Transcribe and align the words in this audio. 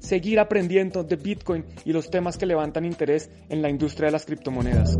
seguir 0.00 0.40
aprendiendo 0.40 1.04
de 1.04 1.16
Bitcoin 1.16 1.64
y 1.84 1.92
los 1.92 2.10
temas 2.10 2.36
que 2.36 2.46
levantan 2.46 2.84
interés 2.84 3.30
en 3.48 3.62
la 3.62 3.70
industria 3.70 4.06
de 4.06 4.12
las 4.12 4.26
criptomonedas. 4.26 4.98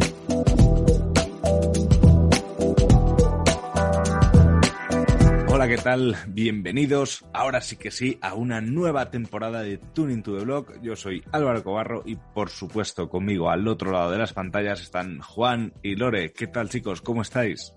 Hola, 5.49 5.69
¿qué 5.69 5.77
tal? 5.77 6.17
Bienvenidos, 6.29 7.27
ahora 7.35 7.61
sí 7.61 7.77
que 7.77 7.91
sí, 7.91 8.19
a 8.23 8.35
una 8.35 8.63
nueva 8.63 9.11
temporada 9.11 9.63
de 9.63 9.77
Tuning 9.77 10.23
to 10.23 10.39
the 10.39 10.45
Blog. 10.45 10.81
Yo 10.81 10.97
soy 10.97 11.23
Álvaro 11.33 11.62
Cobarro 11.62 12.03
y 12.07 12.17
por 12.17 12.48
supuesto 12.48 13.11
conmigo 13.11 13.51
al 13.51 13.69
otro 13.69 13.91
lado 13.91 14.11
de 14.11 14.19
las 14.19 14.33
pantallas 14.33 14.81
están 14.81 15.21
Juan 15.21 15.75
y 15.83 15.97
Lore. 15.97 16.33
¿Qué 16.33 16.47
tal 16.47 16.71
chicos? 16.71 17.03
¿Cómo 17.03 17.21
estáis? 17.21 17.75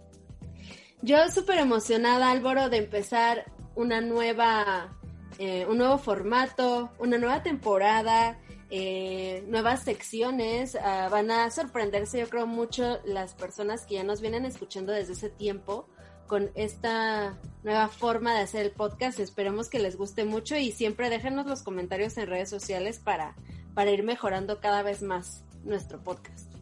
Yo 1.01 1.17
súper 1.29 1.59
emocionada, 1.59 2.31
Álvaro, 2.31 2.69
de 2.69 2.77
empezar 2.77 3.51
una 3.75 3.99
nueva 3.99 4.97
eh, 5.45 5.65
un 5.67 5.77
nuevo 5.77 5.97
formato, 5.97 6.89
una 6.99 7.17
nueva 7.17 7.43
temporada, 7.43 8.39
eh, 8.69 9.43
nuevas 9.49 9.83
secciones. 9.83 10.77
Ah, 10.81 11.09
van 11.11 11.31
a 11.31 11.51
sorprenderse, 11.51 12.17
yo 12.17 12.29
creo, 12.29 12.47
mucho 12.47 12.99
las 13.03 13.33
personas 13.33 13.85
que 13.85 13.95
ya 13.95 14.05
nos 14.05 14.21
vienen 14.21 14.45
escuchando 14.45 14.93
desde 14.93 15.11
ese 15.11 15.29
tiempo 15.29 15.89
con 16.27 16.49
esta 16.55 17.37
nueva 17.61 17.89
forma 17.89 18.33
de 18.33 18.39
hacer 18.39 18.65
el 18.65 18.71
podcast. 18.71 19.19
Esperemos 19.19 19.67
que 19.67 19.79
les 19.79 19.97
guste 19.97 20.23
mucho 20.23 20.55
y 20.55 20.71
siempre 20.71 21.09
déjenos 21.09 21.45
los 21.45 21.61
comentarios 21.61 22.17
en 22.17 22.27
redes 22.27 22.49
sociales 22.49 22.99
para, 22.99 23.35
para 23.73 23.91
ir 23.91 24.03
mejorando 24.03 24.61
cada 24.61 24.81
vez 24.81 25.01
más 25.01 25.43
nuestro 25.65 26.01
podcast. 26.01 26.53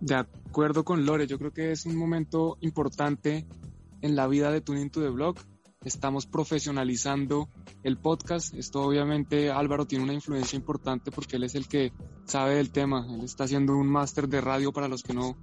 De 0.00 0.16
acuerdo 0.16 0.84
con 0.84 1.06
Lore, 1.06 1.28
yo 1.28 1.38
creo 1.38 1.52
que 1.52 1.70
es 1.70 1.86
un 1.86 1.94
momento 1.94 2.58
importante 2.60 3.46
en 4.02 4.16
la 4.16 4.26
vida 4.26 4.50
de 4.50 4.62
Tuning 4.62 4.90
to 4.90 5.00
the 5.00 5.10
Blog 5.10 5.36
estamos 5.84 6.26
profesionalizando 6.26 7.48
el 7.82 7.98
podcast. 7.98 8.54
Esto 8.54 8.82
obviamente 8.82 9.50
Álvaro 9.50 9.86
tiene 9.86 10.04
una 10.04 10.12
influencia 10.12 10.56
importante 10.56 11.10
porque 11.10 11.36
él 11.36 11.44
es 11.44 11.54
el 11.54 11.68
que 11.68 11.92
sabe 12.24 12.56
del 12.56 12.70
tema. 12.70 13.06
Él 13.08 13.24
está 13.24 13.44
haciendo 13.44 13.76
un 13.76 13.88
máster 13.88 14.28
de 14.28 14.40
radio 14.40 14.72
para 14.72 14.88
los 14.88 15.02
que 15.02 15.14
no 15.14 15.36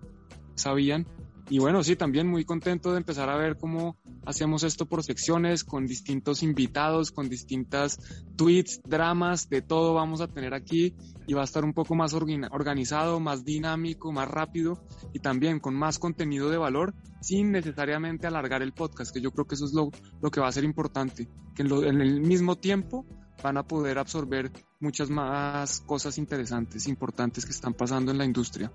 sabían 0.55 1.05
y 1.49 1.59
bueno, 1.59 1.83
sí, 1.83 1.95
también 1.95 2.27
muy 2.27 2.43
contento 2.43 2.91
de 2.91 2.97
empezar 2.97 3.29
a 3.29 3.37
ver 3.37 3.57
cómo 3.57 3.97
hacemos 4.25 4.63
esto 4.63 4.87
por 4.87 5.03
secciones, 5.03 5.63
con 5.63 5.85
distintos 5.85 6.41
invitados, 6.41 7.11
con 7.11 7.29
distintas 7.29 7.99
tweets, 8.35 8.81
dramas, 8.83 9.47
de 9.47 9.61
todo 9.61 9.93
vamos 9.93 10.21
a 10.21 10.27
tener 10.27 10.55
aquí 10.55 10.95
y 11.27 11.33
va 11.33 11.41
a 11.41 11.45
estar 11.45 11.63
un 11.63 11.73
poco 11.73 11.93
más 11.93 12.13
organizado, 12.13 13.19
más 13.19 13.45
dinámico, 13.45 14.11
más 14.11 14.27
rápido 14.27 14.83
y 15.13 15.19
también 15.19 15.59
con 15.59 15.75
más 15.75 15.99
contenido 15.99 16.49
de 16.49 16.57
valor 16.57 16.95
sin 17.21 17.51
necesariamente 17.51 18.25
alargar 18.25 18.63
el 18.63 18.73
podcast, 18.73 19.13
que 19.13 19.21
yo 19.21 19.31
creo 19.31 19.45
que 19.45 19.55
eso 19.55 19.65
es 19.65 19.73
lo, 19.73 19.91
lo 20.21 20.31
que 20.31 20.41
va 20.41 20.47
a 20.47 20.51
ser 20.51 20.63
importante, 20.63 21.27
que 21.55 21.61
en, 21.61 21.71
en 21.71 22.01
el 22.01 22.21
mismo 22.21 22.55
tiempo 22.55 23.05
van 23.43 23.57
a 23.57 23.67
poder 23.67 23.99
absorber 23.99 24.51
muchas 24.79 25.09
más 25.09 25.81
cosas 25.81 26.17
interesantes, 26.17 26.87
importantes 26.87 27.45
que 27.45 27.51
están 27.51 27.73
pasando 27.73 28.11
en 28.11 28.17
la 28.17 28.25
industria. 28.25 28.71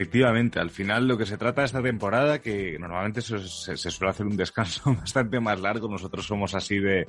Efectivamente, 0.00 0.60
al 0.60 0.70
final 0.70 1.08
lo 1.08 1.18
que 1.18 1.26
se 1.26 1.36
trata 1.36 1.62
de 1.62 1.66
esta 1.66 1.82
temporada, 1.82 2.40
que 2.40 2.78
normalmente 2.78 3.20
se, 3.20 3.36
suele 3.76 4.10
hacer 4.10 4.26
un 4.26 4.36
descanso 4.36 4.94
bastante 5.00 5.40
más 5.40 5.60
largo, 5.60 5.88
nosotros 5.88 6.24
somos 6.24 6.54
así 6.54 6.78
de, 6.78 7.08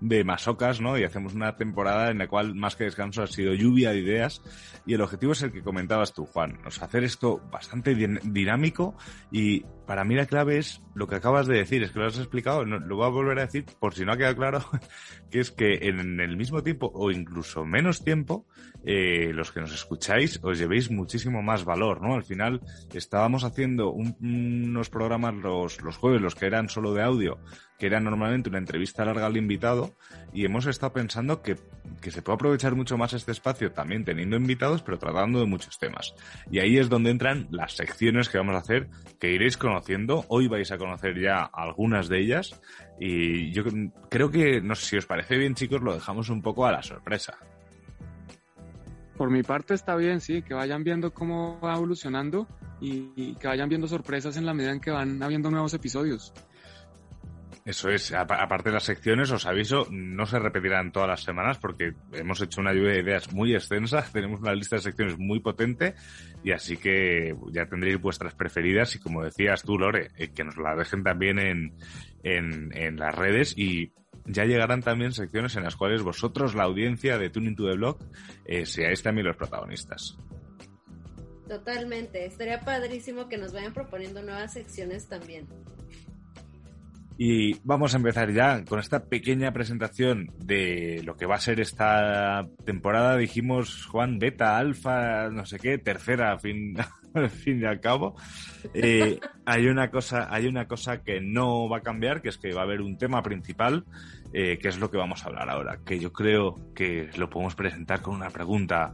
de 0.00 0.24
masocas, 0.24 0.80
¿no? 0.80 0.98
Y 0.98 1.04
hacemos 1.04 1.34
una 1.34 1.54
temporada 1.54 2.10
en 2.10 2.18
la 2.18 2.26
cual 2.26 2.56
más 2.56 2.74
que 2.74 2.84
descanso 2.84 3.22
ha 3.22 3.28
sido 3.28 3.54
lluvia 3.54 3.92
de 3.92 3.98
ideas 3.98 4.42
y 4.84 4.94
el 4.94 5.02
objetivo 5.02 5.30
es 5.30 5.42
el 5.42 5.52
que 5.52 5.62
comentabas 5.62 6.12
tú, 6.12 6.26
Juan, 6.26 6.58
o 6.64 6.84
hacer 6.84 7.04
esto 7.04 7.40
bastante 7.52 7.94
dinámico 7.94 8.96
y 9.30 9.62
para 9.86 10.04
mí 10.04 10.14
la 10.14 10.26
clave 10.26 10.58
es 10.58 10.82
lo 10.94 11.06
que 11.06 11.16
acabas 11.16 11.46
de 11.46 11.58
decir, 11.58 11.82
es 11.82 11.90
que 11.90 11.98
lo 11.98 12.06
has 12.06 12.18
explicado, 12.18 12.64
lo 12.64 12.96
voy 12.96 13.06
a 13.06 13.10
volver 13.10 13.38
a 13.38 13.46
decir 13.46 13.64
por 13.78 13.94
si 13.94 14.04
no 14.04 14.12
ha 14.12 14.16
quedado 14.16 14.36
claro, 14.36 14.64
que 15.30 15.40
es 15.40 15.50
que 15.50 15.88
en 15.88 16.20
el 16.20 16.36
mismo 16.36 16.62
tiempo 16.62 16.90
o 16.94 17.10
incluso 17.10 17.64
menos 17.64 18.04
tiempo, 18.04 18.46
eh, 18.84 19.32
los 19.32 19.52
que 19.52 19.60
nos 19.60 19.72
escucháis 19.72 20.40
os 20.42 20.58
llevéis 20.58 20.90
muchísimo 20.90 21.42
más 21.42 21.64
valor, 21.64 22.02
¿no? 22.02 22.14
Al 22.14 22.24
final 22.24 22.60
estábamos 22.92 23.44
haciendo 23.44 23.90
unos 23.90 24.90
programas 24.90 25.34
los, 25.34 25.80
los 25.82 25.96
jueves, 25.96 26.20
los 26.20 26.34
que 26.34 26.46
eran 26.46 26.68
solo 26.68 26.94
de 26.94 27.02
audio, 27.02 27.38
que 27.78 27.86
era 27.86 28.00
normalmente 28.00 28.48
una 28.48 28.58
entrevista 28.58 29.04
larga 29.04 29.26
al 29.26 29.36
invitado, 29.36 29.94
y 30.32 30.44
hemos 30.44 30.66
estado 30.66 30.92
pensando 30.92 31.42
que, 31.42 31.56
que, 32.00 32.10
se 32.10 32.22
puede 32.22 32.36
aprovechar 32.36 32.74
mucho 32.74 32.96
más 32.96 33.12
este 33.12 33.32
espacio 33.32 33.72
también 33.72 34.04
teniendo 34.04 34.36
invitados, 34.36 34.82
pero 34.82 34.98
tratando 34.98 35.40
de 35.40 35.46
muchos 35.46 35.78
temas. 35.78 36.14
Y 36.50 36.60
ahí 36.60 36.78
es 36.78 36.88
donde 36.88 37.10
entran 37.10 37.48
las 37.50 37.74
secciones 37.74 38.28
que 38.28 38.38
vamos 38.38 38.54
a 38.54 38.58
hacer, 38.58 38.88
que 39.18 39.32
iréis 39.32 39.56
conociendo. 39.56 40.24
Hoy 40.28 40.48
vais 40.48 40.70
a 40.72 40.78
conocer 40.78 41.20
ya 41.20 41.42
algunas 41.44 42.08
de 42.08 42.20
ellas, 42.20 42.60
y 42.98 43.52
yo 43.52 43.64
creo 44.08 44.30
que, 44.30 44.60
no 44.60 44.74
sé 44.74 44.86
si 44.86 44.96
os 44.96 45.06
parece 45.06 45.36
bien, 45.36 45.54
chicos, 45.54 45.82
lo 45.82 45.94
dejamos 45.94 46.28
un 46.30 46.42
poco 46.42 46.66
a 46.66 46.72
la 46.72 46.82
sorpresa. 46.82 47.36
Por 49.16 49.30
mi 49.30 49.42
parte 49.42 49.74
está 49.74 49.94
bien, 49.94 50.20
sí, 50.20 50.42
que 50.42 50.54
vayan 50.54 50.82
viendo 50.82 51.14
cómo 51.14 51.60
va 51.60 51.76
evolucionando 51.76 52.48
y, 52.80 53.34
que 53.36 53.46
vayan 53.46 53.68
viendo 53.68 53.86
sorpresas 53.86 54.36
en 54.36 54.44
la 54.44 54.54
medida 54.54 54.72
en 54.72 54.80
que 54.80 54.90
van 54.90 55.22
habiendo 55.22 55.50
nuevos 55.50 55.72
episodios. 55.74 56.32
Eso 57.64 57.88
es, 57.88 58.12
aparte 58.12 58.68
de 58.68 58.74
las 58.74 58.84
secciones, 58.84 59.30
os 59.30 59.46
aviso, 59.46 59.86
no 59.90 60.26
se 60.26 60.38
repetirán 60.38 60.92
todas 60.92 61.08
las 61.08 61.22
semanas 61.22 61.58
porque 61.58 61.94
hemos 62.12 62.42
hecho 62.42 62.60
una 62.60 62.74
lluvia 62.74 62.92
de 62.92 63.00
ideas 63.00 63.32
muy 63.32 63.54
extensa, 63.54 64.04
tenemos 64.12 64.40
una 64.40 64.54
lista 64.54 64.76
de 64.76 64.82
secciones 64.82 65.18
muy 65.18 65.40
potente 65.40 65.94
y 66.42 66.52
así 66.52 66.76
que 66.76 67.34
ya 67.52 67.64
tendréis 67.64 67.98
vuestras 67.98 68.34
preferidas 68.34 68.94
y 68.96 68.98
como 68.98 69.24
decías 69.24 69.62
tú, 69.62 69.78
Lore, 69.78 70.10
eh, 70.18 70.28
que 70.28 70.44
nos 70.44 70.58
la 70.58 70.76
dejen 70.76 71.02
también 71.02 71.38
en, 71.38 71.72
en, 72.22 72.76
en 72.76 72.96
las 72.96 73.14
redes 73.14 73.56
y 73.56 73.92
ya 74.26 74.44
llegarán 74.44 74.82
también 74.82 75.12
secciones 75.12 75.56
en 75.56 75.64
las 75.64 75.76
cuales 75.76 76.02
vosotros, 76.02 76.54
la 76.54 76.64
audiencia 76.64 77.16
de 77.16 77.30
Tuning 77.30 77.56
to 77.56 77.66
the 77.66 77.76
Blog, 77.76 77.98
eh, 78.44 78.66
seáis 78.66 79.02
también 79.02 79.26
los 79.26 79.36
protagonistas. 79.36 80.18
Totalmente, 81.48 82.24
estaría 82.24 82.60
padrísimo 82.60 83.28
que 83.28 83.36
nos 83.36 83.52
vayan 83.52 83.74
proponiendo 83.74 84.22
nuevas 84.22 84.52
secciones 84.52 85.08
también. 85.08 85.46
Y 87.16 87.60
vamos 87.62 87.94
a 87.94 87.98
empezar 87.98 88.32
ya 88.32 88.64
con 88.64 88.80
esta 88.80 89.04
pequeña 89.04 89.52
presentación 89.52 90.32
de 90.38 91.00
lo 91.04 91.16
que 91.16 91.26
va 91.26 91.36
a 91.36 91.40
ser 91.40 91.60
esta 91.60 92.48
temporada. 92.64 93.16
Dijimos, 93.16 93.86
Juan, 93.86 94.18
beta, 94.18 94.58
alfa, 94.58 95.30
no 95.30 95.46
sé 95.46 95.60
qué, 95.60 95.78
tercera, 95.78 96.36
fin, 96.38 96.74
fin 97.30 97.62
y 97.62 97.64
al 97.66 97.80
cabo. 97.80 98.16
Eh, 98.74 99.20
hay 99.46 99.66
una 99.66 99.90
cosa, 99.90 100.26
hay 100.28 100.46
una 100.46 100.66
cosa 100.66 101.02
que 101.02 101.20
no 101.20 101.68
va 101.68 101.78
a 101.78 101.82
cambiar, 101.82 102.20
que 102.20 102.30
es 102.30 102.38
que 102.38 102.52
va 102.52 102.62
a 102.62 102.64
haber 102.64 102.80
un 102.80 102.98
tema 102.98 103.22
principal, 103.22 103.84
eh, 104.32 104.58
que 104.58 104.68
es 104.68 104.78
lo 104.78 104.90
que 104.90 104.98
vamos 104.98 105.24
a 105.24 105.28
hablar 105.28 105.48
ahora, 105.50 105.78
que 105.86 106.00
yo 106.00 106.12
creo 106.12 106.74
que 106.74 107.10
lo 107.16 107.30
podemos 107.30 107.54
presentar 107.54 108.02
con 108.02 108.16
una 108.16 108.30
pregunta 108.30 108.92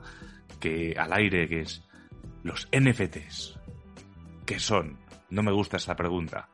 que 0.59 0.95
al 0.99 1.15
aire, 1.15 1.49
que 1.49 1.61
es 1.63 1.89
los 2.43 2.69
NFTs. 2.71 3.59
¿Qué 4.45 4.59
son? 4.59 4.99
No 5.31 5.43
me 5.43 5.53
gusta 5.53 5.79
esa 5.79 5.97
pregunta. 5.97 6.49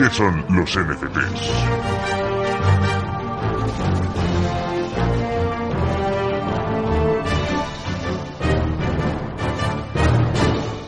¿Qué 0.00 0.08
son 0.08 0.42
los 0.48 0.78
NFTs? 0.78 1.90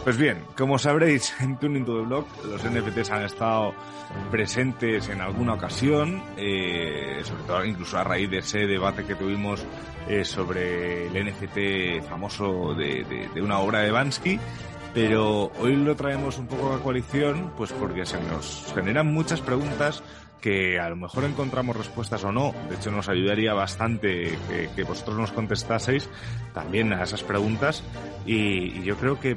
Pues 0.03 0.17
bien, 0.17 0.45
como 0.57 0.79
sabréis, 0.79 1.35
en 1.41 1.59
Tuning 1.59 1.85
to 1.85 1.99
the 1.99 2.07
Block 2.07 2.27
los 2.47 2.65
NFTs 2.65 3.11
han 3.11 3.25
estado 3.25 3.75
presentes 4.31 5.11
en 5.11 5.21
alguna 5.21 5.55
ocasión, 5.55 6.23
eh, 6.39 7.21
sobre 7.23 7.43
todo 7.43 7.65
incluso 7.67 7.99
a 7.99 8.05
raíz 8.05 8.31
de 8.31 8.39
ese 8.39 8.61
debate 8.67 9.05
que 9.05 9.15
tuvimos 9.15 9.63
eh, 10.09 10.25
sobre 10.25 11.09
el 11.09 11.27
NFT 11.27 12.03
famoso 12.09 12.75
de, 12.75 13.29
de, 13.35 13.43
una 13.43 13.59
obra 13.59 13.81
de 13.81 13.91
Bansky, 13.91 14.41
pero 14.95 15.51
hoy 15.59 15.77
lo 15.77 15.97
traemos 15.97 16.39
un 16.39 16.47
poco 16.47 16.73
a 16.73 16.83
coalición, 16.83 17.53
pues 17.57 17.73
porque 17.73 18.05
se 18.05 18.21
nos 18.21 18.73
generan 18.75 19.13
muchas 19.13 19.41
preguntas 19.41 20.03
que 20.41 20.81
a 20.81 20.89
lo 20.91 20.97
mejor 20.97 21.25
encontramos 21.25 21.77
respuestas 21.77 22.25
o 22.25 22.33
no. 22.33 22.53
De 22.69 22.75
hecho, 22.75 22.91
nos 22.91 23.09
ayudaría 23.09 23.55
bastante 23.55 24.37
que, 24.75 24.83
vosotros 24.83 25.17
nos 25.17 25.33
contestaseis 25.33 26.09
también 26.53 26.93
a 26.93 27.05
esas 27.05 27.23
preguntas. 27.23 27.85
y 28.27 28.83
yo 28.83 28.97
creo 28.97 29.21
que 29.21 29.37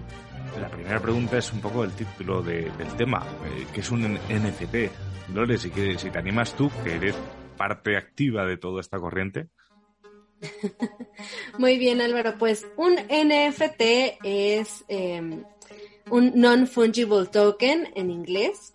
la 0.60 0.70
primera 0.70 1.00
pregunta 1.00 1.38
es 1.38 1.52
un 1.52 1.60
poco 1.60 1.84
el 1.84 1.92
título 1.92 2.42
del 2.42 2.72
tema, 2.98 3.24
eh, 3.46 3.66
que 3.74 3.82
es 3.82 3.92
un 3.92 4.04
NFT. 4.14 5.34
Lore, 5.34 5.58
si, 5.58 5.70
si 5.98 6.10
te 6.10 6.18
animas 6.18 6.56
tú, 6.56 6.72
que 6.84 6.96
eres 6.96 7.16
parte 7.58 7.98
activa 7.98 8.46
de 8.46 8.58
toda 8.58 8.82
esta 8.82 9.00
corriente. 9.00 9.50
Muy 11.58 11.78
bien, 11.78 12.02
Álvaro. 12.02 12.36
Pues 12.38 12.66
un 12.78 12.96
NFT 12.96 14.20
es 14.24 14.86
em, 14.88 15.44
un 16.10 16.34
non-fungible 16.36 17.26
token 17.26 17.90
en 17.96 18.12
inglés. 18.12 18.72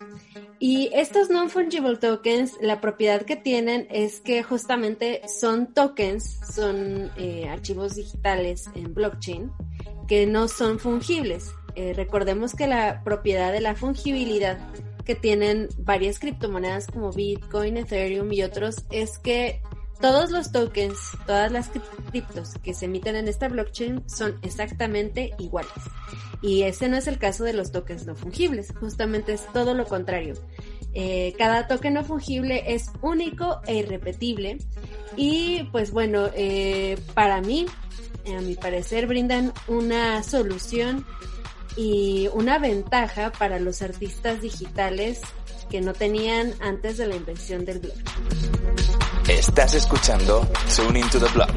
Y 0.59 0.89
estos 0.93 1.29
non-fungible 1.29 1.97
tokens, 1.97 2.57
la 2.61 2.81
propiedad 2.81 3.23
que 3.23 3.35
tienen 3.35 3.87
es 3.89 4.21
que 4.21 4.43
justamente 4.43 5.21
son 5.27 5.73
tokens, 5.73 6.39
son 6.53 7.11
eh, 7.17 7.47
archivos 7.49 7.95
digitales 7.95 8.65
en 8.75 8.93
blockchain 8.93 9.51
que 10.07 10.27
no 10.27 10.47
son 10.47 10.77
fungibles. 10.77 11.51
Eh, 11.75 11.93
recordemos 11.93 12.53
que 12.53 12.67
la 12.67 13.01
propiedad 13.03 13.51
de 13.51 13.61
la 13.61 13.75
fungibilidad 13.75 14.59
que 15.05 15.15
tienen 15.15 15.69
varias 15.79 16.19
criptomonedas 16.19 16.87
como 16.87 17.11
Bitcoin, 17.11 17.77
Ethereum 17.77 18.31
y 18.31 18.43
otros 18.43 18.75
es 18.91 19.17
que 19.17 19.61
todos 20.01 20.31
los 20.31 20.51
tokens, 20.51 20.97
todas 21.25 21.51
las 21.51 21.69
criptos 22.09 22.53
que 22.63 22.73
se 22.73 22.85
emiten 22.85 23.15
en 23.15 23.27
esta 23.27 23.47
blockchain 23.47 24.03
son 24.09 24.39
exactamente 24.41 25.33
iguales. 25.39 25.71
Y 26.41 26.63
ese 26.63 26.89
no 26.89 26.97
es 26.97 27.07
el 27.07 27.19
caso 27.19 27.43
de 27.43 27.53
los 27.53 27.71
tokens 27.71 28.05
no 28.05 28.15
fungibles, 28.15 28.73
justamente 28.79 29.33
es 29.33 29.45
todo 29.53 29.73
lo 29.73 29.85
contrario. 29.85 30.33
Eh, 30.93 31.33
cada 31.37 31.67
token 31.67 31.93
no 31.93 32.03
fungible 32.03 32.63
es 32.73 32.89
único 33.01 33.61
e 33.65 33.75
irrepetible 33.75 34.57
y 35.15 35.63
pues 35.71 35.91
bueno, 35.91 36.27
eh, 36.35 36.99
para 37.13 37.39
mí, 37.39 37.65
a 38.27 38.41
mi 38.41 38.55
parecer, 38.55 39.07
brindan 39.07 39.53
una 39.67 40.21
solución 40.23 41.05
y 41.77 42.27
una 42.33 42.59
ventaja 42.59 43.31
para 43.31 43.59
los 43.59 43.81
artistas 43.81 44.41
digitales 44.41 45.21
que 45.69 45.79
no 45.79 45.93
tenían 45.93 46.53
antes 46.59 46.97
de 46.97 47.07
la 47.07 47.15
invención 47.15 47.63
del 47.63 47.79
blockchain. 47.79 48.80
Estás 49.31 49.73
escuchando 49.75 50.45
Tune 50.75 50.99
into 50.99 51.17
the 51.17 51.31
Block. 51.33 51.53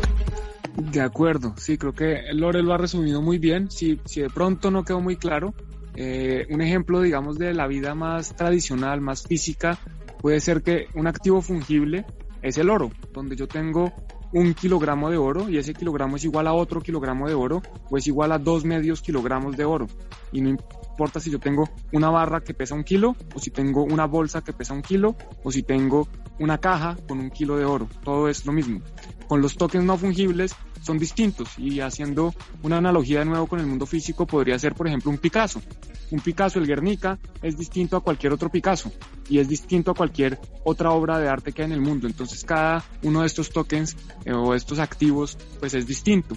De 0.76 1.00
acuerdo, 1.00 1.54
sí, 1.56 1.76
creo 1.76 1.92
que 1.92 2.22
Lore 2.32 2.62
lo 2.62 2.72
ha 2.72 2.78
resumido 2.78 3.20
muy 3.20 3.38
bien. 3.38 3.68
Si, 3.68 4.00
si 4.04 4.20
de 4.20 4.30
pronto 4.30 4.70
no 4.70 4.84
quedó 4.84 5.00
muy 5.00 5.16
claro, 5.16 5.54
eh, 5.96 6.46
un 6.50 6.62
ejemplo, 6.62 7.00
digamos, 7.00 7.36
de 7.36 7.52
la 7.52 7.66
vida 7.66 7.96
más 7.96 8.36
tradicional, 8.36 9.00
más 9.00 9.24
física, 9.24 9.76
puede 10.20 10.38
ser 10.38 10.62
que 10.62 10.86
un 10.94 11.08
activo 11.08 11.42
fungible 11.42 12.06
es 12.42 12.58
el 12.58 12.70
oro, 12.70 12.92
donde 13.12 13.34
yo 13.34 13.48
tengo 13.48 13.92
un 14.34 14.52
kilogramo 14.52 15.10
de 15.10 15.16
oro 15.16 15.48
y 15.48 15.58
ese 15.58 15.72
kilogramo 15.72 16.16
es 16.16 16.24
igual 16.24 16.48
a 16.48 16.52
otro 16.52 16.80
kilogramo 16.80 17.28
de 17.28 17.34
oro 17.34 17.62
o 17.88 17.96
es 17.96 18.06
igual 18.08 18.32
a 18.32 18.38
dos 18.38 18.64
medios 18.64 19.00
kilogramos 19.00 19.56
de 19.56 19.64
oro. 19.64 19.86
Y 20.32 20.40
no 20.40 20.50
importa 20.50 21.20
si 21.20 21.30
yo 21.30 21.38
tengo 21.38 21.68
una 21.92 22.10
barra 22.10 22.42
que 22.42 22.52
pesa 22.52 22.74
un 22.74 22.82
kilo 22.82 23.14
o 23.32 23.38
si 23.38 23.50
tengo 23.50 23.84
una 23.84 24.06
bolsa 24.06 24.42
que 24.42 24.52
pesa 24.52 24.74
un 24.74 24.82
kilo 24.82 25.16
o 25.44 25.52
si 25.52 25.62
tengo 25.62 26.08
una 26.40 26.58
caja 26.58 26.96
con 27.06 27.20
un 27.20 27.30
kilo 27.30 27.56
de 27.56 27.64
oro. 27.64 27.88
Todo 28.02 28.28
es 28.28 28.44
lo 28.44 28.52
mismo. 28.52 28.80
Con 29.28 29.40
los 29.40 29.56
tokens 29.56 29.84
no 29.84 29.96
fungibles 29.96 30.56
son 30.84 30.98
distintos 30.98 31.58
y 31.58 31.80
haciendo 31.80 32.34
una 32.62 32.76
analogía 32.76 33.20
de 33.20 33.24
nuevo 33.24 33.46
con 33.46 33.58
el 33.58 33.66
mundo 33.66 33.86
físico 33.86 34.26
podría 34.26 34.58
ser 34.58 34.74
por 34.74 34.86
ejemplo 34.86 35.10
un 35.10 35.18
Picasso. 35.18 35.62
Un 36.10 36.20
Picasso, 36.20 36.58
el 36.58 36.66
Guernica, 36.66 37.18
es 37.42 37.56
distinto 37.56 37.96
a 37.96 38.00
cualquier 38.00 38.32
otro 38.32 38.50
Picasso 38.50 38.92
y 39.28 39.38
es 39.38 39.48
distinto 39.48 39.90
a 39.90 39.94
cualquier 39.94 40.38
otra 40.62 40.90
obra 40.90 41.18
de 41.18 41.28
arte 41.28 41.52
que 41.52 41.62
hay 41.62 41.66
en 41.66 41.72
el 41.72 41.80
mundo. 41.80 42.06
Entonces 42.06 42.44
cada 42.44 42.84
uno 43.02 43.22
de 43.22 43.26
estos 43.26 43.50
tokens 43.50 43.96
eh, 44.24 44.32
o 44.32 44.54
estos 44.54 44.78
activos 44.78 45.38
pues 45.58 45.72
es 45.74 45.86
distinto. 45.86 46.36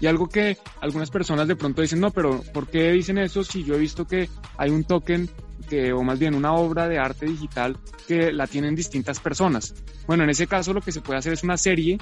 Y 0.00 0.06
algo 0.06 0.28
que 0.28 0.56
algunas 0.80 1.10
personas 1.10 1.48
de 1.48 1.56
pronto 1.56 1.82
dicen, 1.82 2.00
no, 2.00 2.12
pero 2.12 2.40
¿por 2.54 2.68
qué 2.68 2.92
dicen 2.92 3.18
eso 3.18 3.42
si 3.42 3.64
yo 3.64 3.74
he 3.74 3.78
visto 3.78 4.06
que 4.06 4.28
hay 4.56 4.70
un 4.70 4.84
token 4.84 5.28
que, 5.68 5.92
o 5.92 6.04
más 6.04 6.20
bien 6.20 6.36
una 6.36 6.52
obra 6.52 6.88
de 6.88 6.98
arte 6.98 7.26
digital 7.26 7.76
que 8.06 8.32
la 8.32 8.46
tienen 8.46 8.76
distintas 8.76 9.18
personas? 9.18 9.74
Bueno, 10.06 10.22
en 10.22 10.30
ese 10.30 10.46
caso 10.46 10.72
lo 10.72 10.80
que 10.80 10.92
se 10.92 11.00
puede 11.00 11.18
hacer 11.18 11.32
es 11.32 11.42
una 11.42 11.56
serie 11.56 11.98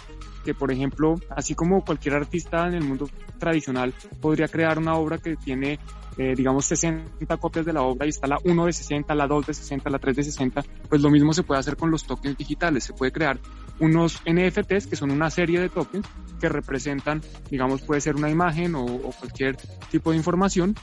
que, 0.46 0.54
por 0.54 0.70
ejemplo, 0.70 1.16
así 1.28 1.56
como 1.56 1.84
cualquier 1.84 2.14
artista 2.14 2.69
en 2.69 2.75
el 2.75 2.84
mundo 2.84 3.10
tradicional 3.38 3.93
podría 4.20 4.46
crear 4.46 4.78
una 4.78 4.94
obra 4.94 5.19
que 5.19 5.34
tiene 5.34 5.81
eh, 6.16 6.34
digamos 6.37 6.64
60 6.66 7.37
copias 7.37 7.66
de 7.66 7.72
la 7.72 7.82
obra 7.82 8.06
y 8.06 8.10
está 8.10 8.28
la 8.28 8.38
1 8.44 8.66
de 8.66 8.72
60, 8.72 9.12
la 9.16 9.26
2 9.26 9.48
de 9.48 9.54
60, 9.54 9.90
la 9.90 9.98
3 9.98 10.16
de 10.16 10.22
60, 10.22 10.64
pues 10.88 11.02
lo 11.02 11.10
mismo 11.10 11.34
se 11.34 11.43
puede 11.43 11.58
hacer 11.58 11.76
con 11.76 11.90
los 11.90 12.06
tokens 12.06 12.38
digitales. 12.38 12.84
Se 12.84 12.93
puede 12.93 13.10
crear 13.10 13.40
unos 13.81 14.22
NFTs 14.25 14.87
que 14.87 14.94
son 14.94 15.10
una 15.10 15.31
serie 15.31 15.60
de 15.60 15.69
tokens 15.69 16.06
que 16.40 16.49
representan, 16.49 17.22
digamos, 17.50 17.82
puede 17.82 18.00
ser 18.00 18.14
una 18.14 18.31
imagen 18.31 18.76
o, 18.76 18.84
o 18.84 19.10
cualquier 19.19 19.56
tipo 19.90 20.12
de 20.12 20.16
información 20.16 20.76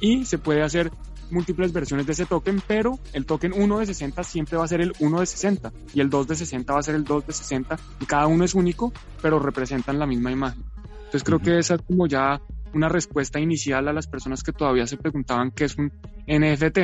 y 0.00 0.24
se 0.24 0.38
puede 0.38 0.62
hacer 0.62 0.90
múltiples 1.32 1.72
versiones 1.72 2.06
de 2.06 2.12
ese 2.12 2.26
token, 2.26 2.62
pero 2.66 2.98
el 3.12 3.26
token 3.26 3.52
1 3.52 3.78
de 3.78 3.86
60 3.86 4.22
siempre 4.24 4.56
va 4.56 4.64
a 4.64 4.68
ser 4.68 4.80
el 4.80 4.92
1 4.98 5.20
de 5.20 5.26
60 5.26 5.72
y 5.94 6.00
el 6.00 6.10
2 6.10 6.28
de 6.28 6.36
60 6.36 6.72
va 6.72 6.80
a 6.80 6.82
ser 6.82 6.94
el 6.94 7.04
2 7.04 7.26
de 7.26 7.32
60 7.32 7.78
y 8.00 8.06
cada 8.06 8.26
uno 8.26 8.44
es 8.44 8.54
único, 8.54 8.92
pero 9.22 9.38
representan 9.38 9.98
la 9.98 10.06
misma 10.06 10.30
imagen. 10.30 10.62
Entonces 11.10 11.24
creo 11.24 11.38
que 11.40 11.58
esa 11.58 11.74
es 11.74 11.82
como 11.82 12.06
ya 12.06 12.40
una 12.72 12.88
respuesta 12.88 13.40
inicial 13.40 13.88
a 13.88 13.92
las 13.92 14.06
personas 14.06 14.42
que 14.42 14.52
todavía 14.52 14.86
se 14.86 14.96
preguntaban 14.96 15.50
qué 15.50 15.64
es 15.64 15.76
un 15.76 15.92
NFT. 16.26 16.78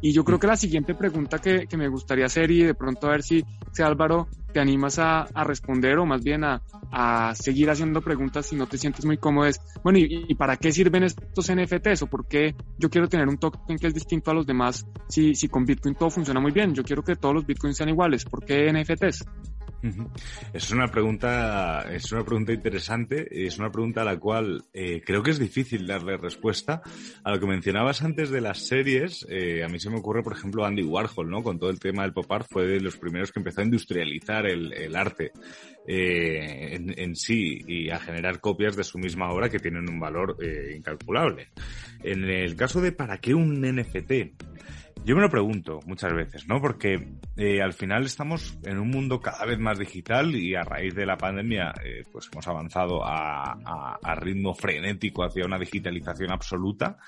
Y 0.00 0.12
yo 0.12 0.24
creo 0.24 0.38
que 0.38 0.46
la 0.46 0.56
siguiente 0.56 0.94
pregunta 0.94 1.38
que, 1.38 1.66
que 1.66 1.76
me 1.76 1.88
gustaría 1.88 2.26
hacer 2.26 2.50
y 2.50 2.62
de 2.62 2.74
pronto 2.74 3.06
a 3.06 3.10
ver 3.10 3.22
si, 3.22 3.44
si 3.72 3.82
Álvaro 3.82 4.28
te 4.52 4.60
animas 4.60 4.98
a, 4.98 5.22
a 5.22 5.44
responder 5.44 5.98
o 5.98 6.06
más 6.06 6.22
bien 6.22 6.44
a, 6.44 6.62
a, 6.90 7.34
seguir 7.34 7.70
haciendo 7.70 8.00
preguntas 8.00 8.46
si 8.46 8.56
no 8.56 8.66
te 8.66 8.78
sientes 8.78 9.04
muy 9.04 9.18
cómodo 9.18 9.46
es, 9.46 9.60
bueno, 9.82 9.98
¿y, 9.98 10.24
¿y, 10.28 10.34
para 10.34 10.56
qué 10.56 10.72
sirven 10.72 11.04
estos 11.04 11.52
NFTs 11.52 12.02
o 12.02 12.06
por 12.06 12.26
qué 12.26 12.54
yo 12.78 12.88
quiero 12.88 13.08
tener 13.08 13.28
un 13.28 13.38
token 13.38 13.78
que 13.78 13.88
es 13.88 13.94
distinto 13.94 14.30
a 14.30 14.34
los 14.34 14.46
demás 14.46 14.86
si, 15.08 15.34
si 15.34 15.48
con 15.48 15.64
Bitcoin 15.64 15.94
todo 15.94 16.10
funciona 16.10 16.40
muy 16.40 16.52
bien? 16.52 16.74
Yo 16.74 16.82
quiero 16.82 17.02
que 17.02 17.16
todos 17.16 17.34
los 17.34 17.46
Bitcoins 17.46 17.76
sean 17.76 17.88
iguales, 17.88 18.24
¿por 18.24 18.44
qué 18.44 18.72
NFTs? 18.72 19.24
Es 20.52 20.70
una 20.72 20.88
pregunta, 20.88 21.86
es 21.92 22.10
una 22.12 22.24
pregunta 22.24 22.52
interesante, 22.52 23.46
es 23.46 23.58
una 23.58 23.70
pregunta 23.70 24.02
a 24.02 24.04
la 24.04 24.18
cual 24.18 24.64
eh, 24.72 25.00
creo 25.04 25.22
que 25.22 25.30
es 25.30 25.38
difícil 25.38 25.86
darle 25.86 26.16
respuesta. 26.16 26.82
A 27.22 27.30
lo 27.30 27.38
que 27.38 27.46
mencionabas 27.46 28.02
antes 28.02 28.30
de 28.30 28.40
las 28.40 28.66
series, 28.66 29.26
eh, 29.28 29.62
a 29.64 29.68
mí 29.68 29.78
se 29.78 29.90
me 29.90 29.98
ocurre, 29.98 30.22
por 30.22 30.32
ejemplo, 30.32 30.64
Andy 30.64 30.82
Warhol, 30.82 31.30
¿no? 31.30 31.42
Con 31.42 31.58
todo 31.58 31.70
el 31.70 31.78
tema 31.78 32.02
del 32.02 32.12
pop 32.12 32.30
art, 32.30 32.46
fue 32.50 32.66
de 32.66 32.80
los 32.80 32.96
primeros 32.96 33.30
que 33.30 33.40
empezó 33.40 33.60
a 33.60 33.64
industrializar 33.64 34.46
el, 34.46 34.96
arte 34.96 35.32
eh, 35.86 36.74
en, 36.74 36.94
en, 36.98 37.14
sí 37.14 37.62
y 37.66 37.90
a 37.90 38.00
generar 38.00 38.40
copias 38.40 38.76
de 38.76 38.84
su 38.84 38.98
misma 38.98 39.30
obra 39.30 39.48
que 39.48 39.58
tienen 39.58 39.88
un 39.88 40.00
valor 40.00 40.36
eh, 40.42 40.74
incalculable. 40.76 41.48
En 42.02 42.24
el 42.24 42.56
caso 42.56 42.80
de 42.80 42.92
para 42.92 43.18
qué 43.18 43.34
un 43.34 43.60
NFT, 43.60 44.57
yo 45.08 45.16
me 45.16 45.22
lo 45.22 45.30
pregunto 45.30 45.80
muchas 45.86 46.12
veces, 46.12 46.46
¿no? 46.48 46.60
Porque 46.60 47.14
eh, 47.34 47.62
al 47.62 47.72
final 47.72 48.04
estamos 48.04 48.58
en 48.62 48.78
un 48.78 48.90
mundo 48.90 49.22
cada 49.22 49.46
vez 49.46 49.58
más 49.58 49.78
digital 49.78 50.36
y 50.36 50.54
a 50.54 50.60
raíz 50.60 50.94
de 50.94 51.06
la 51.06 51.16
pandemia, 51.16 51.72
eh, 51.82 52.02
pues 52.12 52.28
hemos 52.30 52.46
avanzado 52.46 53.00
a, 53.02 53.56
ritmo 54.16 54.52
frenético 54.52 55.24
hacia 55.24 55.46
una 55.46 55.58
digitalización 55.58 56.30
absoluta. 56.30 56.98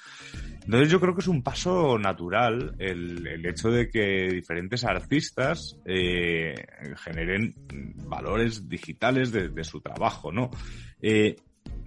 Entonces 0.65 0.91
yo 0.91 0.99
creo 0.99 1.15
que 1.15 1.21
es 1.21 1.29
un 1.29 1.43
paso 1.43 1.99
natural 1.99 2.75
el, 2.79 3.27
el 3.27 3.45
hecho 3.45 3.69
de 3.69 3.91
que 3.91 4.29
diferentes 4.33 4.83
artistas 4.85 5.77
eh, 5.85 6.55
generen 7.05 7.55
valores 8.09 8.67
digitales 8.67 9.31
de, 9.31 9.51
de 9.51 9.65
su 9.65 9.83
trabajo, 9.83 10.33
¿no? 10.33 10.49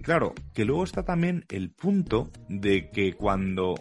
Claro, 0.00 0.32
que 0.52 0.64
luego 0.64 0.84
está 0.84 1.02
también 1.02 1.44
el 1.48 1.70
punto 1.70 2.30
de 2.48 2.90
que 2.90 3.14
cuando 3.14 3.74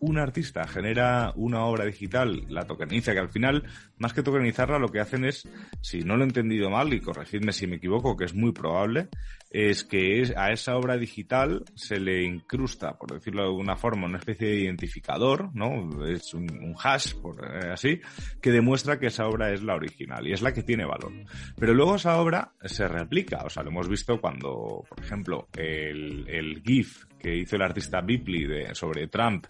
un 0.00 0.18
artista 0.18 0.66
genera 0.66 1.32
una 1.36 1.64
obra 1.64 1.84
digital, 1.84 2.44
la 2.48 2.66
tokeniza, 2.66 3.12
que 3.12 3.18
al 3.18 3.30
final, 3.30 3.64
más 3.98 4.12
que 4.12 4.22
tokenizarla, 4.22 4.78
lo 4.78 4.90
que 4.90 5.00
hacen 5.00 5.24
es, 5.24 5.48
si 5.80 6.00
no 6.00 6.16
lo 6.16 6.24
he 6.24 6.26
entendido 6.26 6.70
mal, 6.70 6.92
y 6.92 7.00
corregidme 7.00 7.52
si 7.52 7.66
me 7.66 7.76
equivoco, 7.76 8.16
que 8.16 8.24
es 8.24 8.34
muy 8.34 8.52
probable, 8.52 9.08
es 9.50 9.84
que 9.84 10.20
es, 10.20 10.36
a 10.36 10.52
esa 10.52 10.76
obra 10.76 10.96
digital 10.96 11.64
se 11.74 11.98
le 11.98 12.22
incrusta, 12.22 12.98
por 12.98 13.12
decirlo 13.12 13.42
de 13.42 13.48
alguna 13.48 13.76
forma, 13.76 14.06
una 14.06 14.18
especie 14.18 14.48
de 14.48 14.60
identificador, 14.60 15.54
¿no? 15.54 16.06
Es 16.06 16.34
un, 16.34 16.74
hash, 16.82 17.14
por 17.14 17.44
eh, 17.44 17.72
así, 17.72 18.00
que 18.42 18.50
demuestra 18.50 18.98
que 18.98 19.06
esa 19.06 19.26
obra 19.26 19.52
es 19.52 19.62
la 19.62 19.74
original 19.74 20.26
y 20.26 20.32
es 20.32 20.42
la 20.42 20.52
que 20.52 20.62
tiene 20.62 20.84
valor. 20.84 21.12
Pero 21.58 21.74
luego 21.74 21.96
esa 21.96 22.20
obra 22.20 22.52
se 22.64 22.86
replica, 22.88 23.42
o 23.44 23.50
sea, 23.50 23.62
lo 23.62 23.70
hemos 23.70 23.88
visto 23.88 24.20
cuando, 24.20 24.84
por 24.88 25.00
ejemplo, 25.00 25.48
el, 25.56 26.28
el 26.28 26.62
GIF 26.62 27.04
que 27.18 27.36
hizo 27.36 27.56
el 27.56 27.62
artista 27.62 28.00
Bipley 28.00 28.44
de, 28.44 28.74
sobre 28.74 29.08
Trump 29.08 29.46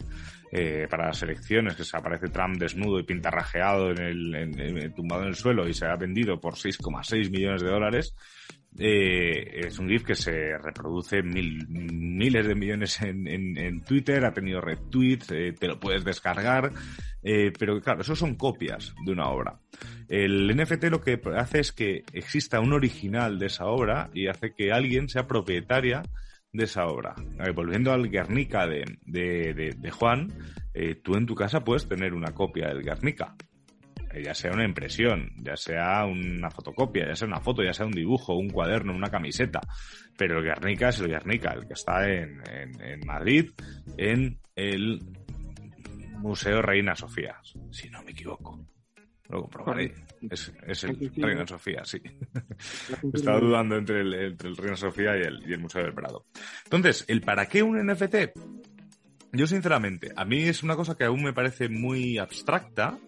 eh, 0.51 0.87
para 0.89 1.09
las 1.09 1.23
elecciones, 1.23 1.77
que 1.77 1.85
se 1.85 1.97
aparece 1.97 2.29
Trump 2.29 2.57
desnudo 2.57 2.99
y 2.99 3.03
pintarrajeado 3.03 3.91
en 3.91 3.99
el, 3.99 4.35
en, 4.35 4.95
tumbado 4.95 5.23
en 5.23 5.29
el 5.29 5.35
suelo 5.35 5.69
y 5.69 5.75
se 5.75 5.87
ha 5.87 5.97
vendido 5.97 6.41
por 6.41 6.55
6,6 6.55 7.31
millones 7.31 7.63
de 7.63 7.69
dólares. 7.69 8.15
Eh, 8.81 9.67
es 9.67 9.79
un 9.81 9.89
GIF 9.89 10.05
que 10.05 10.15
se 10.15 10.57
reproduce 10.57 11.21
mil, 11.23 11.67
miles 11.69 12.47
de 12.47 12.55
millones 12.55 13.01
en, 13.03 13.81
Twitter, 13.83 14.25
ha 14.25 14.33
tenido 14.33 14.61
retweets, 14.61 15.33
eh, 15.33 15.53
te 15.59 15.67
lo 15.67 15.81
puedes 15.81 16.05
descargar, 16.05 16.71
eh, 17.23 17.53
pero 17.59 17.81
claro, 17.81 18.03
eso 18.03 18.15
son 18.15 18.37
copias 18.37 18.95
de 19.05 19.13
una 19.13 19.29
obra. 19.29 19.59
El 20.09 20.57
NFT 20.57 20.85
lo 20.85 21.01
que 21.01 21.21
hace 21.37 21.59
es 21.59 21.73
que 21.73 22.05
exista 22.13 22.61
un 22.61 22.73
original 22.73 23.39
de 23.39 23.47
esa 23.47 23.67
obra 23.67 24.11
y 24.15 24.29
hace 24.29 24.55
que 24.55 24.73
alguien 24.73 25.09
sea 25.09 25.27
propietaria 25.27 26.03
de 26.53 26.65
esa 26.65 26.87
obra. 26.87 27.17
Eh, 27.45 27.51
volviendo 27.51 27.93
al 27.93 28.09
Guernica 28.09 28.67
de, 28.67 28.85
de, 29.05 29.91
Juan, 29.91 30.29
tú 31.03 31.17
en 31.17 31.27
tu 31.27 31.35
casa 31.35 31.65
puedes 31.65 31.89
tener 31.89 32.15
una 32.15 32.33
copia 32.33 32.69
del 32.69 32.85
Guernica. 32.85 33.35
Ya 34.23 34.35
sea 34.35 34.53
una 34.53 34.65
impresión, 34.65 35.33
ya 35.37 35.57
sea 35.57 36.05
una 36.05 36.51
fotocopia, 36.51 37.07
ya 37.07 37.17
sea 37.17 37.29
una 37.29 37.41
foto, 37.41 37.63
ya 37.63 37.73
sea 37.73 37.87
un 37.87 37.93
dibujo, 37.93 38.35
un 38.35 38.51
cuaderno, 38.51 38.95
una 38.95 39.11
camiseta. 39.11 39.61
Pero 40.17 40.39
el 40.39 40.45
Guernica 40.45 40.89
es 40.89 41.01
el 41.01 41.09
Guernica, 41.09 41.53
el 41.53 41.67
que 41.67 41.75
está 41.75 42.09
en, 42.09 42.43
en, 42.51 42.81
en 42.81 43.07
Madrid, 43.07 43.51
en 43.97 44.39
el 44.57 45.01
Museo 46.19 46.63
Reina 46.63 46.95
Sofía, 46.95 47.37
si 47.71 47.89
no 47.91 48.03
me 48.03 48.11
equivoco. 48.11 48.67
Lo 49.29 49.43
comprobaré. 49.43 49.93
Es, 50.31 50.53
es 50.67 50.85
el 50.85 51.13
Reina 51.17 51.47
Sofía, 51.47 51.85
sí. 51.85 52.01
Estaba 53.13 53.39
dudando 53.39 53.77
entre 53.77 54.01
el, 54.01 54.15
entre 54.15 54.49
el 54.49 54.57
Reina 54.57 54.77
Sofía 54.77 55.17
y 55.17 55.21
el, 55.21 55.49
y 55.49 55.53
el 55.53 55.61
Museo 55.61 55.83
del 55.83 55.95
Prado. 55.95 56.25
Entonces, 56.65 57.05
¿el 57.09 57.21
para 57.21 57.47
qué 57.47 57.63
un 57.63 57.87
NFT? 57.87 58.17
Yo 59.33 59.47
sinceramente, 59.47 60.13
a 60.17 60.25
mí 60.25 60.43
es 60.43 60.63
una 60.63 60.77
cosa 60.77 60.97
que 60.97 61.05
aún 61.05 61.23
me 61.23 61.35
parece 61.35 61.69
muy 61.69 62.17
abstracta, 62.17 62.99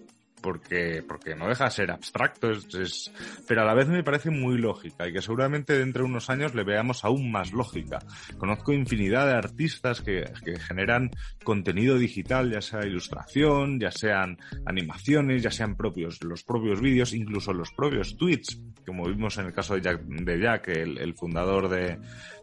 porque, 0.43 1.03
porque 1.07 1.35
no 1.35 1.49
deja 1.49 1.65
de 1.65 1.71
ser 1.71 1.91
abstracto, 1.91 2.51
es, 2.51 3.13
pero 3.47 3.63
a 3.63 3.65
la 3.65 3.75
vez 3.75 3.89
me 3.89 4.03
parece 4.03 4.31
muy 4.31 4.59
lógica 4.59 5.07
y 5.07 5.13
que 5.13 5.23
seguramente 5.23 5.79
dentro 5.79 6.03
de 6.03 6.11
unos 6.11 6.31
años 6.31 6.55
le 6.55 6.65
veamos 6.65 7.05
aún 7.05 7.31
más 7.31 7.53
lógica. 7.53 7.99
Conozco 8.39 8.73
infinidad 8.73 9.27
de 9.27 9.35
artistas 9.35 10.01
que, 10.01 10.25
que 10.45 10.59
generan 10.59 11.11
contenido 11.45 11.99
digital, 11.99 12.51
ya 12.51 12.61
sea 12.61 12.87
ilustración, 12.87 13.79
ya 13.79 13.91
sean 13.91 14.39
animaciones, 14.65 15.43
ya 15.43 15.51
sean 15.51 15.77
propios, 15.77 16.23
los 16.23 16.43
propios 16.43 16.81
vídeos, 16.81 17.13
incluso 17.13 17.53
los 17.53 17.71
propios 17.73 18.17
tweets, 18.17 18.61
como 18.87 19.07
vimos 19.07 19.39
en 19.39 19.47
el 19.47 19.53
caso 19.53 19.75
de 19.75 19.83
Jack, 19.83 20.03
de 20.03 20.41
Jack 20.41 20.69
el, 20.69 20.99
el 20.99 21.15
fundador 21.15 21.69
de, 21.69 21.99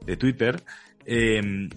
de 0.06 0.18
Twitter. 0.18 0.64
Eh, 1.06 1.70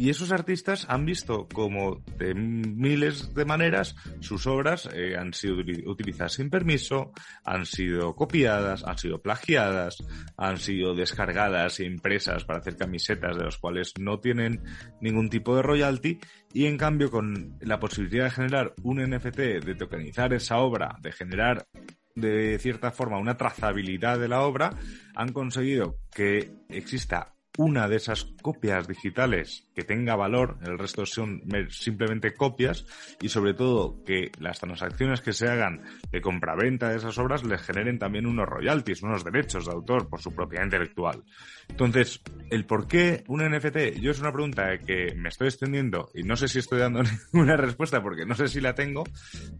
y 0.00 0.08
esos 0.08 0.32
artistas 0.32 0.86
han 0.88 1.04
visto 1.04 1.46
como 1.46 2.02
de 2.16 2.32
miles 2.32 3.34
de 3.34 3.44
maneras 3.44 3.94
sus 4.20 4.46
obras 4.46 4.88
eh, 4.94 5.14
han 5.18 5.34
sido 5.34 5.56
utilizadas 5.84 6.32
sin 6.32 6.48
permiso, 6.48 7.12
han 7.44 7.66
sido 7.66 8.16
copiadas, 8.16 8.82
han 8.82 8.96
sido 8.96 9.20
plagiadas, 9.20 9.98
han 10.38 10.56
sido 10.56 10.94
descargadas 10.94 11.80
e 11.80 11.84
impresas 11.84 12.46
para 12.46 12.60
hacer 12.60 12.78
camisetas 12.78 13.36
de 13.36 13.44
las 13.44 13.58
cuales 13.58 13.92
no 14.00 14.20
tienen 14.20 14.62
ningún 15.02 15.28
tipo 15.28 15.54
de 15.54 15.60
royalty. 15.60 16.18
Y 16.54 16.64
en 16.64 16.78
cambio 16.78 17.10
con 17.10 17.58
la 17.60 17.78
posibilidad 17.78 18.24
de 18.24 18.30
generar 18.30 18.74
un 18.82 19.02
NFT, 19.02 19.36
de 19.36 19.74
tokenizar 19.74 20.32
esa 20.32 20.60
obra, 20.60 20.96
de 21.02 21.12
generar 21.12 21.66
de 22.14 22.58
cierta 22.58 22.90
forma 22.90 23.18
una 23.18 23.36
trazabilidad 23.36 24.18
de 24.18 24.28
la 24.28 24.40
obra, 24.44 24.70
han 25.14 25.34
conseguido 25.34 25.98
que 26.10 26.50
exista 26.70 27.34
una 27.58 27.88
de 27.88 27.96
esas 27.96 28.24
copias 28.42 28.86
digitales 28.86 29.68
que 29.74 29.82
tenga 29.82 30.16
valor, 30.16 30.58
el 30.62 30.78
resto 30.78 31.04
son 31.04 31.42
simplemente 31.68 32.34
copias 32.34 32.86
y 33.20 33.28
sobre 33.28 33.54
todo 33.54 34.02
que 34.04 34.30
las 34.38 34.60
transacciones 34.60 35.20
que 35.20 35.32
se 35.32 35.48
hagan 35.48 35.82
de 36.10 36.20
compraventa 36.20 36.88
de 36.88 36.96
esas 36.96 37.18
obras 37.18 37.44
les 37.44 37.60
generen 37.60 37.98
también 37.98 38.26
unos 38.26 38.48
royalties, 38.48 39.02
unos 39.02 39.24
derechos 39.24 39.66
de 39.66 39.72
autor 39.72 40.08
por 40.08 40.20
su 40.20 40.32
propiedad 40.34 40.64
intelectual. 40.64 41.24
Entonces, 41.68 42.22
el 42.50 42.66
por 42.66 42.86
qué 42.86 43.24
un 43.28 43.42
NFT, 43.42 44.00
yo 44.00 44.10
es 44.10 44.20
una 44.20 44.32
pregunta 44.32 44.78
que 44.78 45.14
me 45.16 45.28
estoy 45.28 45.48
extendiendo 45.48 46.10
y 46.14 46.22
no 46.22 46.36
sé 46.36 46.48
si 46.48 46.58
estoy 46.58 46.78
dando 46.78 47.02
una 47.32 47.56
respuesta 47.56 48.02
porque 48.02 48.26
no 48.26 48.34
sé 48.34 48.48
si 48.48 48.60
la 48.60 48.74
tengo, 48.74 49.04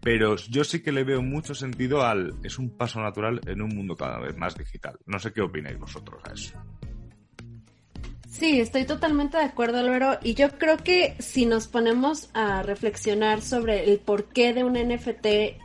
pero 0.01 0.35
yo 0.35 0.63
sí 0.63 0.81
que 0.81 0.91
le 0.91 1.03
veo 1.03 1.21
mucho 1.21 1.53
sentido 1.53 2.03
al 2.03 2.35
es 2.43 2.57
un 2.57 2.77
paso 2.77 3.01
natural 3.01 3.41
en 3.45 3.61
un 3.61 3.75
mundo 3.75 3.95
cada 3.95 4.19
vez 4.19 4.35
más 4.37 4.55
digital. 4.55 4.97
No 5.05 5.19
sé 5.19 5.33
qué 5.33 5.41
opináis 5.41 5.77
vosotros 5.77 6.21
a 6.25 6.33
eso. 6.33 6.59
Sí, 8.31 8.61
estoy 8.61 8.85
totalmente 8.85 9.37
de 9.37 9.43
acuerdo, 9.43 9.79
Álvaro. 9.79 10.17
Y 10.23 10.35
yo 10.35 10.57
creo 10.57 10.77
que 10.77 11.15
si 11.19 11.45
nos 11.45 11.67
ponemos 11.67 12.29
a 12.33 12.63
reflexionar 12.63 13.41
sobre 13.41 13.91
el 13.91 13.99
porqué 13.99 14.53
de 14.53 14.63
un 14.63 14.73
NFT, 14.73 15.59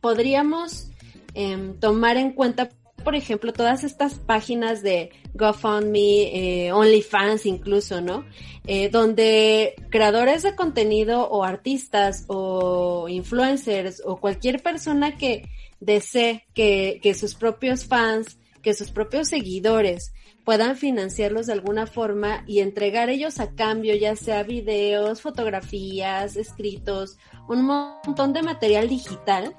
podríamos 0.00 0.90
eh, 1.34 1.74
tomar 1.80 2.16
en 2.16 2.32
cuenta, 2.32 2.70
por 3.04 3.14
ejemplo, 3.14 3.52
todas 3.52 3.84
estas 3.84 4.14
páginas 4.14 4.82
de 4.82 5.10
GoFundMe, 5.34 6.66
eh, 6.66 6.72
OnlyFans 6.72 7.46
incluso, 7.46 8.00
¿no? 8.00 8.26
Eh, 8.66 8.88
donde 8.88 9.76
creadores 9.88 10.42
de 10.42 10.56
contenido 10.56 11.28
o 11.30 11.44
artistas 11.44 12.24
o 12.26 13.08
influencers 13.08 14.02
o 14.04 14.16
cualquier 14.16 14.60
persona 14.60 15.16
que 15.16 15.48
desee 15.78 16.46
que, 16.52 16.98
que 17.00 17.14
sus 17.14 17.36
propios 17.36 17.86
fans, 17.86 18.38
que 18.60 18.74
sus 18.74 18.90
propios 18.90 19.28
seguidores, 19.28 20.12
puedan 20.44 20.76
financiarlos 20.76 21.46
de 21.46 21.52
alguna 21.52 21.86
forma 21.86 22.44
y 22.46 22.60
entregar 22.60 23.10
ellos 23.10 23.40
a 23.40 23.54
cambio, 23.54 23.94
ya 23.94 24.16
sea 24.16 24.42
videos, 24.42 25.22
fotografías, 25.22 26.36
escritos, 26.36 27.16
un 27.48 27.64
montón 27.64 28.32
de 28.32 28.42
material 28.42 28.88
digital 28.88 29.54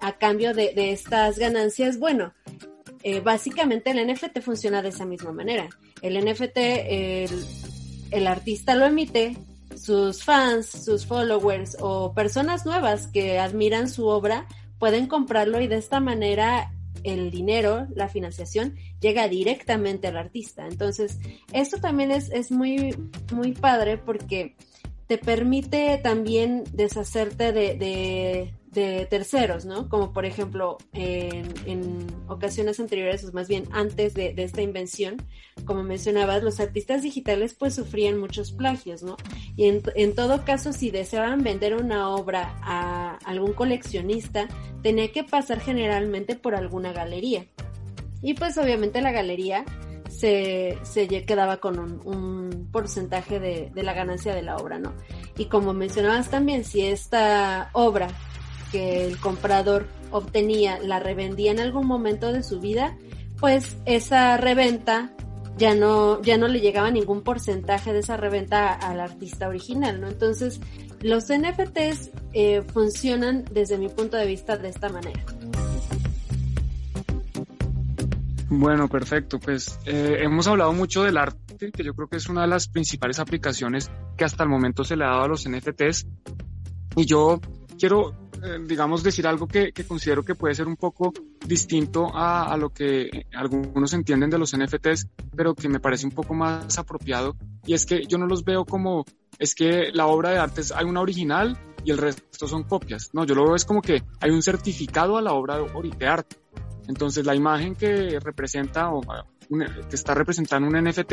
a 0.00 0.18
cambio 0.18 0.52
de, 0.52 0.92
estas 0.92 1.38
ganancias. 1.38 1.98
Bueno, 1.98 2.34
eh, 3.02 3.20
básicamente 3.20 3.90
el 3.90 4.06
NFT 4.06 4.40
funciona 4.40 4.82
de 4.82 4.88
esa 4.88 5.06
misma 5.06 5.32
manera. 5.32 5.68
El 6.02 6.22
NFT, 6.24 6.56
el, 6.56 7.46
el 8.10 8.26
artista 8.26 8.74
lo 8.74 8.86
emite, 8.86 9.36
sus 9.76 10.24
fans, 10.24 10.66
sus 10.66 11.06
followers 11.06 11.76
o 11.80 12.12
personas 12.12 12.66
nuevas 12.66 13.06
que 13.08 13.38
admiran 13.38 13.88
su 13.88 14.06
obra 14.06 14.46
pueden 14.78 15.06
comprarlo 15.06 15.60
y 15.60 15.66
de 15.66 15.76
esta 15.76 16.00
manera 16.00 16.72
el 17.04 17.30
dinero, 17.30 17.86
la 17.94 18.08
financiación, 18.08 18.76
llega 19.00 19.28
directamente 19.28 20.08
al 20.08 20.16
artista. 20.16 20.66
Entonces, 20.66 21.18
esto 21.52 21.78
también 21.78 22.10
es, 22.10 22.30
es 22.30 22.50
muy, 22.50 22.96
muy 23.32 23.52
padre 23.52 23.98
porque 23.98 24.56
te 25.06 25.18
permite 25.18 26.00
también 26.02 26.64
deshacerte 26.72 27.52
de, 27.52 27.74
de, 27.74 28.54
de 28.74 29.06
terceros, 29.06 29.64
¿no? 29.64 29.88
Como 29.88 30.12
por 30.12 30.26
ejemplo, 30.26 30.76
en, 30.92 31.46
en 31.66 32.06
ocasiones 32.28 32.80
anteriores, 32.80 33.24
o 33.24 33.32
más 33.32 33.48
bien 33.48 33.64
antes 33.72 34.14
de, 34.14 34.34
de, 34.34 34.42
esta 34.42 34.60
invención, 34.60 35.16
como 35.64 35.82
mencionabas, 35.82 36.42
los 36.42 36.60
artistas 36.60 37.02
digitales 37.02 37.54
pues 37.54 37.74
sufrían 37.74 38.18
muchos 38.18 38.52
plagios, 38.52 39.02
¿no? 39.02 39.16
Y 39.56 39.68
en, 39.68 39.82
en 39.94 40.14
todo 40.14 40.44
caso, 40.44 40.72
si 40.72 40.90
deseaban 40.90 41.42
vender 41.42 41.74
una 41.74 42.10
obra 42.10 42.56
a 42.62 43.16
algún 43.24 43.52
coleccionista, 43.52 44.48
tenía 44.82 45.12
que 45.12 45.24
pasar 45.24 45.60
generalmente 45.60 46.36
por 46.36 46.54
alguna 46.54 46.92
galería. 46.92 47.46
Y 48.20 48.34
pues 48.34 48.58
obviamente 48.58 49.00
la 49.00 49.12
galería 49.12 49.64
se, 50.08 50.78
se 50.82 51.06
quedaba 51.24 51.58
con 51.58 51.78
un, 51.78 52.00
un 52.04 52.68
porcentaje 52.72 53.40
de, 53.40 53.70
de, 53.74 53.82
la 53.82 53.92
ganancia 53.92 54.34
de 54.34 54.42
la 54.42 54.56
obra, 54.56 54.78
¿no? 54.78 54.94
Y 55.36 55.46
como 55.46 55.72
mencionabas 55.72 56.30
también, 56.30 56.64
si 56.64 56.82
esta 56.82 57.70
obra 57.72 58.08
que 58.74 59.06
el 59.06 59.20
comprador 59.20 59.86
obtenía 60.10 60.80
la 60.80 60.98
revendía 60.98 61.52
en 61.52 61.60
algún 61.60 61.86
momento 61.86 62.32
de 62.32 62.42
su 62.42 62.58
vida, 62.58 62.96
pues 63.38 63.76
esa 63.84 64.36
reventa 64.36 65.12
ya 65.56 65.76
no, 65.76 66.20
ya 66.22 66.38
no 66.38 66.48
le 66.48 66.60
llegaba 66.60 66.90
ningún 66.90 67.22
porcentaje 67.22 67.92
de 67.92 68.00
esa 68.00 68.16
reventa 68.16 68.72
al 68.72 68.98
artista 68.98 69.46
original, 69.46 70.00
¿no? 70.00 70.08
Entonces, 70.08 70.60
los 71.02 71.26
NFTs 71.26 72.10
eh, 72.32 72.62
funcionan 72.62 73.44
desde 73.52 73.78
mi 73.78 73.88
punto 73.88 74.16
de 74.16 74.26
vista 74.26 74.56
de 74.56 74.70
esta 74.70 74.88
manera. 74.88 75.24
Bueno, 78.48 78.88
perfecto. 78.88 79.38
Pues 79.38 79.78
eh, 79.86 80.16
hemos 80.22 80.48
hablado 80.48 80.72
mucho 80.72 81.04
del 81.04 81.16
arte, 81.16 81.70
que 81.70 81.84
yo 81.84 81.94
creo 81.94 82.08
que 82.08 82.16
es 82.16 82.28
una 82.28 82.42
de 82.42 82.48
las 82.48 82.66
principales 82.66 83.20
aplicaciones 83.20 83.88
que 84.16 84.24
hasta 84.24 84.42
el 84.42 84.48
momento 84.48 84.82
se 84.82 84.96
le 84.96 85.04
ha 85.04 85.10
dado 85.10 85.22
a 85.22 85.28
los 85.28 85.48
NFTs. 85.48 86.08
Y 86.96 87.06
yo 87.06 87.40
quiero, 87.78 88.14
digamos, 88.66 89.02
decir 89.02 89.26
algo 89.26 89.46
que, 89.46 89.72
que, 89.72 89.84
considero 89.84 90.24
que 90.24 90.34
puede 90.34 90.54
ser 90.54 90.66
un 90.66 90.76
poco 90.76 91.12
distinto 91.46 92.14
a, 92.14 92.52
a, 92.52 92.56
lo 92.56 92.70
que 92.70 93.26
algunos 93.34 93.92
entienden 93.92 94.30
de 94.30 94.38
los 94.38 94.56
NFTs, 94.56 95.08
pero 95.34 95.54
que 95.54 95.68
me 95.68 95.80
parece 95.80 96.06
un 96.06 96.12
poco 96.12 96.34
más 96.34 96.78
apropiado. 96.78 97.36
Y 97.66 97.74
es 97.74 97.86
que 97.86 98.04
yo 98.06 98.18
no 98.18 98.26
los 98.26 98.44
veo 98.44 98.64
como, 98.64 99.04
es 99.38 99.54
que 99.54 99.90
la 99.92 100.06
obra 100.06 100.30
de 100.30 100.38
arte 100.38 100.60
es, 100.60 100.72
hay 100.72 100.84
una 100.84 101.00
original 101.00 101.58
y 101.84 101.90
el 101.90 101.98
resto 101.98 102.48
son 102.48 102.64
copias. 102.64 103.10
No, 103.12 103.24
yo 103.24 103.34
lo 103.34 103.44
veo 103.44 103.54
es 103.54 103.64
como 103.64 103.82
que 103.82 104.02
hay 104.20 104.30
un 104.30 104.42
certificado 104.42 105.16
a 105.16 105.22
la 105.22 105.32
obra 105.32 105.58
de, 105.58 106.06
arte. 106.06 106.36
Entonces 106.88 107.24
la 107.24 107.34
imagen 107.34 107.74
que 107.74 108.18
representa 108.20 108.90
o 108.90 109.00
que 109.00 109.96
está 109.96 110.14
representando 110.14 110.68
un 110.68 110.82
NFT, 110.82 111.12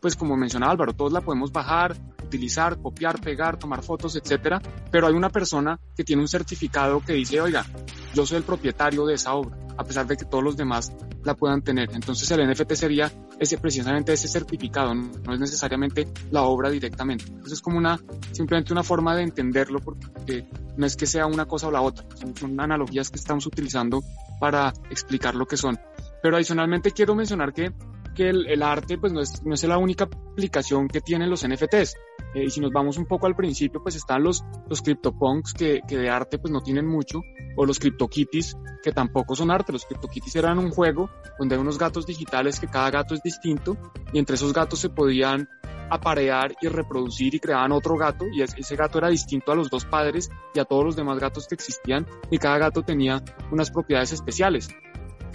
pues 0.00 0.16
como 0.16 0.36
mencionaba 0.36 0.72
Álvaro, 0.72 0.94
todos 0.94 1.12
la 1.12 1.20
podemos 1.20 1.52
bajar, 1.52 1.96
utilizar, 2.32 2.80
copiar, 2.80 3.20
pegar, 3.20 3.58
tomar 3.58 3.82
fotos, 3.82 4.16
etcétera, 4.16 4.60
pero 4.90 5.06
hay 5.06 5.12
una 5.12 5.28
persona 5.28 5.78
que 5.94 6.02
tiene 6.02 6.22
un 6.22 6.28
certificado 6.28 7.00
que 7.00 7.12
dice, 7.12 7.40
oiga, 7.40 7.66
yo 8.14 8.24
soy 8.24 8.38
el 8.38 8.42
propietario 8.42 9.04
de 9.04 9.14
esa 9.14 9.34
obra, 9.34 9.58
a 9.76 9.84
pesar 9.84 10.06
de 10.06 10.16
que 10.16 10.24
todos 10.24 10.42
los 10.42 10.56
demás 10.56 10.90
la 11.24 11.34
puedan 11.34 11.60
tener. 11.60 11.90
Entonces 11.92 12.30
el 12.30 12.50
NFT 12.50 12.72
sería 12.72 13.12
ese 13.38 13.58
precisamente 13.58 14.14
ese 14.14 14.28
certificado, 14.28 14.94
no 14.94 15.34
es 15.34 15.40
necesariamente 15.40 16.08
la 16.30 16.42
obra 16.42 16.70
directamente. 16.70 17.26
Entonces 17.26 17.54
es 17.54 17.60
como 17.60 17.76
una 17.76 18.00
simplemente 18.32 18.72
una 18.72 18.82
forma 18.82 19.14
de 19.14 19.24
entenderlo 19.24 19.80
porque 19.80 20.48
no 20.76 20.86
es 20.86 20.96
que 20.96 21.06
sea 21.06 21.26
una 21.26 21.44
cosa 21.44 21.68
o 21.68 21.70
la 21.70 21.82
otra, 21.82 22.06
son 22.40 22.58
analogías 22.58 23.10
que 23.10 23.18
estamos 23.18 23.46
utilizando 23.46 24.02
para 24.40 24.72
explicar 24.90 25.34
lo 25.34 25.44
que 25.44 25.58
son. 25.58 25.78
Pero 26.22 26.36
adicionalmente 26.36 26.92
quiero 26.92 27.14
mencionar 27.14 27.52
que 27.52 27.72
que 28.14 28.28
el, 28.28 28.46
el 28.46 28.62
arte 28.62 28.98
pues 28.98 29.12
no 29.12 29.20
es, 29.20 29.42
no 29.44 29.54
es 29.54 29.64
la 29.64 29.78
única 29.78 30.04
aplicación 30.04 30.88
que 30.88 31.00
tienen 31.00 31.30
los 31.30 31.46
NFTs. 31.46 31.94
Eh, 32.34 32.44
y 32.44 32.50
si 32.50 32.60
nos 32.60 32.70
vamos 32.72 32.96
un 32.98 33.06
poco 33.06 33.26
al 33.26 33.36
principio, 33.36 33.82
pues 33.82 33.96
están 33.96 34.22
los, 34.22 34.44
los 34.68 34.82
CryptoPunks 34.82 35.54
que, 35.54 35.80
que 35.86 35.98
de 35.98 36.10
arte 36.10 36.38
pues 36.38 36.52
no 36.52 36.60
tienen 36.60 36.86
mucho, 36.86 37.22
o 37.56 37.66
los 37.66 37.78
CryptoKitties 37.78 38.56
que 38.82 38.92
tampoco 38.92 39.34
son 39.34 39.50
arte. 39.50 39.72
Los 39.72 39.84
CryptoKitties 39.86 40.36
eran 40.36 40.58
un 40.58 40.70
juego 40.70 41.10
donde 41.38 41.54
hay 41.54 41.60
unos 41.60 41.78
gatos 41.78 42.06
digitales 42.06 42.58
que 42.58 42.66
cada 42.66 42.90
gato 42.90 43.14
es 43.14 43.22
distinto 43.22 43.76
y 44.12 44.18
entre 44.18 44.36
esos 44.36 44.52
gatos 44.52 44.78
se 44.78 44.88
podían 44.88 45.48
aparear 45.90 46.54
y 46.62 46.68
reproducir 46.68 47.34
y 47.34 47.40
creaban 47.40 47.70
otro 47.70 47.96
gato 47.96 48.24
y 48.26 48.40
ese 48.40 48.76
gato 48.76 48.96
era 48.96 49.08
distinto 49.08 49.52
a 49.52 49.54
los 49.54 49.68
dos 49.68 49.84
padres 49.84 50.30
y 50.54 50.58
a 50.58 50.64
todos 50.64 50.84
los 50.84 50.96
demás 50.96 51.18
gatos 51.18 51.46
que 51.46 51.54
existían 51.54 52.06
y 52.30 52.38
cada 52.38 52.56
gato 52.56 52.82
tenía 52.82 53.22
unas 53.50 53.70
propiedades 53.70 54.12
especiales. 54.12 54.68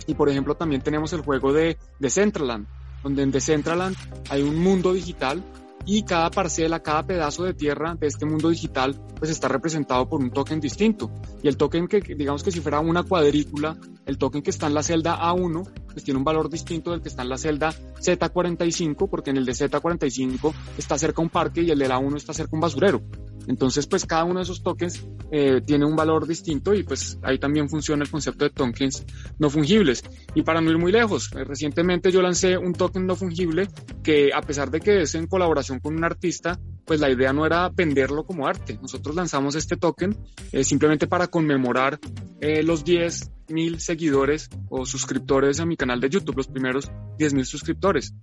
Y 0.07 0.15
por 0.15 0.29
ejemplo 0.29 0.55
también 0.55 0.81
tenemos 0.81 1.13
el 1.13 1.21
juego 1.21 1.53
de 1.53 1.77
Decentraland, 1.99 2.65
donde 3.03 3.21
en 3.21 3.31
Decentraland 3.31 3.95
hay 4.29 4.41
un 4.41 4.57
mundo 4.57 4.93
digital 4.93 5.43
y 5.87 6.03
cada 6.03 6.29
parcela, 6.29 6.83
cada 6.83 7.07
pedazo 7.07 7.45
de 7.45 7.53
tierra 7.53 7.95
de 7.95 8.07
este 8.07 8.25
mundo 8.25 8.49
digital 8.49 8.99
pues 9.17 9.31
está 9.31 9.47
representado 9.47 10.07
por 10.07 10.19
un 10.19 10.29
token 10.29 10.59
distinto. 10.59 11.09
Y 11.41 11.47
el 11.47 11.55
token 11.55 11.87
que, 11.87 12.01
digamos 12.01 12.43
que 12.43 12.51
si 12.51 12.59
fuera 12.59 12.81
una 12.81 13.03
cuadrícula, 13.03 13.77
el 14.05 14.17
token 14.17 14.43
que 14.43 14.49
está 14.49 14.67
en 14.67 14.73
la 14.73 14.83
celda 14.83 15.17
A1 15.17 15.67
pues 15.87 16.03
tiene 16.03 16.17
un 16.17 16.25
valor 16.25 16.49
distinto 16.49 16.91
del 16.91 17.01
que 17.01 17.07
está 17.07 17.23
en 17.23 17.29
la 17.29 17.37
celda 17.37 17.73
Z45, 18.01 19.09
porque 19.09 19.31
en 19.31 19.37
el 19.37 19.45
de 19.45 19.53
Z45 19.53 20.53
está 20.77 20.97
cerca 20.97 21.21
un 21.21 21.29
parque 21.29 21.61
y 21.61 21.71
el 21.71 21.79
de 21.79 21.87
la 21.87 21.97
1 21.97 22.17
está 22.17 22.33
cerca 22.33 22.51
un 22.53 22.61
basurero. 22.61 23.01
Entonces, 23.47 23.87
pues 23.87 24.05
cada 24.05 24.25
uno 24.25 24.39
de 24.39 24.43
esos 24.43 24.61
tokens 24.61 25.07
eh, 25.31 25.61
tiene 25.65 25.85
un 25.85 25.95
valor 25.95 26.27
distinto 26.27 26.73
y 26.73 26.83
pues 26.83 27.17
ahí 27.23 27.39
también 27.39 27.69
funciona 27.69 28.03
el 28.03 28.11
concepto 28.11 28.45
de 28.45 28.51
tokens 28.51 29.05
no 29.39 29.49
fungibles. 29.49 30.03
Y 30.35 30.43
para 30.43 30.61
no 30.61 30.69
ir 30.69 30.77
muy 30.77 30.91
lejos, 30.91 31.31
eh, 31.33 31.43
recientemente 31.43 32.11
yo 32.11 32.21
lancé 32.21 32.57
un 32.57 32.73
token 32.73 33.05
no 33.05 33.15
fungible 33.15 33.67
que 34.03 34.31
a 34.33 34.41
pesar 34.41 34.69
de 34.69 34.79
que 34.79 35.01
es 35.01 35.15
en 35.15 35.27
colaboración 35.27 35.79
con 35.79 35.95
un 35.95 36.03
artista, 36.03 36.59
pues 36.85 36.99
la 36.99 37.09
idea 37.09 37.33
no 37.33 37.45
era 37.45 37.69
venderlo 37.69 38.25
como 38.25 38.47
arte. 38.47 38.77
Nosotros 38.81 39.15
lanzamos 39.15 39.55
este 39.55 39.77
token 39.77 40.17
eh, 40.51 40.63
simplemente 40.63 41.07
para 41.07 41.27
conmemorar 41.27 41.99
los 42.39 42.85
10 42.85 43.31
mil 43.49 43.79
seguidores 43.79 44.49
o 44.69 44.85
suscriptores 44.85 45.59
a 45.59 45.65
mi 45.65 45.75
canal 45.75 45.99
de 45.99 46.09
YouTube, 46.09 46.37
los 46.37 46.47
primeros 46.47 46.91
10 47.17 47.33
mil 47.33 47.45
suscriptores. 47.45 48.13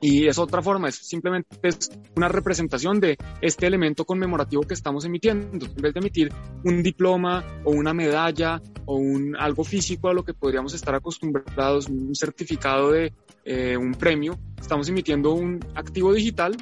Y 0.00 0.26
es 0.26 0.38
otra 0.38 0.62
forma, 0.62 0.88
es 0.88 0.96
simplemente 0.96 1.56
es 1.62 1.90
una 2.16 2.28
representación 2.28 3.00
de 3.00 3.16
este 3.40 3.66
elemento 3.66 4.04
conmemorativo 4.04 4.62
que 4.62 4.74
estamos 4.74 5.04
emitiendo. 5.04 5.48
En 5.66 5.82
vez 5.82 5.94
de 5.94 6.00
emitir 6.00 6.32
un 6.64 6.82
diploma 6.82 7.44
o 7.64 7.70
una 7.70 7.94
medalla 7.94 8.60
o 8.84 8.96
un 8.96 9.36
algo 9.36 9.64
físico 9.64 10.08
a 10.08 10.14
lo 10.14 10.24
que 10.24 10.34
podríamos 10.34 10.74
estar 10.74 10.94
acostumbrados, 10.94 11.88
un 11.88 12.14
certificado 12.14 12.92
de 12.92 13.12
eh, 13.44 13.76
un 13.76 13.94
premio, 13.94 14.38
estamos 14.60 14.88
emitiendo 14.88 15.32
un 15.32 15.60
activo 15.74 16.12
digital 16.12 16.56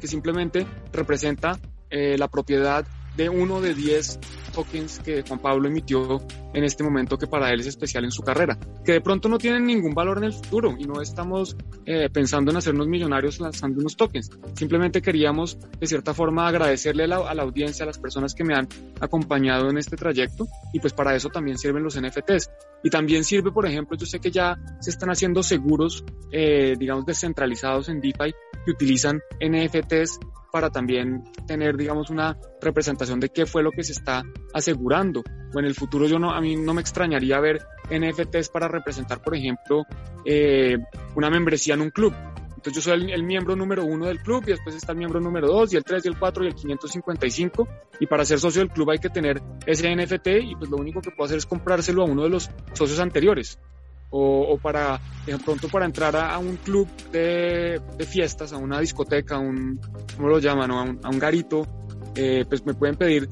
que 0.00 0.06
simplemente 0.06 0.66
representa 0.92 1.58
eh, 1.90 2.16
la 2.18 2.28
propiedad 2.28 2.86
de 3.18 3.28
uno 3.28 3.60
de 3.60 3.74
10 3.74 4.20
tokens 4.54 5.00
que 5.00 5.22
Juan 5.22 5.40
Pablo 5.40 5.66
emitió 5.68 6.22
en 6.54 6.62
este 6.62 6.84
momento 6.84 7.18
que 7.18 7.26
para 7.26 7.52
él 7.52 7.60
es 7.60 7.66
especial 7.66 8.04
en 8.04 8.12
su 8.12 8.22
carrera, 8.22 8.56
que 8.84 8.92
de 8.92 9.00
pronto 9.00 9.28
no 9.28 9.38
tienen 9.38 9.66
ningún 9.66 9.92
valor 9.92 10.18
en 10.18 10.24
el 10.24 10.32
futuro 10.32 10.76
y 10.78 10.84
no 10.84 11.02
estamos 11.02 11.56
eh, 11.84 12.08
pensando 12.10 12.52
en 12.52 12.58
hacernos 12.58 12.86
millonarios 12.86 13.40
lanzando 13.40 13.80
unos 13.80 13.96
tokens. 13.96 14.30
Simplemente 14.54 15.02
queríamos 15.02 15.58
de 15.80 15.86
cierta 15.88 16.14
forma 16.14 16.46
agradecerle 16.46 17.04
a 17.04 17.08
la, 17.08 17.42
audiencia, 17.42 17.82
a 17.82 17.86
las 17.86 17.98
personas 17.98 18.36
que 18.36 18.44
me 18.44 18.54
han 18.54 18.68
acompañado 19.00 19.68
en 19.68 19.78
este 19.78 19.96
trayecto 19.96 20.46
y 20.72 20.78
pues 20.78 20.92
para 20.92 21.16
eso 21.16 21.28
también 21.28 21.58
sirven 21.58 21.82
los 21.82 22.00
NFTs. 22.00 22.50
Y 22.84 22.90
también 22.90 23.24
sirve, 23.24 23.50
por 23.50 23.66
ejemplo, 23.66 23.98
yo 23.98 24.06
sé 24.06 24.20
que 24.20 24.30
ya 24.30 24.56
se 24.78 24.90
están 24.90 25.10
haciendo 25.10 25.42
seguros, 25.42 26.04
eh, 26.30 26.76
digamos, 26.78 27.04
descentralizados 27.04 27.88
en 27.88 28.00
DeFi 28.00 28.32
que 28.68 28.72
utilizan 28.72 29.22
NFTs 29.40 30.20
para 30.52 30.68
también 30.68 31.24
tener, 31.46 31.74
digamos, 31.76 32.10
una 32.10 32.36
representación 32.60 33.18
de 33.18 33.30
qué 33.30 33.46
fue 33.46 33.62
lo 33.62 33.70
que 33.70 33.82
se 33.82 33.92
está 33.92 34.22
asegurando. 34.52 35.22
O 35.54 35.58
en 35.58 35.64
el 35.64 35.74
futuro 35.74 36.06
yo 36.06 36.18
no, 36.18 36.32
a 36.32 36.40
mí 36.42 36.54
no 36.54 36.74
me 36.74 36.82
extrañaría 36.82 37.40
ver 37.40 37.62
NFTs 37.90 38.50
para 38.50 38.68
representar, 38.68 39.22
por 39.22 39.34
ejemplo, 39.34 39.86
eh, 40.26 40.76
una 41.14 41.30
membresía 41.30 41.74
en 41.74 41.80
un 41.80 41.90
club. 41.90 42.14
Entonces 42.56 42.74
yo 42.74 42.80
soy 42.82 43.04
el, 43.04 43.10
el, 43.10 43.22
miembro 43.22 43.56
número 43.56 43.86
uno 43.86 44.06
del 44.06 44.20
club 44.20 44.42
y 44.46 44.50
después 44.50 44.76
está 44.76 44.92
el 44.92 44.98
miembro 44.98 45.20
número 45.20 45.46
dos 45.46 45.72
y 45.72 45.76
el 45.76 45.84
tres 45.84 46.04
y 46.04 46.08
el 46.08 46.18
cuatro 46.18 46.44
y 46.44 46.48
el 46.48 46.54
555 46.54 47.68
y 48.00 48.06
para 48.06 48.24
ser 48.24 48.38
socio 48.38 48.60
del 48.60 48.70
club 48.70 48.90
hay 48.90 48.98
que 48.98 49.08
tener 49.08 49.40
ese 49.64 49.94
NFT 49.94 50.26
y 50.42 50.56
pues 50.56 50.68
lo 50.68 50.76
único 50.76 51.00
que 51.00 51.12
puedo 51.12 51.26
hacer 51.26 51.38
es 51.38 51.46
comprárselo 51.46 52.02
a 52.02 52.06
uno 52.06 52.24
de 52.24 52.30
los 52.30 52.50
socios 52.74 52.98
anteriores 52.98 53.60
o, 54.10 54.58
para, 54.62 55.00
de 55.26 55.38
pronto 55.38 55.68
para 55.68 55.84
entrar 55.84 56.16
a, 56.16 56.38
un 56.38 56.56
club 56.56 56.88
de, 57.12 57.80
fiestas, 58.08 58.52
a 58.52 58.56
una 58.56 58.80
discoteca, 58.80 59.36
a 59.36 59.38
un, 59.38 59.80
¿cómo 60.16 60.28
lo 60.28 60.38
llaman? 60.38 60.70
A 60.70 60.82
un, 60.82 61.00
a 61.02 61.08
un 61.08 61.18
garito, 61.18 61.66
eh, 62.14 62.44
pues 62.48 62.64
me 62.64 62.74
pueden 62.74 62.96
pedir 62.96 63.28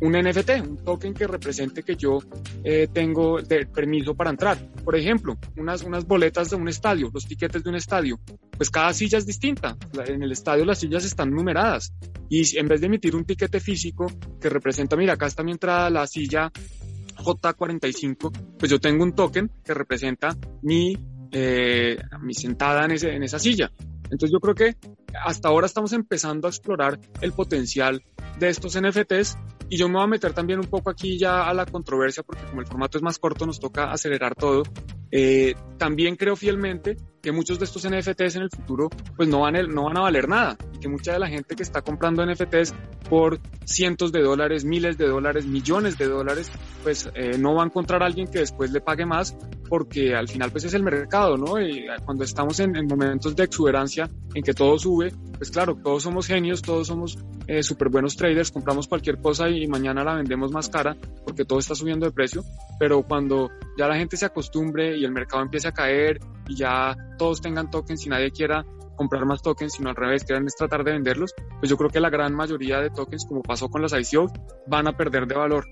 un 0.00 0.12
NFT, 0.12 0.50
un 0.60 0.76
token 0.76 1.14
que 1.14 1.26
represente 1.26 1.82
que 1.82 1.96
yo 1.96 2.18
eh, 2.62 2.88
tengo 2.92 3.40
de 3.40 3.66
permiso 3.66 4.14
para 4.14 4.30
entrar. 4.30 4.58
Por 4.84 4.96
ejemplo, 4.96 5.38
unas, 5.56 5.82
unas 5.82 6.06
boletas 6.06 6.50
de 6.50 6.56
un 6.56 6.68
estadio, 6.68 7.10
los 7.12 7.26
tiquetes 7.26 7.62
de 7.62 7.70
un 7.70 7.76
estadio, 7.76 8.20
pues 8.56 8.70
cada 8.70 8.92
silla 8.92 9.18
es 9.18 9.26
distinta. 9.26 9.76
En 10.06 10.22
el 10.22 10.32
estadio 10.32 10.64
las 10.64 10.78
sillas 10.78 11.04
están 11.04 11.30
numeradas 11.30 11.94
y 12.28 12.58
en 12.58 12.68
vez 12.68 12.80
de 12.80 12.86
emitir 12.86 13.16
un 13.16 13.24
tiquete 13.24 13.60
físico 13.60 14.06
que 14.40 14.48
representa, 14.48 14.96
mira, 14.96 15.14
acá 15.14 15.26
está 15.26 15.42
mi 15.42 15.52
entrada, 15.52 15.88
la 15.90 16.06
silla 16.06 16.50
J45, 17.24 18.56
pues 18.58 18.70
yo 18.70 18.78
tengo 18.78 19.04
un 19.04 19.14
token 19.14 19.50
que 19.64 19.74
representa 19.74 20.36
mi, 20.62 20.96
eh, 21.32 21.98
mi 22.20 22.34
sentada 22.34 22.84
en, 22.84 22.92
ese, 22.92 23.14
en 23.14 23.22
esa 23.22 23.38
silla. 23.38 23.70
Entonces 24.04 24.30
yo 24.30 24.40
creo 24.40 24.54
que 24.54 24.76
hasta 25.24 25.48
ahora 25.48 25.66
estamos 25.66 25.92
empezando 25.92 26.46
a 26.46 26.50
explorar 26.50 27.00
el 27.20 27.32
potencial 27.32 28.02
de 28.38 28.48
estos 28.48 28.80
NFTs 28.80 29.38
y 29.70 29.76
yo 29.76 29.88
me 29.88 29.94
voy 29.94 30.04
a 30.04 30.08
meter 30.08 30.32
también 30.32 30.58
un 30.58 30.66
poco 30.66 30.90
aquí 30.90 31.18
ya 31.18 31.48
a 31.48 31.54
la 31.54 31.66
controversia 31.66 32.22
porque 32.22 32.44
como 32.44 32.60
el 32.60 32.66
formato 32.66 32.98
es 32.98 33.02
más 33.02 33.18
corto 33.18 33.46
nos 33.46 33.60
toca 33.60 33.90
acelerar 33.90 34.34
todo. 34.34 34.62
Eh, 35.16 35.54
también 35.78 36.16
creo 36.16 36.34
fielmente 36.34 36.96
que 37.22 37.30
muchos 37.30 37.60
de 37.60 37.66
estos 37.66 37.88
NFTs 37.88 38.34
en 38.34 38.42
el 38.42 38.50
futuro 38.50 38.90
pues 39.16 39.28
no 39.28 39.42
van, 39.42 39.54
a, 39.54 39.62
no 39.62 39.84
van 39.84 39.96
a 39.96 40.00
valer 40.00 40.28
nada 40.28 40.56
y 40.74 40.80
que 40.80 40.88
mucha 40.88 41.12
de 41.12 41.20
la 41.20 41.28
gente 41.28 41.54
que 41.54 41.62
está 41.62 41.82
comprando 41.82 42.26
NFTs 42.26 42.74
por 43.08 43.38
cientos 43.64 44.10
de 44.10 44.22
dólares, 44.22 44.64
miles 44.64 44.98
de 44.98 45.06
dólares, 45.06 45.46
millones 45.46 45.96
de 45.98 46.08
dólares, 46.08 46.50
pues 46.82 47.08
eh, 47.14 47.38
no 47.38 47.54
va 47.54 47.62
a 47.62 47.66
encontrar 47.66 48.02
a 48.02 48.06
alguien 48.06 48.26
que 48.26 48.40
después 48.40 48.72
le 48.72 48.80
pague 48.80 49.06
más 49.06 49.36
porque 49.68 50.16
al 50.16 50.26
final 50.26 50.50
pues 50.50 50.64
es 50.64 50.74
el 50.74 50.82
mercado, 50.82 51.36
¿no? 51.36 51.60
Y 51.60 51.86
cuando 52.04 52.24
estamos 52.24 52.58
en, 52.58 52.74
en 52.74 52.86
momentos 52.88 53.36
de 53.36 53.44
exuberancia 53.44 54.10
en 54.34 54.42
que 54.42 54.52
todo 54.52 54.76
sube, 54.80 55.12
pues 55.38 55.50
claro, 55.52 55.76
todos 55.76 56.02
somos 56.02 56.26
genios, 56.26 56.60
todos 56.60 56.88
somos 56.88 57.18
eh, 57.46 57.62
súper 57.62 57.88
buenos 57.88 58.16
traders, 58.16 58.50
compramos 58.50 58.88
cualquier 58.88 59.18
cosa 59.18 59.48
y 59.48 59.66
mañana 59.68 60.02
la 60.02 60.14
vendemos 60.14 60.50
más 60.50 60.68
cara 60.68 60.96
porque 61.24 61.44
todo 61.44 61.60
está 61.60 61.74
subiendo 61.74 62.04
de 62.04 62.12
precio, 62.12 62.42
pero 62.80 63.02
cuando 63.02 63.50
ya 63.76 63.88
la 63.88 63.96
gente 63.96 64.16
se 64.16 64.26
acostumbre 64.26 64.96
y 64.96 65.04
el 65.04 65.12
mercado 65.12 65.42
empiece 65.42 65.68
a 65.68 65.72
caer 65.72 66.18
y 66.48 66.56
ya 66.56 66.94
todos 67.18 67.40
tengan 67.40 67.70
tokens 67.70 68.06
y 68.06 68.08
nadie 68.08 68.30
quiera 68.30 68.64
comprar 68.96 69.24
más 69.26 69.42
tokens, 69.42 69.74
sino 69.74 69.90
al 69.90 69.96
revés, 69.96 70.24
quieran 70.24 70.46
es 70.46 70.54
tratar 70.54 70.84
de 70.84 70.92
venderlos, 70.92 71.34
pues 71.58 71.68
yo 71.68 71.76
creo 71.76 71.90
que 71.90 72.00
la 72.00 72.10
gran 72.10 72.34
mayoría 72.34 72.80
de 72.80 72.90
tokens, 72.90 73.26
como 73.26 73.42
pasó 73.42 73.68
con 73.68 73.82
las 73.82 73.92
ICO, 73.92 74.32
van 74.66 74.86
a 74.86 74.96
perder 74.96 75.26
de 75.26 75.34
valor. 75.34 75.64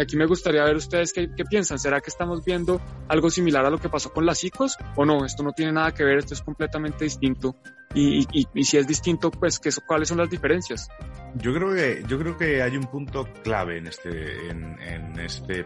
Y 0.00 0.02
aquí 0.02 0.16
me 0.16 0.24
gustaría 0.24 0.64
ver 0.64 0.76
ustedes 0.76 1.12
qué, 1.12 1.28
piensan. 1.44 1.78
¿Será 1.78 2.00
que 2.00 2.08
estamos 2.08 2.42
viendo 2.42 2.80
algo 3.06 3.28
similar 3.28 3.66
a 3.66 3.70
lo 3.70 3.76
que 3.76 3.90
pasó 3.90 4.10
con 4.10 4.24
las 4.24 4.42
ICOs? 4.42 4.78
¿O 4.96 5.04
no? 5.04 5.26
Esto 5.26 5.42
no 5.42 5.52
tiene 5.52 5.72
nada 5.72 5.92
que 5.92 6.04
ver, 6.04 6.16
esto 6.16 6.32
es 6.32 6.40
completamente 6.40 7.04
distinto. 7.04 7.54
Y, 7.94 8.26
si 8.64 8.78
es 8.78 8.86
distinto, 8.86 9.30
pues 9.30 9.58
¿qué, 9.58 9.68
¿cuáles 9.86 10.08
son 10.08 10.16
las 10.16 10.30
diferencias? 10.30 10.88
Yo 11.34 11.52
creo 11.52 12.38
que, 12.38 12.62
hay 12.62 12.78
un 12.78 12.84
punto 12.84 13.28
clave 13.44 13.76
en 13.76 13.88
este, 13.88 14.48
este, 15.22 15.64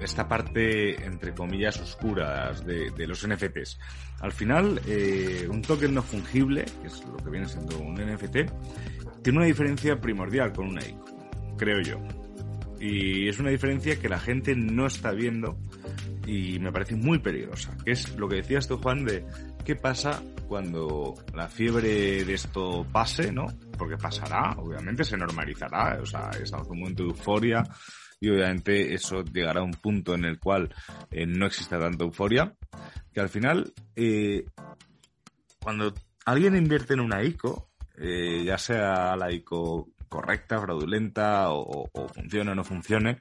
esta 0.00 0.26
parte, 0.26 1.04
entre 1.04 1.34
comillas, 1.34 1.78
oscuras 1.78 2.64
de, 2.64 2.92
de 2.92 3.06
los 3.06 3.28
NFTs. 3.28 3.78
Al 4.20 4.32
final, 4.32 4.80
eh, 4.86 5.46
un 5.50 5.60
token 5.60 5.92
no 5.92 6.02
fungible, 6.02 6.64
que 6.80 6.86
es 6.86 7.04
lo 7.04 7.18
que 7.18 7.28
viene 7.28 7.46
siendo 7.46 7.78
un 7.78 7.94
NFT, 7.96 8.36
tiene 9.22 9.38
una 9.38 9.46
diferencia 9.46 10.00
primordial 10.00 10.54
con 10.54 10.68
una 10.68 10.82
ICO, 10.82 11.04
creo 11.58 11.82
yo. 11.82 12.25
Y 12.80 13.28
es 13.28 13.38
una 13.38 13.50
diferencia 13.50 13.98
que 13.98 14.08
la 14.08 14.18
gente 14.18 14.54
no 14.54 14.86
está 14.86 15.12
viendo 15.12 15.58
y 16.26 16.58
me 16.58 16.72
parece 16.72 16.96
muy 16.96 17.18
peligrosa, 17.18 17.76
que 17.84 17.92
es 17.92 18.16
lo 18.16 18.28
que 18.28 18.36
decías 18.36 18.66
tú, 18.66 18.78
Juan, 18.78 19.04
de 19.04 19.24
qué 19.64 19.76
pasa 19.76 20.22
cuando 20.48 21.14
la 21.34 21.48
fiebre 21.48 22.24
de 22.24 22.34
esto 22.34 22.86
pase, 22.92 23.32
¿no? 23.32 23.46
Porque 23.78 23.96
pasará, 23.96 24.50
obviamente 24.58 25.04
se 25.04 25.16
normalizará, 25.16 25.98
o 26.00 26.06
sea, 26.06 26.30
estamos 26.42 26.66
en 26.66 26.72
un 26.72 26.80
momento 26.80 27.02
de 27.04 27.10
euforia 27.10 27.62
y 28.20 28.28
obviamente 28.30 28.94
eso 28.94 29.22
llegará 29.22 29.60
a 29.60 29.64
un 29.64 29.72
punto 29.72 30.14
en 30.14 30.24
el 30.24 30.38
cual 30.38 30.74
eh, 31.10 31.26
no 31.26 31.46
exista 31.46 31.78
tanta 31.78 32.04
euforia, 32.04 32.54
que 33.12 33.20
al 33.20 33.28
final, 33.28 33.72
eh, 33.94 34.44
cuando 35.60 35.94
alguien 36.24 36.56
invierte 36.56 36.94
en 36.94 37.00
una 37.00 37.22
ICO, 37.22 37.70
eh, 37.98 38.42
ya 38.44 38.58
sea 38.58 39.16
la 39.16 39.32
ICO 39.32 39.88
correcta, 40.08 40.60
fraudulenta 40.60 41.50
o, 41.50 41.88
o 41.92 42.08
funcione 42.08 42.50
o 42.50 42.54
no 42.54 42.64
funcione. 42.64 43.18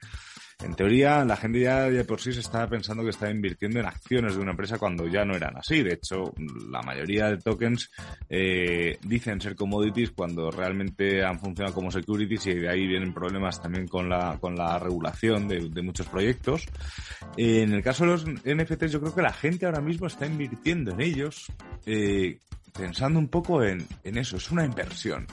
En 0.64 0.74
teoría, 0.74 1.26
la 1.26 1.36
gente 1.36 1.60
ya 1.60 1.90
de 1.90 2.06
por 2.06 2.22
sí 2.22 2.32
se 2.32 2.40
estaba 2.40 2.68
pensando 2.68 3.04
que 3.04 3.10
estaba 3.10 3.30
invirtiendo 3.30 3.80
en 3.80 3.86
acciones 3.88 4.36
de 4.36 4.42
una 4.42 4.52
empresa 4.52 4.78
cuando 4.78 5.06
ya 5.06 5.26
no 5.26 5.36
eran 5.36 5.58
así. 5.58 5.84
De 5.84 5.94
hecho, 5.94 6.34
la 6.70 6.82
mayoría 6.82 7.30
de 7.30 7.38
tokens 7.38 7.92
eh, 8.30 8.98
dicen 9.02 9.42
ser 9.42 9.56
commodities 9.56 10.12
cuando 10.12 10.50
realmente 10.50 11.26
han 11.26 11.40
funcionado 11.40 11.76
como 11.76 11.92
securities 11.92 12.48
y 12.48 12.54
de 12.54 12.70
ahí 12.70 12.88
vienen 12.88 13.14
problemas 13.14 13.62
también 13.62 13.88
con 13.88 14.08
la, 14.08 14.38
con 14.40 14.56
la 14.56 14.80
regulación 14.80 15.48
de, 15.50 15.82
muchos 15.84 16.08
proyectos. 16.08 16.66
En 17.36 17.74
el 17.74 17.84
caso 17.84 18.06
de 18.06 18.12
los 18.12 18.26
NFTs, 18.26 18.94
yo 18.94 19.02
creo 19.02 19.14
que 19.14 19.22
la 19.22 19.34
gente 19.34 19.66
ahora 19.66 19.82
mismo 19.82 20.08
está 20.08 20.26
invirtiendo 20.26 20.92
en 20.92 21.02
ellos 21.02 21.52
eh, 21.86 22.40
pensando 22.76 23.20
un 23.20 23.28
poco 23.28 23.62
en 23.62 23.86
eso. 24.04 24.38
Es 24.38 24.50
una 24.52 24.64
inversión. 24.64 25.28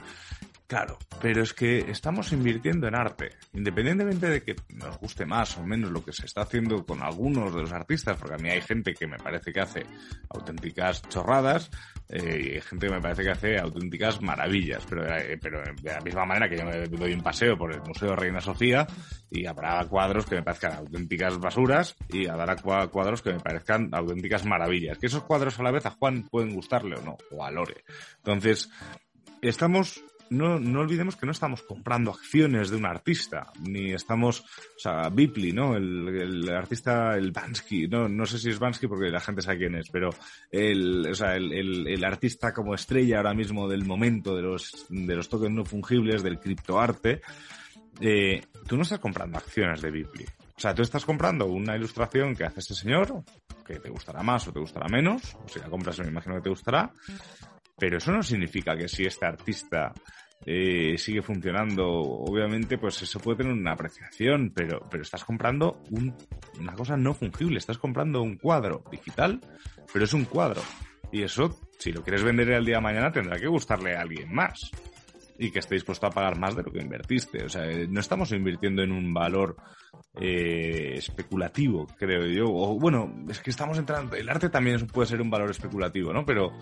Claro, 0.73 0.97
pero 1.21 1.43
es 1.43 1.53
que 1.53 1.81
estamos 1.91 2.33
invirtiendo 2.33 2.89
en 2.89 2.95
arte, 2.95 3.33
independientemente 3.53 4.27
de 4.27 4.43
que 4.43 4.57
nos 4.71 4.97
guste 4.97 5.27
más 5.27 5.59
o 5.59 5.67
menos 5.67 5.91
lo 5.91 6.03
que 6.03 6.15
se 6.15 6.25
está 6.25 6.41
haciendo 6.41 6.87
con 6.87 7.03
algunos 7.03 7.55
de 7.55 7.61
los 7.61 7.73
artistas, 7.73 8.17
porque 8.17 8.37
a 8.37 8.39
mí 8.39 8.49
hay 8.49 8.63
gente 8.63 8.95
que 8.95 9.07
me 9.07 9.19
parece 9.19 9.53
que 9.53 9.61
hace 9.61 9.85
auténticas 10.31 11.03
chorradas 11.11 11.71
eh, 12.09 12.41
y 12.43 12.55
hay 12.55 12.61
gente 12.63 12.87
que 12.87 12.93
me 12.95 13.03
parece 13.03 13.23
que 13.23 13.31
hace 13.33 13.59
auténticas 13.59 14.23
maravillas, 14.23 14.83
pero, 14.89 15.15
eh, 15.15 15.39
pero 15.39 15.61
de 15.61 15.93
la 15.93 16.01
misma 16.01 16.25
manera 16.25 16.49
que 16.49 16.57
yo 16.57 16.65
me 16.65 16.89
doy 16.89 17.13
un 17.13 17.23
paseo 17.23 17.55
por 17.59 17.71
el 17.75 17.83
Museo 17.83 18.17
Reina 18.17 18.41
Sofía 18.41 18.87
y 19.31 19.45
habrá 19.45 19.85
cuadros 19.85 20.25
que 20.25 20.37
me 20.37 20.43
parezcan 20.43 20.73
auténticas 20.73 21.39
basuras 21.39 21.97
y 22.09 22.29
habrá 22.29 22.57
cuadros 22.57 23.21
que 23.21 23.35
me 23.35 23.41
parezcan 23.41 23.91
auténticas 23.93 24.47
maravillas. 24.47 24.97
Que 24.97 25.09
esos 25.09 25.25
cuadros 25.25 25.61
a 25.61 25.65
la 25.65 25.71
vez 25.71 25.85
a 25.85 25.91
Juan 25.91 26.27
pueden 26.31 26.55
gustarle 26.55 26.97
o 26.97 27.03
no, 27.03 27.19
o 27.31 27.45
a 27.45 27.51
Lore. 27.51 27.85
Entonces, 28.25 28.71
estamos 29.43 30.03
no, 30.33 30.59
no 30.59 30.81
olvidemos 30.81 31.17
que 31.17 31.27
no 31.27 31.33
estamos 31.33 31.63
comprando 31.63 32.11
acciones 32.11 32.71
de 32.71 32.77
un 32.77 32.87
artista, 32.87 33.53
ni 33.61 33.93
estamos, 33.93 34.41
o 34.41 34.79
sea, 34.79 35.09
Bipli, 35.11 35.53
¿no? 35.53 35.77
El, 35.77 36.49
artista, 36.49 37.17
el 37.17 37.33
Bansky, 37.33 37.87
no, 37.87 38.09
no 38.09 38.25
sé 38.25 38.39
si 38.39 38.49
es 38.49 38.59
Bansky 38.59 38.87
porque 38.87 39.11
la 39.11 39.21
gente 39.21 39.43
sabe 39.43 39.59
quién 39.59 39.75
es, 39.77 39.91
pero 39.91 40.11
el, 40.51 41.07
o 41.11 41.15
sea, 41.15 41.37
el, 41.37 41.87
el, 41.87 42.05
artista 42.05 42.53
como 42.53 42.75
estrella 42.75 43.19
ahora 43.19 43.35
mismo 43.35 43.69
del 43.69 43.85
momento 43.85 44.35
de 44.35 44.43
los, 44.43 44.87
de 44.89 45.15
los 45.15 45.29
tokens 45.29 45.55
no 45.55 45.65
fungibles, 45.65 46.23
del 46.23 46.41
criptoarte, 46.41 47.21
eh, 48.01 48.43
tú 48.67 48.77
no 48.77 48.83
estás 48.83 49.01
comprando 49.01 49.39
acciones 49.39 49.83
de 49.83 49.91
Bipli. 49.91 50.25
O 50.57 50.61
sea, 50.63 50.75
tú 50.75 50.83
estás 50.83 51.05
comprando 51.05 51.47
una 51.47 51.77
ilustración 51.77 52.35
que 52.35 52.45
hace 52.45 52.61
este 52.61 52.75
señor, 52.75 53.23
que 53.67 53.81
te 53.81 53.91
gustará 53.91 54.23
más 54.23 54.47
o 54.49 54.53
te 54.53 54.61
gustará 54.61 54.87
menos, 54.89 55.35
o 55.35 55.49
si 55.49 55.59
la 55.59 55.69
compras 55.69 55.99
me 55.99 56.09
imagino 56.09 56.37
que 56.37 56.43
te 56.43 56.51
gustará, 56.51 56.93
pero 57.79 57.99
eso 57.99 58.13
no 58.13 58.23
significa 58.23 58.77
que 58.77 58.89
si 58.89 59.05
este 59.05 59.27
artista 59.27 59.93
eh, 60.45 60.97
sigue 60.99 61.23
funcionando, 61.23 61.89
obviamente, 61.89 62.79
pues 62.79 63.01
eso 63.03 63.21
puede 63.21 63.39
tener 63.39 63.53
una 63.53 63.73
apreciación, 63.73 64.53
pero, 64.55 64.87
pero 64.91 65.03
estás 65.03 65.25
comprando 65.25 65.83
un, 65.91 66.15
una 66.59 66.73
cosa 66.75 66.97
no 66.97 67.15
fungible, 67.15 67.59
estás 67.59 67.79
comprando 67.79 68.23
un 68.23 68.37
cuadro 68.37 68.83
digital, 68.91 69.41
pero 69.93 70.05
es 70.05 70.13
un 70.13 70.25
cuadro. 70.25 70.63
Y 71.13 71.23
eso, 71.23 71.61
si 71.79 71.93
lo 71.93 72.03
quieres 72.03 72.25
vender 72.25 72.51
el 72.51 72.65
día 72.65 72.77
de 72.77 72.83
mañana, 72.83 73.13
tendrá 73.13 73.39
que 73.39 73.47
gustarle 73.47 73.95
a 73.95 74.01
alguien 74.01 74.33
más. 74.33 74.71
Y 75.39 75.51
que 75.51 75.59
esté 75.59 75.75
dispuesto 75.75 76.07
a 76.07 76.11
pagar 76.11 76.39
más 76.39 76.57
de 76.57 76.63
lo 76.63 76.73
que 76.73 76.81
invertiste. 76.81 77.45
O 77.45 77.49
sea, 77.49 77.65
no 77.89 78.01
estamos 78.01 78.33
invirtiendo 78.33 78.83
en 78.83 78.93
un 78.93 79.13
valor 79.13 79.57
eh, 80.21 80.95
especulativo, 80.97 81.87
creo 81.99 82.27
yo. 82.27 82.45
O 82.47 82.79
bueno, 82.79 83.13
es 83.29 83.41
que 83.41 83.51
estamos 83.51 83.79
entrando. 83.79 84.17
El 84.17 84.29
arte 84.29 84.49
también 84.49 84.87
puede 84.87 85.09
ser 85.09 85.21
un 85.21 85.31
valor 85.31 85.51
especulativo, 85.51 86.13
¿no? 86.13 86.25
Pero 86.25 86.53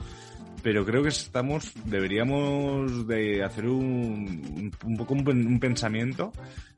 pero 0.62 0.84
creo 0.84 1.02
que 1.02 1.08
estamos, 1.08 1.72
deberíamos 1.84 3.06
de 3.06 3.42
hacer 3.42 3.66
un, 3.66 4.72
un 4.84 4.96
poco 4.96 5.14
un, 5.14 5.26
un, 5.28 5.60
pensamiento 5.60 6.32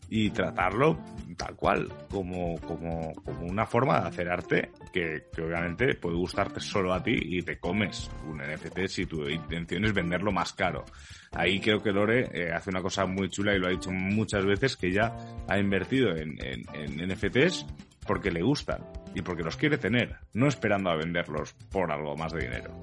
y 0.09 0.31
tratarlo 0.31 0.99
tal 1.37 1.57
cual, 1.57 1.89
como, 2.11 2.61
como, 2.61 3.13
como 3.25 3.47
una 3.47 3.67
forma 3.67 4.01
de 4.01 4.09
hacer 4.09 4.29
arte 4.29 4.71
que, 4.93 5.25
que, 5.35 5.43
obviamente 5.43 5.95
puede 5.95 6.17
gustarte 6.17 6.61
solo 6.61 6.93
a 6.93 7.03
ti 7.03 7.17
y 7.17 7.43
te 7.43 7.59
comes 7.59 8.11
un 8.29 8.39
NFT 8.39 8.87
si 8.87 9.07
tu 9.07 9.29
intención 9.29 9.85
es 9.85 9.95
venderlo 9.95 10.31
más 10.31 10.53
caro. 10.53 10.85
Ahí 11.33 11.61
creo 11.61 11.83
que 11.83 11.93
Lore 11.93 12.29
eh, 12.33 12.53
hace 12.53 12.71
una 12.71 12.83
cosa 12.83 13.07
muy 13.07 13.31
chula 13.31 13.55
y 13.55 13.59
lo 13.59 13.69
ha 13.69 13.71
dicho 13.71 13.91
muchas 13.91 14.45
veces 14.45 14.77
que 14.77 14.93
ya 14.93 15.17
ha 15.49 15.59
invertido 15.59 16.15
en, 16.15 16.37
en, 16.45 16.65
en 16.75 17.09
NFTs 17.09 17.67
porque 18.07 18.31
le 18.31 18.43
gustan 18.43 18.85
y 19.15 19.23
porque 19.23 19.43
los 19.43 19.57
quiere 19.57 19.79
tener, 19.79 20.17
no 20.35 20.49
esperando 20.49 20.91
a 20.91 20.97
venderlos 20.97 21.55
por 21.71 21.91
algo 21.91 22.17
más 22.17 22.33
de 22.33 22.43
dinero. 22.43 22.83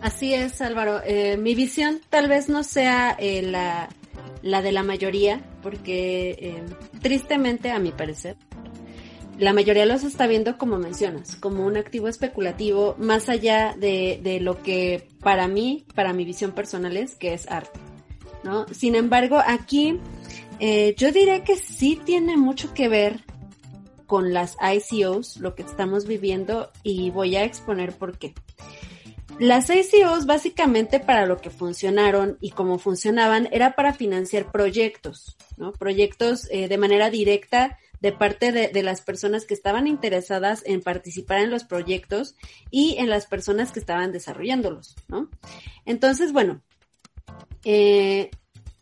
Así 0.00 0.34
es, 0.34 0.60
Álvaro. 0.60 1.00
Eh, 1.04 1.36
mi 1.36 1.54
visión 1.54 2.00
tal 2.10 2.28
vez 2.28 2.48
no 2.48 2.64
sea 2.64 3.14
eh, 3.18 3.40
la, 3.42 3.88
la, 4.42 4.60
de 4.60 4.72
la 4.72 4.82
mayoría, 4.82 5.40
porque 5.62 6.30
eh, 6.38 6.62
tristemente, 7.00 7.70
a 7.70 7.78
mi 7.78 7.92
parecer, 7.92 8.36
la 9.38 9.52
mayoría 9.52 9.86
los 9.86 10.02
está 10.02 10.26
viendo 10.26 10.58
como 10.58 10.76
mencionas, 10.78 11.36
como 11.36 11.64
un 11.64 11.76
activo 11.76 12.08
especulativo, 12.08 12.96
más 12.98 13.28
allá 13.28 13.76
de, 13.78 14.18
de 14.22 14.40
lo 14.40 14.60
que 14.62 15.08
para 15.20 15.46
mí, 15.46 15.84
para 15.94 16.12
mi 16.12 16.24
visión 16.24 16.50
personal 16.50 16.96
es, 16.96 17.14
que 17.14 17.32
es 17.32 17.48
arte. 17.48 17.78
¿no? 18.42 18.66
Sin 18.72 18.96
embargo, 18.96 19.40
aquí 19.44 20.00
yo 20.96 21.10
diré 21.10 21.42
que 21.42 21.56
sí 21.56 22.00
tiene 22.04 22.36
mucho 22.36 22.72
que 22.72 22.88
ver 22.88 23.24
con 24.06 24.32
las 24.32 24.56
ICOs, 24.60 25.38
lo 25.38 25.54
que 25.54 25.62
estamos 25.62 26.06
viviendo, 26.06 26.70
y 26.82 27.10
voy 27.10 27.34
a 27.34 27.44
exponer 27.44 27.92
por 27.92 28.18
qué. 28.18 28.34
Las 29.38 29.70
ICOs 29.70 30.26
básicamente 30.26 31.00
para 31.00 31.26
lo 31.26 31.38
que 31.38 31.50
funcionaron 31.50 32.38
y 32.40 32.50
cómo 32.50 32.78
funcionaban 32.78 33.48
era 33.50 33.74
para 33.74 33.92
financiar 33.92 34.52
proyectos, 34.52 35.36
¿no? 35.56 35.72
Proyectos 35.72 36.48
eh, 36.50 36.68
de 36.68 36.78
manera 36.78 37.10
directa 37.10 37.78
de 38.00 38.12
parte 38.12 38.52
de, 38.52 38.68
de, 38.68 38.82
las 38.82 39.00
personas 39.00 39.44
que 39.44 39.54
estaban 39.54 39.86
interesadas 39.86 40.62
en 40.66 40.82
participar 40.82 41.38
en 41.38 41.50
los 41.50 41.64
proyectos 41.64 42.34
y 42.70 42.96
en 42.98 43.08
las 43.08 43.26
personas 43.26 43.70
que 43.70 43.78
estaban 43.78 44.10
desarrollándolos, 44.10 44.96
¿no? 45.08 45.30
Entonces, 45.86 46.32
bueno, 46.32 46.62
eh, 47.64 48.30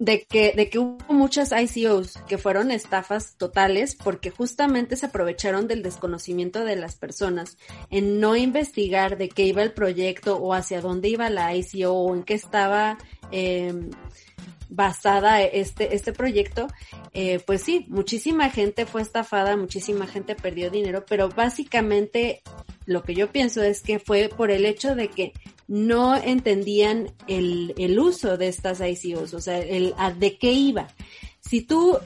de 0.00 0.22
que, 0.24 0.54
de 0.56 0.70
que 0.70 0.78
hubo 0.78 1.12
muchas 1.12 1.52
ICOs 1.52 2.14
que 2.26 2.38
fueron 2.38 2.70
estafas 2.70 3.36
totales 3.36 3.94
porque 3.94 4.30
justamente 4.30 4.96
se 4.96 5.06
aprovecharon 5.06 5.68
del 5.68 5.82
desconocimiento 5.82 6.64
de 6.64 6.74
las 6.74 6.96
personas 6.96 7.58
en 7.90 8.18
no 8.18 8.34
investigar 8.34 9.18
de 9.18 9.28
qué 9.28 9.44
iba 9.44 9.62
el 9.62 9.72
proyecto 9.72 10.38
o 10.38 10.54
hacia 10.54 10.80
dónde 10.80 11.10
iba 11.10 11.28
la 11.28 11.54
ICO 11.54 11.92
o 11.92 12.14
en 12.14 12.22
qué 12.22 12.32
estaba 12.32 12.96
eh, 13.30 13.74
basada 14.70 15.42
este, 15.42 15.94
este 15.94 16.12
proyecto, 16.12 16.68
eh, 17.12 17.40
pues 17.44 17.62
sí, 17.62 17.86
muchísima 17.88 18.48
gente 18.50 18.86
fue 18.86 19.02
estafada, 19.02 19.56
muchísima 19.56 20.06
gente 20.06 20.34
perdió 20.36 20.70
dinero, 20.70 21.04
pero 21.06 21.28
básicamente 21.28 22.42
lo 22.86 23.02
que 23.02 23.14
yo 23.14 23.30
pienso 23.30 23.62
es 23.62 23.82
que 23.82 23.98
fue 23.98 24.28
por 24.28 24.50
el 24.50 24.64
hecho 24.64 24.94
de 24.94 25.08
que 25.08 25.32
no 25.66 26.16
entendían 26.16 27.12
el, 27.26 27.74
el 27.78 27.98
uso 27.98 28.36
de 28.36 28.48
estas 28.48 28.80
ICOs, 28.80 29.34
o 29.34 29.40
sea, 29.40 29.58
el, 29.58 29.94
a, 29.98 30.12
de 30.12 30.38
qué 30.38 30.52
iba. 30.52 30.88
Si 31.40 31.62
tú 31.62 31.98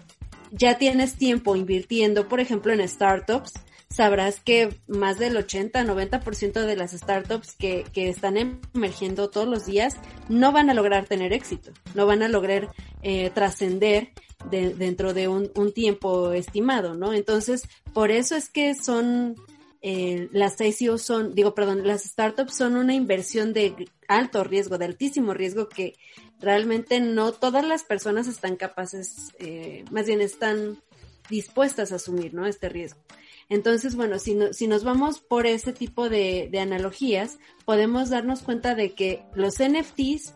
ya 0.50 0.78
tienes 0.78 1.14
tiempo 1.14 1.56
invirtiendo, 1.56 2.28
por 2.28 2.40
ejemplo, 2.40 2.72
en 2.72 2.86
startups, 2.86 3.52
sabrás 3.94 4.40
que 4.40 4.76
más 4.88 5.18
del 5.18 5.36
80-90% 5.36 6.66
de 6.66 6.76
las 6.76 6.90
startups 6.90 7.54
que, 7.54 7.84
que, 7.92 8.08
están 8.08 8.36
emergiendo 8.74 9.30
todos 9.30 9.46
los 9.46 9.66
días 9.66 9.96
no 10.28 10.50
van 10.50 10.68
a 10.68 10.74
lograr 10.74 11.06
tener 11.06 11.32
éxito, 11.32 11.70
no 11.94 12.04
van 12.04 12.22
a 12.22 12.28
lograr 12.28 12.70
eh, 13.02 13.30
trascender 13.30 14.10
de, 14.50 14.74
dentro 14.74 15.14
de 15.14 15.28
un, 15.28 15.72
tiempo 15.72 16.32
estimado, 16.32 16.94
¿no? 16.94 17.14
Entonces, 17.14 17.68
por 17.92 18.10
eso 18.10 18.34
es 18.34 18.48
que 18.48 18.74
son 18.74 19.36
eh, 19.80 20.28
las 20.32 20.60
ICO 20.60 20.98
son, 20.98 21.34
digo, 21.34 21.54
perdón, 21.54 21.86
las 21.86 22.02
startups 22.02 22.56
son 22.56 22.76
una 22.76 22.94
inversión 22.94 23.52
de 23.52 23.88
alto 24.08 24.42
riesgo, 24.42 24.76
de 24.76 24.86
altísimo 24.86 25.34
riesgo 25.34 25.68
que 25.68 25.94
realmente 26.40 26.98
no 27.00 27.32
todas 27.32 27.64
las 27.64 27.84
personas 27.84 28.26
están 28.26 28.56
capaces, 28.56 29.32
eh, 29.38 29.84
más 29.92 30.06
bien 30.06 30.20
están 30.20 30.82
dispuestas 31.30 31.92
a 31.92 31.96
asumir, 31.96 32.34
¿no? 32.34 32.46
Este 32.46 32.68
riesgo. 32.68 33.00
Entonces, 33.48 33.96
bueno, 33.96 34.18
si, 34.18 34.34
no, 34.34 34.52
si 34.52 34.66
nos 34.66 34.84
vamos 34.84 35.20
por 35.20 35.46
ese 35.46 35.72
tipo 35.72 36.08
de, 36.08 36.50
analogías, 36.60 37.38
podemos 37.64 38.10
darnos 38.10 38.42
cuenta 38.42 38.74
de 38.74 38.92
que 38.92 39.22
los 39.34 39.56
NFTs 39.58 40.34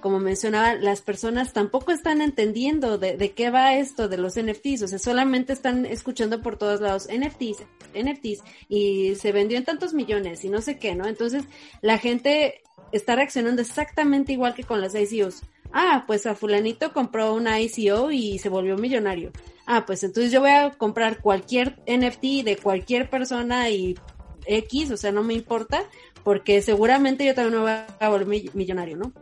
como 0.00 0.20
mencionaba, 0.20 0.74
las 0.74 1.00
personas 1.00 1.52
tampoco 1.52 1.90
están 1.90 2.20
entendiendo 2.20 2.96
de, 2.96 3.16
de, 3.16 3.32
qué 3.32 3.50
va 3.50 3.76
esto 3.76 4.08
de 4.08 4.18
los 4.18 4.38
NFTs, 4.38 4.82
o 4.82 4.88
sea, 4.88 4.98
solamente 5.00 5.52
están 5.52 5.84
escuchando 5.84 6.42
por 6.42 6.58
todos 6.58 6.80
lados 6.80 7.08
NFTs, 7.08 7.64
NFTs, 7.94 8.44
y 8.68 9.14
se 9.16 9.32
vendió 9.32 9.58
en 9.58 9.64
tantos 9.64 9.94
millones 9.94 10.44
y 10.44 10.48
no 10.48 10.60
sé 10.60 10.78
qué, 10.78 10.94
¿no? 10.94 11.06
Entonces, 11.06 11.44
la 11.80 11.98
gente 11.98 12.62
está 12.92 13.16
reaccionando 13.16 13.62
exactamente 13.62 14.32
igual 14.32 14.54
que 14.54 14.64
con 14.64 14.80
las 14.80 14.94
ICOs. 14.94 15.42
Ah, 15.78 16.04
pues 16.06 16.24
a 16.24 16.34
fulanito 16.34 16.94
compró 16.94 17.34
una 17.34 17.60
ICO 17.60 18.10
y 18.10 18.38
se 18.38 18.48
volvió 18.48 18.78
millonario. 18.78 19.30
Ah, 19.66 19.84
pues 19.84 20.02
entonces 20.04 20.32
yo 20.32 20.40
voy 20.40 20.48
a 20.48 20.70
comprar 20.70 21.20
cualquier 21.20 21.82
NFT 21.86 22.44
de 22.46 22.56
cualquier 22.56 23.10
persona 23.10 23.68
y 23.68 23.94
X, 24.46 24.90
o 24.90 24.96
sea, 24.96 25.12
no 25.12 25.22
me 25.22 25.34
importa, 25.34 25.84
porque 26.24 26.62
seguramente 26.62 27.26
yo 27.26 27.34
también 27.34 27.62
me 27.62 27.70
voy 27.70 27.80
a 28.00 28.08
volver 28.08 28.54
millonario, 28.54 28.96
¿no? 28.96 29.12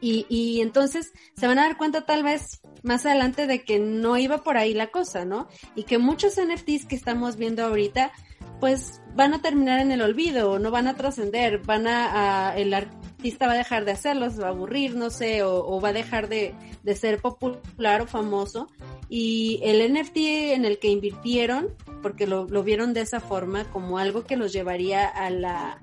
Y, 0.00 0.26
y 0.28 0.60
entonces 0.60 1.12
se 1.34 1.48
van 1.48 1.58
a 1.58 1.62
dar 1.62 1.76
cuenta 1.76 2.06
tal 2.06 2.22
vez 2.22 2.60
más 2.84 3.04
adelante 3.04 3.48
de 3.48 3.64
que 3.64 3.80
no 3.80 4.16
iba 4.16 4.44
por 4.44 4.58
ahí 4.58 4.74
la 4.74 4.92
cosa, 4.92 5.24
¿no? 5.24 5.48
Y 5.74 5.82
que 5.82 5.98
muchos 5.98 6.38
NFTs 6.40 6.86
que 6.86 6.94
estamos 6.94 7.34
viendo 7.34 7.64
ahorita, 7.64 8.12
pues 8.60 9.02
van 9.16 9.34
a 9.34 9.42
terminar 9.42 9.80
en 9.80 9.90
el 9.90 10.02
olvido, 10.02 10.60
no 10.60 10.70
van 10.70 10.86
a 10.86 10.94
trascender, 10.94 11.58
van 11.58 11.88
a, 11.88 12.54
el 12.56 12.72
artista 13.20 13.46
va 13.46 13.52
a 13.52 13.58
dejar 13.58 13.84
de 13.84 13.92
hacerlos, 13.92 14.40
va 14.40 14.46
a 14.46 14.48
aburrir, 14.48 14.96
no 14.96 15.10
sé, 15.10 15.42
o, 15.42 15.78
va 15.78 15.90
a 15.90 15.92
dejar 15.92 16.30
de, 16.30 16.54
de, 16.82 16.96
ser 16.96 17.20
popular 17.20 18.00
o 18.00 18.06
famoso. 18.06 18.68
Y 19.10 19.60
el 19.62 19.92
NFT 19.92 20.16
en 20.54 20.64
el 20.64 20.78
que 20.78 20.88
invirtieron, 20.88 21.68
porque 22.00 22.26
lo, 22.26 22.46
lo 22.46 22.62
vieron 22.62 22.94
de 22.94 23.02
esa 23.02 23.20
forma, 23.20 23.64
como 23.72 23.98
algo 23.98 24.24
que 24.24 24.38
los 24.38 24.54
llevaría 24.54 25.06
a 25.06 25.28
la, 25.28 25.82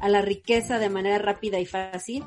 a 0.00 0.08
la 0.08 0.22
riqueza 0.22 0.78
de 0.78 0.88
manera 0.88 1.18
rápida 1.18 1.60
y 1.60 1.66
fácil, 1.66 2.24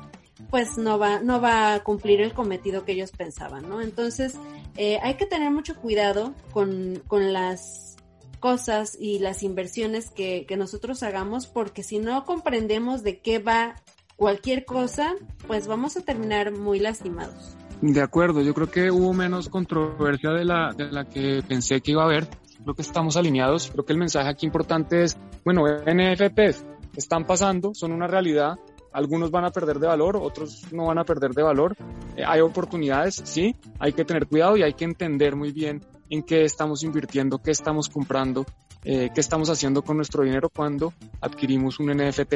pues 0.48 0.78
no 0.78 0.96
va, 0.96 1.18
no 1.18 1.40
va 1.40 1.74
a 1.74 1.82
cumplir 1.82 2.20
el 2.20 2.32
cometido 2.32 2.84
que 2.84 2.92
ellos 2.92 3.10
pensaban, 3.10 3.68
¿no? 3.68 3.80
Entonces, 3.80 4.38
eh, 4.76 5.00
hay 5.02 5.14
que 5.14 5.26
tener 5.26 5.50
mucho 5.50 5.74
cuidado 5.74 6.34
con, 6.52 7.02
con 7.08 7.32
las 7.32 7.96
cosas 8.38 8.96
y 8.98 9.18
las 9.18 9.42
inversiones 9.42 10.10
que, 10.10 10.46
que 10.46 10.56
nosotros 10.56 11.02
hagamos, 11.02 11.48
porque 11.48 11.82
si 11.82 11.98
no 11.98 12.24
comprendemos 12.24 13.02
de 13.02 13.18
qué 13.18 13.40
va 13.40 13.74
cualquier 14.22 14.64
cosa, 14.64 15.16
pues 15.48 15.66
vamos 15.66 15.96
a 15.96 16.00
terminar 16.02 16.52
muy 16.52 16.78
lastimados. 16.78 17.56
De 17.80 18.00
acuerdo, 18.00 18.40
yo 18.40 18.54
creo 18.54 18.70
que 18.70 18.88
hubo 18.88 19.12
menos 19.12 19.48
controversia 19.48 20.30
de 20.30 20.44
la, 20.44 20.72
de 20.72 20.92
la 20.92 21.08
que 21.08 21.42
pensé 21.42 21.80
que 21.80 21.90
iba 21.90 22.02
a 22.02 22.04
haber. 22.04 22.28
Creo 22.62 22.72
que 22.76 22.82
estamos 22.82 23.16
alineados. 23.16 23.72
Creo 23.72 23.84
que 23.84 23.92
el 23.92 23.98
mensaje 23.98 24.28
aquí 24.28 24.46
importante 24.46 25.02
es, 25.02 25.18
bueno, 25.44 25.64
NFTs 25.66 26.64
están 26.96 27.26
pasando, 27.26 27.74
son 27.74 27.90
una 27.90 28.06
realidad, 28.06 28.60
algunos 28.92 29.32
van 29.32 29.44
a 29.44 29.50
perder 29.50 29.80
de 29.80 29.88
valor, 29.88 30.16
otros 30.16 30.72
no 30.72 30.86
van 30.86 30.98
a 30.98 31.04
perder 31.04 31.32
de 31.32 31.42
valor. 31.42 31.76
Eh, 32.16 32.22
hay 32.24 32.42
oportunidades, 32.42 33.20
sí, 33.24 33.56
hay 33.80 33.92
que 33.92 34.04
tener 34.04 34.28
cuidado 34.28 34.56
y 34.56 34.62
hay 34.62 34.74
que 34.74 34.84
entender 34.84 35.34
muy 35.34 35.50
bien 35.50 35.84
en 36.10 36.22
qué 36.22 36.44
estamos 36.44 36.84
invirtiendo, 36.84 37.38
qué 37.42 37.50
estamos 37.50 37.88
comprando, 37.88 38.46
eh, 38.84 39.10
qué 39.12 39.20
estamos 39.20 39.50
haciendo 39.50 39.82
con 39.82 39.96
nuestro 39.96 40.22
dinero 40.22 40.48
cuando 40.48 40.92
adquirimos 41.20 41.80
un 41.80 41.90
NFT. 41.90 42.34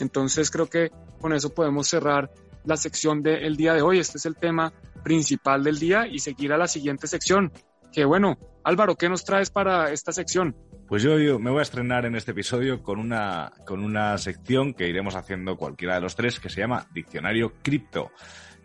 Entonces 0.00 0.50
creo 0.50 0.66
que 0.66 0.90
con 1.20 1.32
eso 1.32 1.54
podemos 1.54 1.88
cerrar 1.88 2.30
la 2.64 2.76
sección 2.76 3.22
del 3.22 3.56
día 3.56 3.74
de 3.74 3.82
hoy. 3.82 3.98
Este 3.98 4.18
es 4.18 4.26
el 4.26 4.36
tema 4.36 4.72
principal 5.02 5.64
del 5.64 5.78
día 5.78 6.06
y 6.06 6.18
seguir 6.18 6.52
a 6.52 6.58
la 6.58 6.66
siguiente 6.66 7.06
sección. 7.06 7.52
Que 7.92 8.04
bueno, 8.04 8.38
Álvaro, 8.64 8.96
¿qué 8.96 9.08
nos 9.08 9.24
traes 9.24 9.50
para 9.50 9.90
esta 9.90 10.12
sección? 10.12 10.56
Pues 10.88 11.02
yo, 11.02 11.16
me 11.38 11.50
voy 11.50 11.60
a 11.60 11.62
estrenar 11.62 12.06
en 12.06 12.16
este 12.16 12.32
episodio 12.32 12.82
con 12.82 12.98
una, 12.98 13.52
con 13.66 13.82
una 13.82 14.18
sección 14.18 14.74
que 14.74 14.88
iremos 14.88 15.14
haciendo 15.14 15.56
cualquiera 15.56 15.94
de 15.94 16.00
los 16.02 16.14
tres 16.16 16.38
que 16.38 16.50
se 16.50 16.60
llama 16.60 16.86
Diccionario 16.92 17.54
Cripto, 17.62 18.10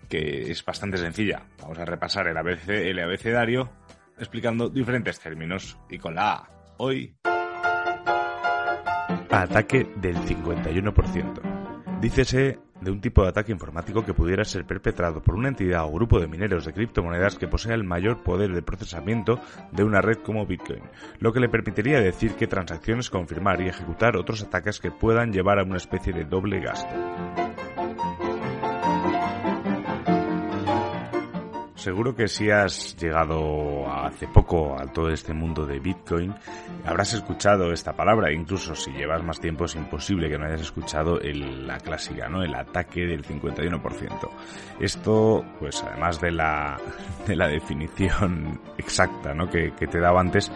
que 0.10 0.52
es 0.52 0.64
bastante 0.64 0.98
sencilla. 0.98 1.46
Vamos 1.62 1.78
a 1.80 1.86
repasar 1.86 2.28
el, 2.28 2.38
el 2.70 3.00
abecedario 3.00 3.70
explicando 4.18 4.70
diferentes 4.70 5.20
términos. 5.20 5.78
Y 5.90 5.98
con 5.98 6.16
la 6.16 6.34
A, 6.34 6.50
hoy... 6.78 7.16
Ataque 9.30 9.88
del 9.98 10.16
51%. 10.18 12.00
Dícese 12.00 12.60
de 12.80 12.92
un 12.92 13.02
tipo 13.02 13.24
de 13.24 13.30
ataque 13.30 13.52
informático 13.52 14.06
que 14.06 14.14
pudiera 14.14 14.46
ser 14.46 14.66
perpetrado 14.66 15.22
por 15.22 15.36
una 15.36 15.50
entidad 15.50 15.84
o 15.86 15.92
grupo 15.92 16.20
de 16.20 16.28
mineros 16.28 16.66
de 16.66 16.74
criptomonedas 16.74 17.36
que 17.36 17.48
posea 17.48 17.74
el 17.74 17.84
mayor 17.84 18.24
poder 18.24 18.54
de 18.54 18.62
procesamiento 18.62 19.40
de 19.72 19.84
una 19.84 20.00
red 20.00 20.18
como 20.18 20.46
Bitcoin, 20.46 20.84
lo 21.20 21.34
que 21.34 21.40
le 21.40 21.50
permitiría 21.50 22.00
decir 22.00 22.36
que 22.36 22.48
transacciones 22.48 23.10
confirmar 23.10 23.62
y 23.62 23.68
ejecutar 23.68 24.16
otros 24.16 24.44
ataques 24.44 24.80
que 24.80 24.92
puedan 24.92 25.34
llevar 25.34 25.60
a 25.60 25.64
una 25.64 25.78
especie 25.78 26.14
de 26.14 26.26
doble 26.26 26.60
gasto. 26.60 26.96
Seguro 31.78 32.16
que 32.16 32.28
si 32.28 32.50
has 32.50 32.98
llegado 32.98 33.88
hace 33.88 34.28
poco 34.28 34.76
a 34.80 34.92
todo 34.92 35.12
este 35.12 35.32
mundo 35.32 35.64
de 35.64 35.80
Bitcoin, 35.80 36.34
habrás 36.84 37.14
escuchado 37.14 37.72
esta 37.72 37.94
palabra. 37.94 38.34
Incluso 38.34 38.74
si 38.74 38.92
llevas 38.94 39.24
más 39.24 39.40
tiempo 39.40 39.66
es 39.66 39.76
imposible 39.76 40.28
que 40.28 40.40
no 40.40 40.46
hayas 40.46 40.62
escuchado 40.62 41.20
la 41.22 41.78
clásica, 41.78 42.28
¿no? 42.30 42.42
El 42.42 42.56
ataque 42.56 43.06
del 43.06 43.24
51%. 43.24 44.30
Esto, 44.80 45.46
pues 45.60 45.84
además 45.84 46.20
de 46.20 46.32
la, 46.32 46.78
de 47.28 47.36
la 47.36 47.48
definición 47.48 48.60
exacta, 48.80 49.36
¿no? 49.36 49.48
Que, 49.48 49.74
que 49.76 49.86
te 49.86 50.00
daba 50.00 50.20
antes, 50.20 50.52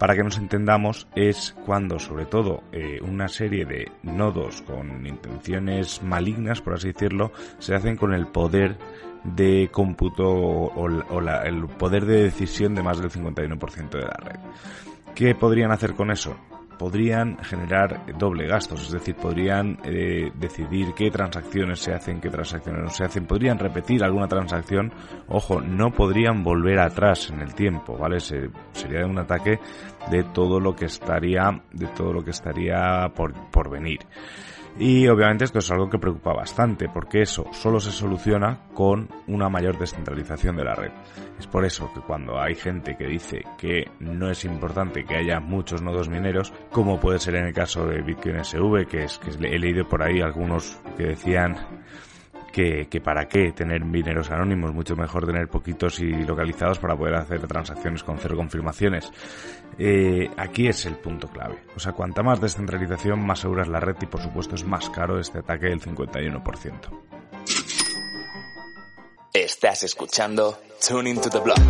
para 0.00 0.14
que 0.14 0.22
nos 0.22 0.38
entendamos, 0.38 1.08
es 1.14 1.54
cuando 1.66 1.98
sobre 1.98 2.24
todo 2.24 2.62
eh, 2.72 3.00
una 3.02 3.28
serie 3.28 3.66
de 3.66 3.92
nodos 4.02 4.62
con 4.62 5.04
intenciones 5.04 6.02
malignas, 6.02 6.62
por 6.62 6.72
así 6.72 6.92
decirlo, 6.92 7.32
se 7.58 7.74
hacen 7.74 7.96
con 7.96 8.14
el 8.14 8.26
poder 8.26 8.78
de 9.24 9.68
cómputo 9.70 10.28
o, 10.28 10.88
el 10.88 11.66
poder 11.78 12.06
de 12.06 12.24
decisión 12.24 12.74
de 12.74 12.82
más 12.82 13.00
del 13.00 13.10
51% 13.10 13.90
de 13.90 14.02
la 14.02 14.16
red. 14.18 14.40
¿Qué 15.14 15.34
podrían 15.34 15.72
hacer 15.72 15.94
con 15.94 16.10
eso? 16.10 16.36
podrían 16.80 17.36
generar 17.44 18.06
doble 18.16 18.46
gastos, 18.46 18.86
es 18.86 18.92
decir, 18.92 19.14
podrían 19.14 19.76
eh, 19.84 20.32
decidir 20.34 20.94
qué 20.94 21.10
transacciones 21.10 21.78
se 21.78 21.92
hacen, 21.92 22.22
qué 22.22 22.30
transacciones 22.30 22.82
no 22.82 22.88
se 22.88 23.04
hacen, 23.04 23.26
podrían 23.26 23.58
repetir 23.58 24.02
alguna 24.02 24.28
transacción, 24.28 24.90
ojo, 25.28 25.60
no 25.60 25.90
podrían 25.90 26.42
volver 26.42 26.78
atrás 26.78 27.28
en 27.28 27.42
el 27.42 27.54
tiempo, 27.54 27.98
¿vale? 27.98 28.18
sería 28.18 29.04
un 29.04 29.18
ataque 29.18 29.60
de 30.10 30.24
todo 30.32 30.58
lo 30.58 30.74
que 30.74 30.86
estaría, 30.86 31.62
de 31.70 31.86
todo 31.88 32.14
lo 32.14 32.24
que 32.24 32.30
estaría 32.30 33.12
por, 33.14 33.34
por 33.50 33.68
venir. 33.68 33.98
Y 34.78 35.08
obviamente 35.08 35.44
esto 35.44 35.58
es 35.58 35.70
algo 35.70 35.90
que 35.90 35.98
preocupa 35.98 36.32
bastante, 36.32 36.88
porque 36.88 37.22
eso 37.22 37.44
solo 37.52 37.80
se 37.80 37.90
soluciona 37.90 38.66
con 38.72 39.08
una 39.26 39.48
mayor 39.48 39.78
descentralización 39.78 40.56
de 40.56 40.64
la 40.64 40.74
red. 40.74 40.92
Es 41.38 41.46
por 41.46 41.64
eso 41.64 41.90
que 41.92 42.00
cuando 42.00 42.40
hay 42.40 42.54
gente 42.54 42.96
que 42.96 43.06
dice 43.06 43.42
que 43.58 43.84
no 43.98 44.30
es 44.30 44.44
importante 44.44 45.04
que 45.04 45.16
haya 45.16 45.40
muchos 45.40 45.82
nodos 45.82 46.08
mineros, 46.08 46.52
como 46.70 47.00
puede 47.00 47.18
ser 47.18 47.36
en 47.36 47.46
el 47.46 47.52
caso 47.52 47.86
de 47.86 48.02
Bitcoin 48.02 48.44
SV, 48.44 48.86
que 48.86 49.04
es 49.04 49.18
que 49.18 49.30
he 49.30 49.58
leído 49.58 49.88
por 49.88 50.02
ahí 50.02 50.20
algunos 50.20 50.80
que 50.96 51.04
decían 51.04 51.56
que, 52.50 53.00
para 53.02 53.28
qué 53.28 53.52
tener 53.52 53.84
mineros 53.84 54.30
anónimos, 54.30 54.74
mucho 54.74 54.96
mejor 54.96 55.26
tener 55.26 55.48
poquitos 55.48 56.00
y 56.00 56.10
localizados 56.12 56.78
para 56.78 56.96
poder 56.96 57.14
hacer 57.14 57.46
transacciones 57.46 58.02
con 58.02 58.18
cero 58.18 58.36
confirmaciones. 58.36 59.10
Eh, 59.78 60.28
aquí 60.36 60.66
es 60.68 60.84
el 60.86 60.96
punto 60.96 61.28
clave. 61.28 61.62
O 61.76 61.80
sea, 61.80 61.92
cuanta 61.92 62.22
más 62.22 62.40
descentralización, 62.40 63.24
más 63.24 63.40
segura 63.40 63.62
es 63.62 63.68
la 63.68 63.80
red 63.80 63.96
y 64.00 64.06
por 64.06 64.20
supuesto 64.20 64.54
es 64.54 64.64
más 64.64 64.90
caro 64.90 65.18
este 65.18 65.38
ataque 65.38 65.66
del 65.66 65.80
51%. 65.80 66.72
Estás 69.32 69.84
escuchando 69.84 70.58
Tune 70.86 71.10
into 71.10 71.30
the 71.30 71.38
Block. 71.38 71.60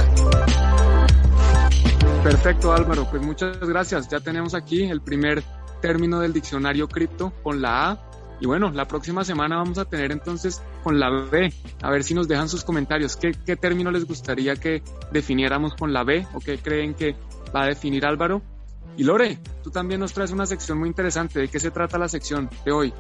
Perfecto 2.25 2.73
Álvaro, 2.73 3.07
pues 3.11 3.23
muchas 3.23 3.59
gracias. 3.61 4.09
Ya 4.09 4.21
tenemos 4.21 4.55
aquí 4.55 4.85
el 4.85 5.03
primer 5.03 5.43
término 5.81 6.21
del 6.21 6.33
diccionario 6.33 6.89
cripto 6.89 7.33
con 7.43 7.63
la 7.63 7.91
A 7.91 8.10
y 8.41 8.47
bueno, 8.47 8.71
la 8.71 8.89
próxima 8.89 9.23
semana 9.25 9.57
vamos 9.57 9.79
a 9.79 9.85
tener 9.85 10.13
entonces 10.13 10.63
con 10.83 10.99
la 10.99 11.11
B, 11.11 11.53
a 11.83 11.91
ver 11.91 12.03
si 12.03 12.15
nos 12.15 12.27
dejan 12.27 12.49
sus 12.49 12.65
comentarios. 12.65 13.17
¿Qué, 13.17 13.33
qué 13.45 13.57
término 13.57 13.91
les 13.91 14.07
gustaría 14.07 14.57
que 14.57 14.83
definiéramos 15.13 15.75
con 15.75 15.93
la 15.93 16.05
B 16.05 16.27
o 16.33 16.41
qué 16.41 16.59
creen 16.59 16.95
que 16.95 17.15
va 17.55 17.65
a 17.65 17.67
definir 17.67 18.07
Álvaro? 18.07 18.41
Y 18.97 19.05
Lore, 19.05 19.39
tú 19.63 19.71
también 19.71 20.01
nos 20.01 20.13
traes 20.13 20.31
una 20.31 20.47
sección 20.47 20.79
muy 20.79 20.89
interesante. 20.89 21.39
¿De 21.39 21.49
qué 21.49 21.61
se 21.61 21.71
trata 21.71 21.99
la 21.99 22.09
sección 22.09 22.49
de 22.65 22.73
hoy? 22.73 22.93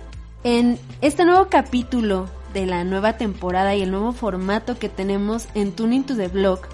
En 0.44 0.78
este 1.00 1.24
nuevo 1.24 1.48
capítulo 1.48 2.28
de 2.54 2.66
la 2.66 2.84
nueva 2.84 3.16
temporada 3.16 3.74
y 3.74 3.82
el 3.82 3.90
nuevo 3.90 4.12
formato 4.12 4.78
que 4.78 4.88
tenemos 4.88 5.48
en 5.54 5.72
Tuning 5.72 6.04
to 6.04 6.16
the 6.16 6.28
Block, 6.28 6.68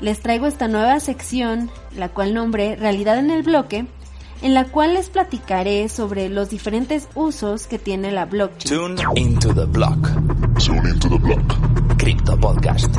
les 0.00 0.20
traigo 0.20 0.46
esta 0.46 0.68
nueva 0.68 1.00
sección, 1.00 1.70
la 1.96 2.08
cual 2.08 2.32
nombré 2.34 2.76
Realidad 2.76 3.18
en 3.18 3.30
el 3.30 3.42
Bloque, 3.42 3.86
en 4.42 4.54
la 4.54 4.64
cual 4.64 4.94
les 4.94 5.10
platicaré 5.10 5.88
sobre 5.88 6.28
los 6.28 6.50
diferentes 6.50 7.08
usos 7.14 7.66
que 7.66 7.78
tiene 7.78 8.10
la 8.10 8.24
blockchain. 8.24 8.96
Tune 8.96 9.20
into 9.20 9.54
the 9.54 9.66
block. 9.66 9.98
Tune 10.58 10.88
into 10.88 11.08
the 11.08 11.18
block. 11.18 11.96
Crypto 11.98 12.38
Podcast. 12.38 12.96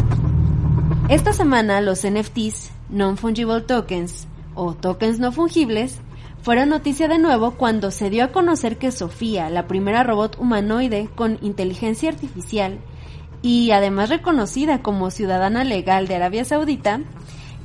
Esta 1.10 1.34
semana 1.34 1.82
los 1.82 2.06
NFTs, 2.06 2.72
Non-Fungible 2.90 3.62
Tokens, 3.62 4.28
o 4.54 4.74
tokens 4.76 5.20
no 5.20 5.32
fungibles, 5.32 5.98
fueron 6.42 6.70
noticia 6.70 7.08
de 7.08 7.18
nuevo 7.18 7.52
cuando 7.52 7.92
se 7.92 8.10
dio 8.10 8.24
a 8.24 8.32
conocer 8.32 8.78
que 8.78 8.92
Sofía, 8.92 9.50
la 9.50 9.68
primera 9.68 10.04
robot 10.04 10.38
humanoide 10.40 11.10
con 11.16 11.38
inteligencia 11.42 12.10
artificial 12.10 12.80
y 13.42 13.72
además 13.72 14.10
reconocida 14.10 14.82
como 14.82 15.12
ciudadana 15.12 15.64
legal 15.64 16.08
de 16.08 16.16
Arabia 16.16 16.46
Saudita, 16.46 17.02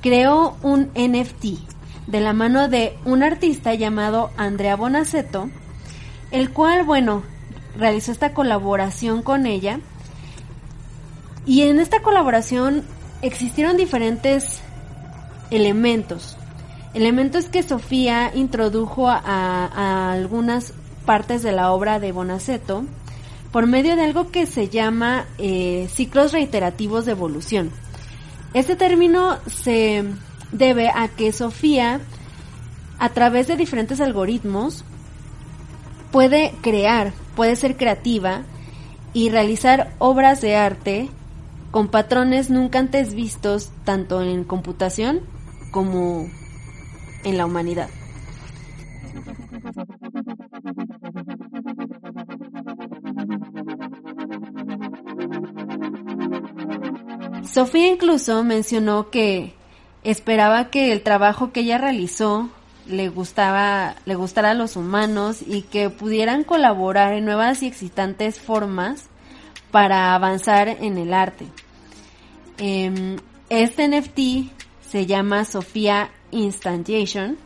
creó 0.01 0.57
un 0.63 0.91
NFT 0.95 1.76
de 2.07 2.21
la 2.21 2.33
mano 2.33 2.69
de 2.69 2.97
un 3.05 3.23
artista 3.23 3.75
llamado 3.75 4.31
Andrea 4.37 4.77
Bonaceto, 4.77 5.51
el 6.31 6.51
cual, 6.53 6.85
bueno, 6.85 7.23
realizó 7.77 8.13
esta 8.13 8.33
colaboración 8.33 9.23
con 9.23 9.47
ella. 9.47 9.81
Y 11.45 11.63
en 11.63 11.79
esta 11.79 12.03
colaboración 12.03 12.83
existieron 13.23 13.77
diferentes 13.77 14.61
elementos. 15.51 16.37
Elementos 16.95 17.47
que 17.47 17.63
Sofía 17.63 18.33
introdujo 18.35 19.09
a, 19.09 20.13
algunas 20.13 20.73
partes 21.05 21.43
de 21.43 21.53
la 21.53 21.73
obra 21.73 22.01
de 22.01 22.13
Bonaceto. 22.13 22.85
por 23.53 23.67
medio 23.67 23.97
de 23.97 24.03
algo 24.03 24.31
que 24.31 24.45
se 24.45 24.69
llama 24.69 25.25
eh, 25.39 25.89
ciclos 25.91 26.33
reiterativos 26.33 27.07
de 27.07 27.13
evolución. 27.13 27.71
Este 28.53 28.77
término 28.77 29.39
se 29.47 30.05
debe 30.53 30.89
a 30.89 31.09
que 31.09 31.33
Sofía, 31.33 32.01
a 32.99 33.09
través 33.11 33.47
de 33.47 33.57
diferentes 33.57 34.01
algoritmos, 34.01 34.85
puede 36.13 36.53
crear, 36.63 37.13
puede 37.35 37.57
ser 37.57 37.77
creativa 37.77 38.43
y 39.13 39.31
realizar 39.31 39.95
obras 39.99 40.41
de 40.41 40.57
arte 40.57 41.09
con 41.71 41.89
patrones 41.89 42.51
nunca 42.51 42.79
antes 42.79 43.15
vistos 43.15 43.71
tanto 43.85 44.23
en 44.23 44.45
computación 44.45 45.21
como 45.71 46.27
en 47.25 47.37
la 47.37 47.47
humanidad. 47.47 47.89
Sofía 57.45 57.89
incluso 57.89 58.45
mencionó 58.45 59.11
que 59.11 59.55
esperaba 60.11 60.71
que 60.71 60.93
el 60.93 61.03
trabajo 61.03 61.53
que 61.53 61.61
ella 61.61 61.79
realizó 61.79 62.49
le 62.87 63.09
gustaba, 63.09 63.97
le 64.05 64.15
gustara 64.15 64.53
a 64.53 64.55
los 64.55 64.77
humanos 64.77 65.43
y 65.45 65.63
que 65.63 65.91
pudieran 65.91 66.45
colaborar 66.45 67.13
en 67.13 67.25
nuevas 67.25 67.63
y 67.63 67.67
excitantes 67.67 68.39
formas 68.39 69.09
para 69.73 70.15
avanzar 70.15 70.69
en 70.69 70.97
el 70.97 71.13
arte. 71.13 71.47
Em, 72.59 73.17
este 73.51 73.89
NFT 73.89 74.53
se 74.89 75.07
llama 75.07 75.45
Sofía 75.45 76.11
Instantiation 76.31 77.37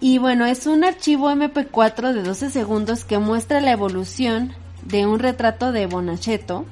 y 0.00 0.18
bueno, 0.18 0.46
es 0.46 0.66
un 0.66 0.84
archivo 0.84 1.30
MP4 1.30 2.12
de 2.14 2.22
12 2.22 2.50
segundos 2.50 3.04
que 3.04 3.18
muestra 3.18 3.60
la 3.60 3.72
evolución 3.72 4.54
de 4.82 5.06
un 5.06 5.18
retrato 5.18 5.72
de 5.72 5.86
Bonachetto 5.86 6.64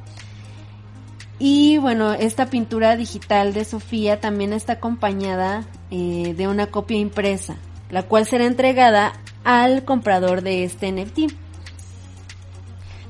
y 1.38 1.77
bueno, 1.79 2.14
esta 2.14 2.46
pintura 2.46 2.96
digital 2.96 3.53
de 3.53 3.64
Sofía 3.64 4.20
también 4.20 4.53
está 4.53 4.75
acompañada 4.75 5.64
eh, 5.90 6.35
de 6.37 6.49
una 6.49 6.68
copia 6.68 6.96
impresa, 6.96 7.57
la 7.90 8.05
cual 8.05 8.27
será 8.27 8.46
entregada 8.46 9.12
al 9.44 9.85
comprador 9.85 10.42
de 10.42 10.64
este 10.64 10.90
NFT. 10.90 11.33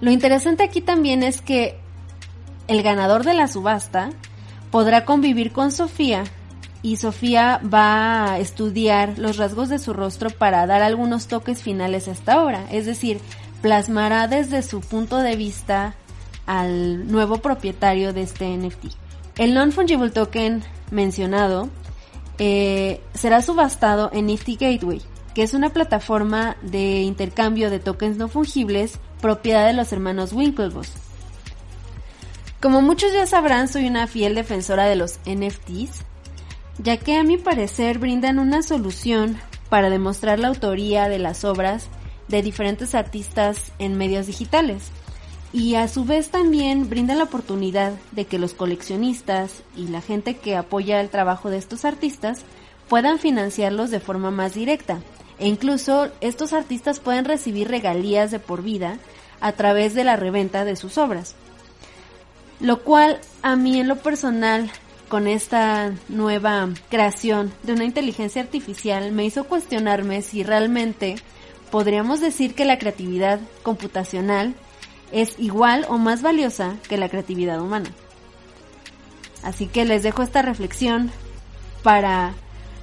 Lo 0.01 0.11
interesante 0.11 0.65
aquí 0.65 0.81
también 0.81 1.23
es 1.23 1.41
que 1.41 1.79
el 2.67 2.83
ganador 2.83 3.25
de 3.25 3.35
la 3.35 3.47
subasta 3.47 4.11
podrá 4.71 5.05
convivir 5.05 5.53
con 5.53 5.71
Sofía 5.71 6.25
y 6.83 6.97
Sofía 6.97 7.61
va 7.73 8.33
a 8.33 8.39
estudiar 8.39 9.19
los 9.19 9.37
rasgos 9.37 9.69
de 9.69 9.79
su 9.79 9.93
rostro 9.93 10.31
para 10.31 10.67
dar 10.67 10.83
algunos 10.83 11.29
toques 11.29 11.63
finales 11.63 12.09
a 12.09 12.13
esta 12.13 12.43
obra, 12.43 12.67
es 12.71 12.87
decir, 12.87 13.21
plasmará 13.63 14.29
desde 14.29 14.63
su 14.63 14.81
punto 14.81 15.19
de 15.19 15.37
vista 15.37 15.95
al 16.47 17.11
nuevo 17.11 17.39
propietario 17.39 18.13
de 18.13 18.23
este 18.23 18.57
NFT. 18.57 18.87
El 19.37 19.53
non-fungible 19.53 20.11
token 20.11 20.63
mencionado 20.91 21.69
eh, 22.39 23.01
será 23.15 23.43
subastado 23.43 24.11
en 24.13 24.27
Nifty 24.27 24.57
Gateway, 24.57 25.03
que 25.35 25.43
es 25.43 25.53
una 25.53 25.71
plataforma 25.71 26.57
de 26.63 27.03
intercambio 27.03 27.71
de 27.71 27.79
tokens 27.79 28.17
no 28.17 28.29
fungibles 28.29 28.99
propiedad 29.21 29.67
de 29.67 29.73
los 29.73 29.93
hermanos 29.93 30.33
Winklevoss. 30.33 30.93
Como 32.61 32.81
muchos 32.81 33.13
ya 33.13 33.27
sabrán, 33.27 33.69
soy 33.69 33.87
una 33.87 34.07
fiel 34.07 34.35
defensora 34.35 34.87
de 34.87 34.97
los 34.97 35.19
NFTs, 35.27 36.05
ya 36.79 36.97
que 36.97 37.17
a 37.17 37.23
mi 37.23 37.37
parecer 37.37 37.99
brindan 37.99 38.39
una 38.39 38.63
solución 38.63 39.39
para 39.69 39.91
demostrar 39.91 40.39
la 40.39 40.49
autoría 40.49 41.09
de 41.09 41.19
las 41.19 41.45
obras 41.45 41.89
de 42.29 42.43
diferentes 42.43 42.95
artistas 42.95 43.73
en 43.79 43.99
medios 43.99 44.27
digitales 44.27 44.91
y 45.53 45.77
a 45.77 45.89
su 45.89 46.05
vez 46.05 46.31
también 46.31 46.89
brinda 46.89 47.15
la 47.15 47.25
oportunidad 47.25 47.93
de 48.13 48.27
que 48.27 48.39
los 48.39 48.53
coleccionistas 48.53 49.63
y 49.77 49.89
la 49.89 50.01
gente 50.01 50.37
que 50.37 50.57
apoya 50.57 51.01
el 51.01 51.09
trabajo 51.09 51.51
de 51.51 51.59
estos 51.59 51.85
artistas 51.85 52.43
puedan 52.89 53.19
financiarlos 53.19 53.91
de 53.91 54.01
forma 54.01 54.31
más 54.31 54.55
directa. 54.55 55.01
E 55.39 55.49
incluso 55.49 56.09
estos 56.21 56.53
artistas 56.53 57.01
pueden 57.01 57.25
recibir 57.25 57.69
regalías 57.69 58.31
de 58.31 58.39
por 58.39 58.63
vida 58.63 58.99
a 59.41 59.53
través 59.53 59.95
de 59.95 60.05
la 60.05 60.17
reventa 60.17 60.65
de 60.65 60.77
sus 60.77 60.99
obras. 60.99 61.35
Lo 62.59 62.83
cual 62.83 63.21
a 63.43 63.55
mí 63.55 63.79
en 63.79 63.89
lo 63.89 63.97
personal, 63.97 64.71
con 65.09 65.27
esta 65.27 65.93
nueva 66.09 66.71
creación 66.89 67.53
de 67.63 67.75
una 67.75 67.85
inteligencia 67.85 68.43
artificial, 68.43 69.13
me 69.13 69.27
hizo 69.27 69.45
cuestionarme 69.45 70.23
si 70.23 70.43
realmente 70.43 71.17
podríamos 71.71 72.21
decir 72.21 72.55
que 72.55 72.65
la 72.65 72.79
creatividad 72.79 73.41
computacional 73.63 74.55
es 75.13 75.39
igual 75.39 75.87
o 75.89 75.99
más 75.99 76.23
valiosa 76.23 76.77
que 76.89 76.97
la 76.97 77.09
creatividad 77.09 77.61
humana. 77.61 77.91
Así 79.43 79.67
que 79.67 79.85
les 79.85 80.03
dejo 80.03 80.23
esta 80.23 80.43
reflexión 80.43 81.11
para 81.83 82.35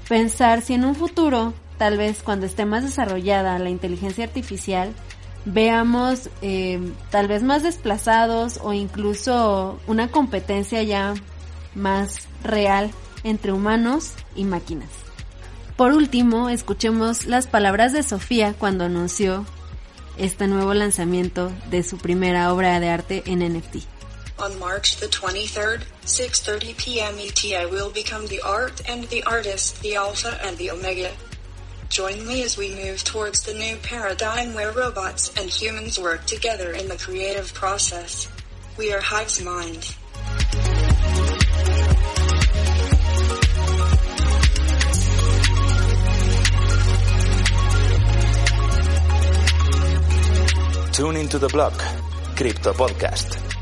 pensar 0.07 0.61
si 0.61 0.73
en 0.73 0.85
un 0.85 0.95
futuro, 0.95 1.53
tal 1.77 1.97
vez 1.97 2.23
cuando 2.23 2.45
esté 2.45 2.65
más 2.65 2.83
desarrollada 2.83 3.59
la 3.59 3.69
inteligencia 3.69 4.23
artificial, 4.23 4.93
veamos 5.45 6.29
eh, 6.41 6.79
tal 7.09 7.27
vez 7.27 7.43
más 7.43 7.63
desplazados 7.63 8.59
o 8.63 8.73
incluso 8.73 9.79
una 9.87 10.09
competencia 10.09 10.83
ya 10.83 11.13
más 11.75 12.27
real 12.43 12.91
entre 13.23 13.51
humanos 13.51 14.13
y 14.35 14.45
máquinas. 14.45 14.89
Por 15.75 15.93
último, 15.93 16.49
escuchemos 16.49 17.25
las 17.25 17.47
palabras 17.47 17.93
de 17.93 18.03
Sofía 18.03 18.53
cuando 18.57 18.85
anunció 18.85 19.45
este 20.17 20.47
nuevo 20.47 20.73
lanzamiento 20.73 21.51
de 21.69 21.83
su 21.83 21.97
primera 21.97 22.53
obra 22.53 22.79
de 22.79 22.89
arte 22.89 23.23
en 23.25 23.39
NFT. 23.39 23.85
On 24.37 24.57
March 24.59 24.97
the 24.97 25.07
23rd, 25.07 25.83
6:30 26.05 26.75
p.m. 26.75 27.19
ET, 27.19 27.43
I 27.45 27.65
will 27.65 27.91
become 27.91 28.27
the 28.27 28.41
art 28.41 28.81
and 28.89 29.07
the 29.09 29.23
artist, 29.23 29.81
the 29.81 29.95
alpha 29.95 30.39
and 30.43 30.57
the 30.57 30.71
omega. 30.71 31.11
Join 31.89 32.25
me 32.27 32.43
as 32.43 32.57
we 32.57 32.69
move 32.69 33.03
towards 33.03 33.43
the 33.43 33.53
new 33.53 33.77
paradigm 33.77 34.55
where 34.55 34.71
robots 34.71 35.31
and 35.37 35.47
humans 35.47 35.99
work 35.99 36.25
together 36.25 36.71
in 36.71 36.87
the 36.87 36.97
creative 36.97 37.53
process. 37.53 38.27
We 38.77 38.91
are 38.91 39.01
Hive's 39.01 39.39
Mind. 39.43 39.95
Tune 50.93 51.17
into 51.17 51.39
the 51.39 51.47
block. 51.47 51.73
Crypto 52.35 52.71
Podcast. 52.71 53.52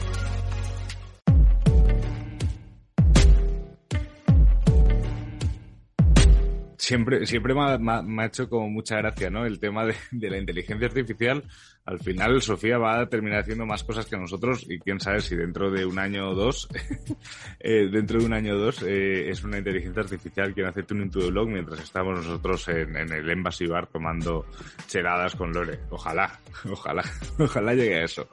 Siempre, 6.92 7.26
siempre 7.26 7.54
me 7.54 7.62
ha, 7.62 7.78
me 7.78 8.24
ha 8.24 8.26
hecho 8.26 8.50
como 8.50 8.70
mucha 8.70 8.98
gracia, 8.98 9.30
¿no? 9.30 9.46
El 9.46 9.62
tema 9.62 9.86
de, 9.86 9.96
de 10.12 10.30
la 10.30 10.38
inteligencia 10.38 10.88
artificial 10.88 11.42
al 11.86 12.00
final 12.00 12.42
Sofía 12.42 12.78
va 12.78 13.00
a 13.00 13.10
terminar 13.10 13.40
haciendo 13.40 13.66
más 13.66 13.84
cosas 13.84 14.06
que 14.06 14.18
nosotros 14.18 14.66
y 14.70 14.78
quién 14.80 15.00
sabe 15.00 15.22
si 15.22 15.36
dentro 15.36 15.72
de 15.72 15.86
un 15.86 15.98
año 15.98 16.30
o 16.30 16.36
dos, 16.36 16.68
eh, 17.60 17.88
dentro 17.92 18.20
de 18.20 18.26
un 18.26 18.34
año 18.34 18.56
o 18.56 18.58
dos, 18.58 18.84
eh, 18.84 19.30
es 19.30 19.44
una 19.44 19.58
inteligencia 19.58 20.04
artificial 20.04 20.54
quien 20.54 20.68
hace 20.68 20.84
tuning 20.84 21.10
to 21.10 21.20
the 21.20 21.32
blog 21.32 21.48
mientras 21.48 21.80
estamos 21.80 22.18
nosotros 22.18 22.68
en, 22.68 22.96
en, 22.96 23.12
el 23.12 23.30
Embassy 23.30 23.66
Bar 23.66 23.88
tomando 23.88 24.46
cheladas 24.88 25.36
con 25.36 25.52
Lore. 25.52 25.80
Ojalá, 25.90 26.40
ojalá, 26.70 27.04
ojalá 27.40 27.74
llegue 27.74 28.02
a 28.02 28.04
eso. 28.04 28.28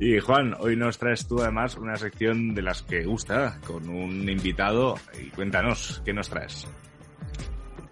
Y 0.00 0.18
Juan, 0.18 0.54
hoy 0.58 0.76
nos 0.76 0.98
traes 0.98 1.28
tú 1.28 1.40
además 1.40 1.76
una 1.76 1.96
sección 1.96 2.54
de 2.54 2.62
las 2.62 2.82
que 2.82 3.04
gusta, 3.04 3.60
con 3.66 3.88
un 3.88 4.28
invitado 4.28 4.98
y 5.20 5.28
cuéntanos, 5.30 6.00
¿qué 6.04 6.14
nos 6.14 6.30
traes? 6.30 6.66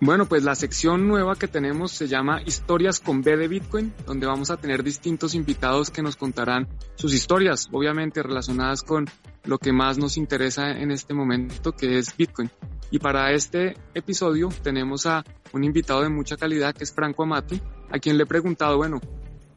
Bueno, 0.05 0.27
pues 0.27 0.45
la 0.45 0.55
sección 0.55 1.09
nueva 1.09 1.35
que 1.35 1.49
tenemos 1.49 1.93
se 1.93 2.09
llama 2.09 2.43
Historias 2.45 3.01
con 3.01 3.23
B 3.23 3.38
de 3.38 3.49
Bitcoin, 3.49 3.90
donde 4.05 4.27
vamos 4.27 4.51
a 4.51 4.59
tener 4.59 4.83
distintos 4.83 5.35
invitados 5.35 5.88
que 5.88 6.03
nos 6.03 6.17
contarán 6.17 6.69
sus 6.95 7.14
historias, 7.14 7.71
obviamente 7.73 8.23
relacionadas 8.23 8.83
con 8.83 9.07
lo 9.45 9.57
que 9.57 9.73
más 9.73 9.97
nos 9.97 10.19
interesa 10.19 10.73
en 10.73 10.90
este 10.90 11.14
momento, 11.14 11.73
que 11.73 11.97
es 11.97 12.14
Bitcoin. 12.19 12.51
Y 12.90 12.99
para 12.99 13.33
este 13.33 13.79
episodio 13.95 14.51
tenemos 14.62 15.07
a 15.07 15.25
un 15.55 15.64
invitado 15.64 16.03
de 16.03 16.11
mucha 16.11 16.37
calidad 16.37 16.75
que 16.75 16.85
es 16.85 16.93
Franco 16.93 17.23
Amati, 17.23 17.59
a 17.90 17.99
quien 17.99 18.19
le 18.19 18.25
he 18.25 18.27
preguntado, 18.27 18.77
bueno, 18.77 19.01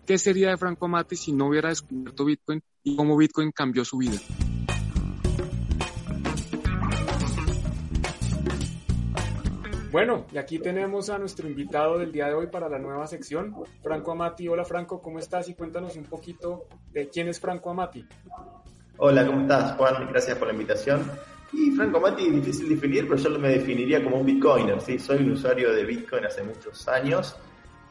¿qué 0.06 0.18
sería 0.18 0.52
de 0.52 0.58
Franco 0.58 0.86
Amati 0.86 1.18
si 1.18 1.34
no 1.34 1.48
hubiera 1.48 1.68
descubierto 1.68 2.24
Bitcoin 2.24 2.64
y 2.84 2.96
cómo 2.96 3.18
Bitcoin 3.18 3.52
cambió 3.52 3.84
su 3.84 3.98
vida? 3.98 4.18
Bueno, 9.98 10.28
y 10.32 10.38
aquí 10.38 10.60
tenemos 10.60 11.10
a 11.10 11.18
nuestro 11.18 11.48
invitado 11.48 11.98
del 11.98 12.12
día 12.12 12.28
de 12.28 12.36
hoy 12.36 12.46
para 12.46 12.70
la 12.70 12.78
nueva 12.78 13.08
sección, 13.08 13.56
Franco 13.82 14.12
Amati. 14.12 14.48
Hola 14.48 14.64
Franco, 14.64 15.02
¿cómo 15.02 15.18
estás? 15.18 15.50
Y 15.50 15.56
cuéntanos 15.56 15.96
un 15.96 16.04
poquito 16.04 16.68
de 16.92 17.10
quién 17.10 17.30
es 17.30 17.40
Franco 17.40 17.72
Amati. 17.72 18.06
Hola, 18.98 19.26
¿cómo 19.26 19.42
estás, 19.42 19.76
Juan? 19.76 20.08
Gracias 20.12 20.38
por 20.38 20.50
la 20.50 20.54
invitación. 20.54 21.02
Y 21.52 21.72
Franco 21.72 21.98
Amati, 21.98 22.30
difícil 22.30 22.70
definir, 22.70 23.08
pero 23.08 23.20
yo 23.20 23.40
me 23.40 23.50
definiría 23.50 24.04
como 24.04 24.18
un 24.18 24.26
bitcoiner, 24.28 24.80
¿sí? 24.82 25.00
Soy 25.00 25.18
un 25.18 25.32
usuario 25.32 25.74
de 25.74 25.84
Bitcoin 25.84 26.26
hace 26.26 26.44
muchos 26.44 26.88
años 26.88 27.36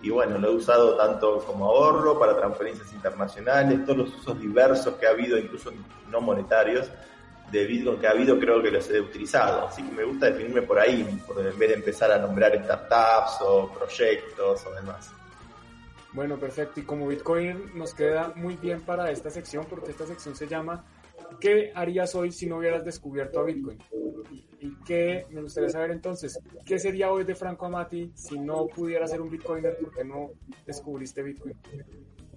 y 0.01 0.09
bueno, 0.11 0.39
lo 0.39 0.53
he 0.53 0.55
usado 0.55 0.97
tanto 0.97 1.39
como 1.41 1.65
ahorro, 1.65 2.21
para 2.21 2.37
transferencias 2.37 2.93
internacionales, 2.93 3.85
todos 3.85 3.99
los 3.99 4.15
usos 4.15 4.41
diversos 4.41 4.95
que 4.95 5.09
ha 5.09 5.11
habido, 5.11 5.37
incluso 5.39 5.73
no 6.09 6.21
monetarios, 6.21 6.89
de 7.51 7.67
Bitcoin 7.67 7.99
que 7.99 8.07
ha 8.07 8.11
habido, 8.11 8.39
creo 8.39 8.63
que 8.63 8.71
los 8.71 8.91
he 8.91 9.01
utilizado. 9.01 9.67
Así 9.67 9.83
que 9.83 9.93
me 9.93 10.05
gusta 10.05 10.27
definirme 10.27 10.63
por 10.63 10.79
ahí, 10.79 11.05
por, 11.27 11.39
en 11.39 11.59
vez 11.59 11.69
de 11.69 11.75
empezar 11.75 12.11
a 12.13 12.19
nombrar 12.19 12.53
startups 12.63 13.39
o 13.41 13.73
proyectos 13.73 14.67
o 14.67 14.75
demás. 14.75 15.13
Bueno, 16.13 16.39
perfecto. 16.39 16.81
Y 16.81 16.83
como 16.85 17.09
Bitcoin 17.09 17.73
nos 17.75 17.95
queda 17.95 18.33
muy 18.37 18.57
bien 18.57 18.81
para 18.81 19.11
esta 19.11 19.31
sección, 19.31 19.67
porque 19.69 19.91
esta 19.91 20.07
sección 20.07 20.35
se 20.35 20.47
llama 20.47 20.85
¿Qué 21.41 21.73
harías 21.75 22.15
hoy 22.15 22.33
si 22.33 22.47
no 22.47 22.59
hubieras 22.59 22.85
descubierto 22.85 23.41
a 23.41 23.45
Bitcoin? 23.45 23.79
Y 24.61 24.75
qué 24.85 25.27
me 25.31 25.43
gustaría 25.43 25.69
saber 25.69 25.91
entonces, 25.91 26.41
¿qué 26.65 26.79
sería 26.79 27.11
hoy 27.11 27.25
de 27.25 27.35
Franco 27.35 27.67
Amati 27.67 28.11
si 28.15 28.39
no 28.39 28.67
pudiera 28.67 29.07
ser 29.07 29.21
un 29.21 29.31
Bitcoiner 29.31 29.77
porque 29.81 30.05
no 30.05 30.31
descubriste 30.65 31.23
Bitcoin? 31.23 31.55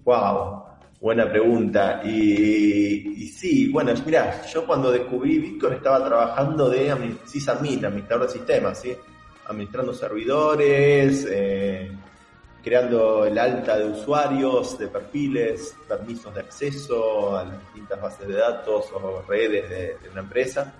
Wow, 0.04 0.64
buena 1.00 1.28
pregunta. 1.28 2.02
Y, 2.04 3.26
sí, 3.28 3.68
bueno, 3.68 3.92
mira, 4.04 4.42
yo 4.46 4.66
cuando 4.66 4.92
descubrí 4.92 5.38
Bitcoin 5.38 5.74
estaba 5.74 6.04
trabajando 6.04 6.68
de 6.68 7.16
sysadmin, 7.24 7.84
administrador 7.84 8.26
de 8.26 8.32
sistemas, 8.32 8.80
¿sí? 8.80 8.96
Administrando 9.46 9.94
servidores, 9.94 11.26
eh, 11.28 11.90
creando 12.62 13.24
el 13.24 13.38
alta 13.38 13.78
de 13.78 13.86
usuarios, 13.86 14.78
de 14.78 14.88
perfiles, 14.88 15.74
permisos 15.88 16.34
de 16.34 16.40
acceso 16.40 17.36
a 17.36 17.44
las 17.44 17.58
distintas 17.60 18.00
bases 18.00 18.28
de 18.28 18.34
datos 18.34 18.86
o 18.92 19.22
redes 19.26 19.68
de, 19.70 20.10
una 20.10 20.20
empresa. 20.20 20.72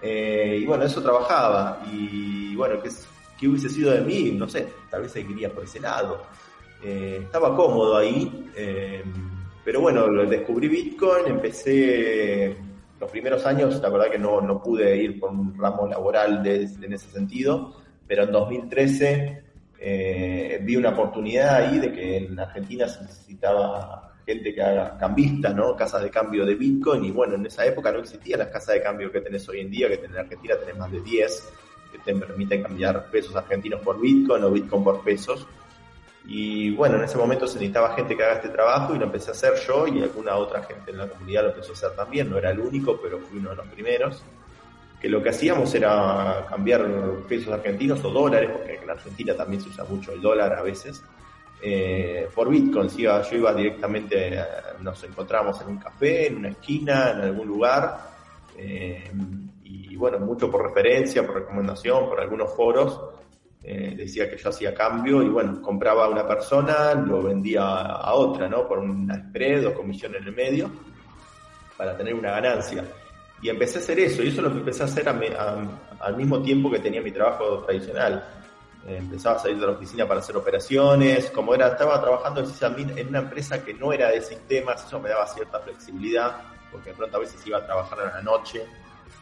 Eh, 0.00 0.60
y 0.62 0.66
bueno, 0.66 0.84
eso 0.84 1.02
trabajaba. 1.02 1.82
Y 1.92 2.54
bueno, 2.54 2.80
¿qué, 2.82 2.90
¿qué, 3.38 3.48
hubiese 3.48 3.68
sido 3.68 3.92
de 3.92 4.00
mí? 4.00 4.30
No 4.30 4.48
sé, 4.48 4.66
tal 4.88 5.02
vez 5.02 5.12
seguiría 5.12 5.52
por 5.52 5.64
ese 5.64 5.80
lado. 5.80 6.22
Eh, 6.82 7.20
estaba 7.24 7.54
cómodo 7.54 7.98
ahí, 7.98 8.50
eh, 8.56 9.04
pero 9.64 9.80
bueno, 9.80 10.06
descubrí 10.26 10.68
Bitcoin, 10.68 11.26
empecé 11.26 12.56
los 12.98 13.10
primeros 13.10 13.46
años, 13.46 13.80
la 13.80 13.88
verdad 13.88 14.10
que 14.10 14.18
no, 14.18 14.40
no 14.40 14.62
pude 14.62 14.96
ir 14.96 15.18
por 15.18 15.30
un 15.30 15.56
ramo 15.58 15.86
laboral 15.86 16.42
de, 16.42 16.64
en 16.64 16.92
ese 16.92 17.10
sentido, 17.10 17.74
pero 18.06 18.24
en 18.24 18.32
2013 18.32 19.44
eh, 19.78 20.60
vi 20.62 20.76
una 20.76 20.90
oportunidad 20.90 21.56
ahí 21.56 21.78
de 21.78 21.92
que 21.92 22.16
en 22.18 22.38
Argentina 22.38 22.86
se 22.86 23.02
necesitaba 23.02 24.12
gente 24.26 24.54
que 24.54 24.62
haga 24.62 24.98
cambista, 24.98 25.52
¿no? 25.54 25.74
Casas 25.74 26.02
de 26.02 26.10
cambio 26.10 26.44
de 26.44 26.54
Bitcoin 26.54 27.04
y 27.04 27.10
bueno, 27.10 27.34
en 27.34 27.46
esa 27.46 27.64
época 27.64 27.90
no 27.90 28.00
existían 28.00 28.40
las 28.40 28.48
casas 28.48 28.74
de 28.74 28.82
cambio 28.82 29.10
que 29.10 29.20
tenés 29.20 29.48
hoy 29.48 29.60
en 29.60 29.70
día, 29.70 29.88
que 29.88 30.04
en 30.04 30.16
Argentina 30.16 30.56
tenés 30.58 30.76
más 30.76 30.92
de 30.92 31.00
10, 31.00 31.52
que 31.92 31.98
te 31.98 32.14
permiten 32.14 32.62
cambiar 32.62 33.10
pesos 33.10 33.34
argentinos 33.34 33.80
por 33.80 34.00
Bitcoin 34.00 34.44
o 34.44 34.50
Bitcoin 34.50 34.84
por 34.84 35.02
pesos. 35.02 35.46
Y 36.26 36.70
bueno, 36.72 36.96
en 36.96 37.04
ese 37.04 37.16
momento 37.16 37.46
se 37.46 37.54
necesitaba 37.54 37.94
gente 37.94 38.16
que 38.16 38.22
haga 38.22 38.34
este 38.34 38.50
trabajo 38.50 38.94
y 38.94 38.98
lo 38.98 39.06
empecé 39.06 39.30
a 39.30 39.32
hacer 39.32 39.54
yo 39.66 39.86
y 39.86 40.02
alguna 40.02 40.36
otra 40.36 40.62
gente 40.62 40.90
en 40.90 40.98
la 40.98 41.08
comunidad 41.08 41.44
lo 41.44 41.48
empezó 41.50 41.70
a 41.70 41.74
hacer 41.74 41.90
también, 41.96 42.30
no 42.30 42.38
era 42.38 42.50
el 42.50 42.60
único, 42.60 43.00
pero 43.00 43.18
fui 43.18 43.38
uno 43.38 43.50
de 43.50 43.56
los 43.56 43.66
primeros. 43.68 44.22
Que 45.00 45.08
lo 45.08 45.22
que 45.22 45.30
hacíamos 45.30 45.74
era 45.74 46.44
cambiar 46.48 46.86
pesos 47.26 47.52
argentinos 47.52 48.04
o 48.04 48.10
dólares, 48.10 48.50
porque 48.52 48.74
en 48.82 48.90
Argentina 48.90 49.34
también 49.34 49.62
se 49.62 49.70
usa 49.70 49.84
mucho 49.84 50.12
el 50.12 50.20
dólar 50.20 50.52
a 50.52 50.62
veces, 50.62 51.02
eh, 51.62 52.28
por 52.34 52.50
Bitcoin. 52.50 52.88
yo 52.88 53.22
iba 53.32 53.54
directamente, 53.54 54.38
eh, 54.38 54.44
nos 54.80 55.02
encontramos 55.04 55.60
en 55.62 55.68
un 55.68 55.78
café, 55.78 56.26
en 56.26 56.36
una 56.36 56.50
esquina, 56.50 57.12
en 57.12 57.20
algún 57.22 57.48
lugar, 57.48 57.98
eh, 58.58 59.10
y 59.64 59.96
bueno, 59.96 60.18
mucho 60.18 60.50
por 60.50 60.64
referencia, 60.64 61.26
por 61.26 61.36
recomendación, 61.36 62.08
por 62.08 62.20
algunos 62.20 62.54
foros, 62.54 63.00
decía 63.62 64.30
que 64.30 64.36
yo 64.36 64.48
hacía 64.48 64.74
cambio 64.74 65.22
y 65.22 65.28
bueno, 65.28 65.60
compraba 65.60 66.06
a 66.06 66.08
una 66.08 66.26
persona, 66.26 66.94
lo 66.94 67.22
vendía 67.22 67.62
a 67.62 68.14
otra, 68.14 68.48
¿no? 68.48 68.66
Por 68.66 68.78
una 68.78 69.16
spread 69.16 69.66
o 69.66 69.74
comisión 69.74 70.14
en 70.14 70.24
el 70.24 70.34
medio, 70.34 70.70
para 71.76 71.96
tener 71.96 72.14
una 72.14 72.30
ganancia. 72.30 72.84
Y 73.42 73.48
empecé 73.48 73.78
a 73.78 73.80
hacer 73.80 73.98
eso, 74.00 74.22
y 74.22 74.28
eso 74.28 74.38
es 74.38 74.44
lo 74.44 74.52
que 74.52 74.58
empecé 74.58 74.82
a 74.82 74.86
hacer 74.86 75.08
al 75.08 76.16
mismo 76.16 76.42
tiempo 76.42 76.70
que 76.70 76.78
tenía 76.78 77.00
mi 77.00 77.10
trabajo 77.10 77.60
tradicional. 77.60 78.22
Eh, 78.86 78.96
empezaba 78.96 79.36
a 79.36 79.38
salir 79.38 79.58
de 79.58 79.66
la 79.66 79.72
oficina 79.72 80.06
para 80.06 80.20
hacer 80.20 80.36
operaciones, 80.36 81.30
como 81.30 81.54
era, 81.54 81.68
estaba 81.68 82.00
trabajando 82.00 82.42
en 82.42 83.08
una 83.08 83.18
empresa 83.18 83.62
que 83.62 83.74
no 83.74 83.92
era 83.92 84.08
de 84.08 84.22
sistemas, 84.22 84.84
eso 84.86 85.00
me 85.00 85.10
daba 85.10 85.26
cierta 85.26 85.58
flexibilidad, 85.60 86.36
porque 86.72 86.90
de 86.90 86.96
pronto 86.96 87.16
a 87.18 87.20
veces 87.20 87.46
iba 87.46 87.58
a 87.58 87.66
trabajar 87.66 88.00
a 88.00 88.16
la 88.16 88.22
noche 88.22 88.64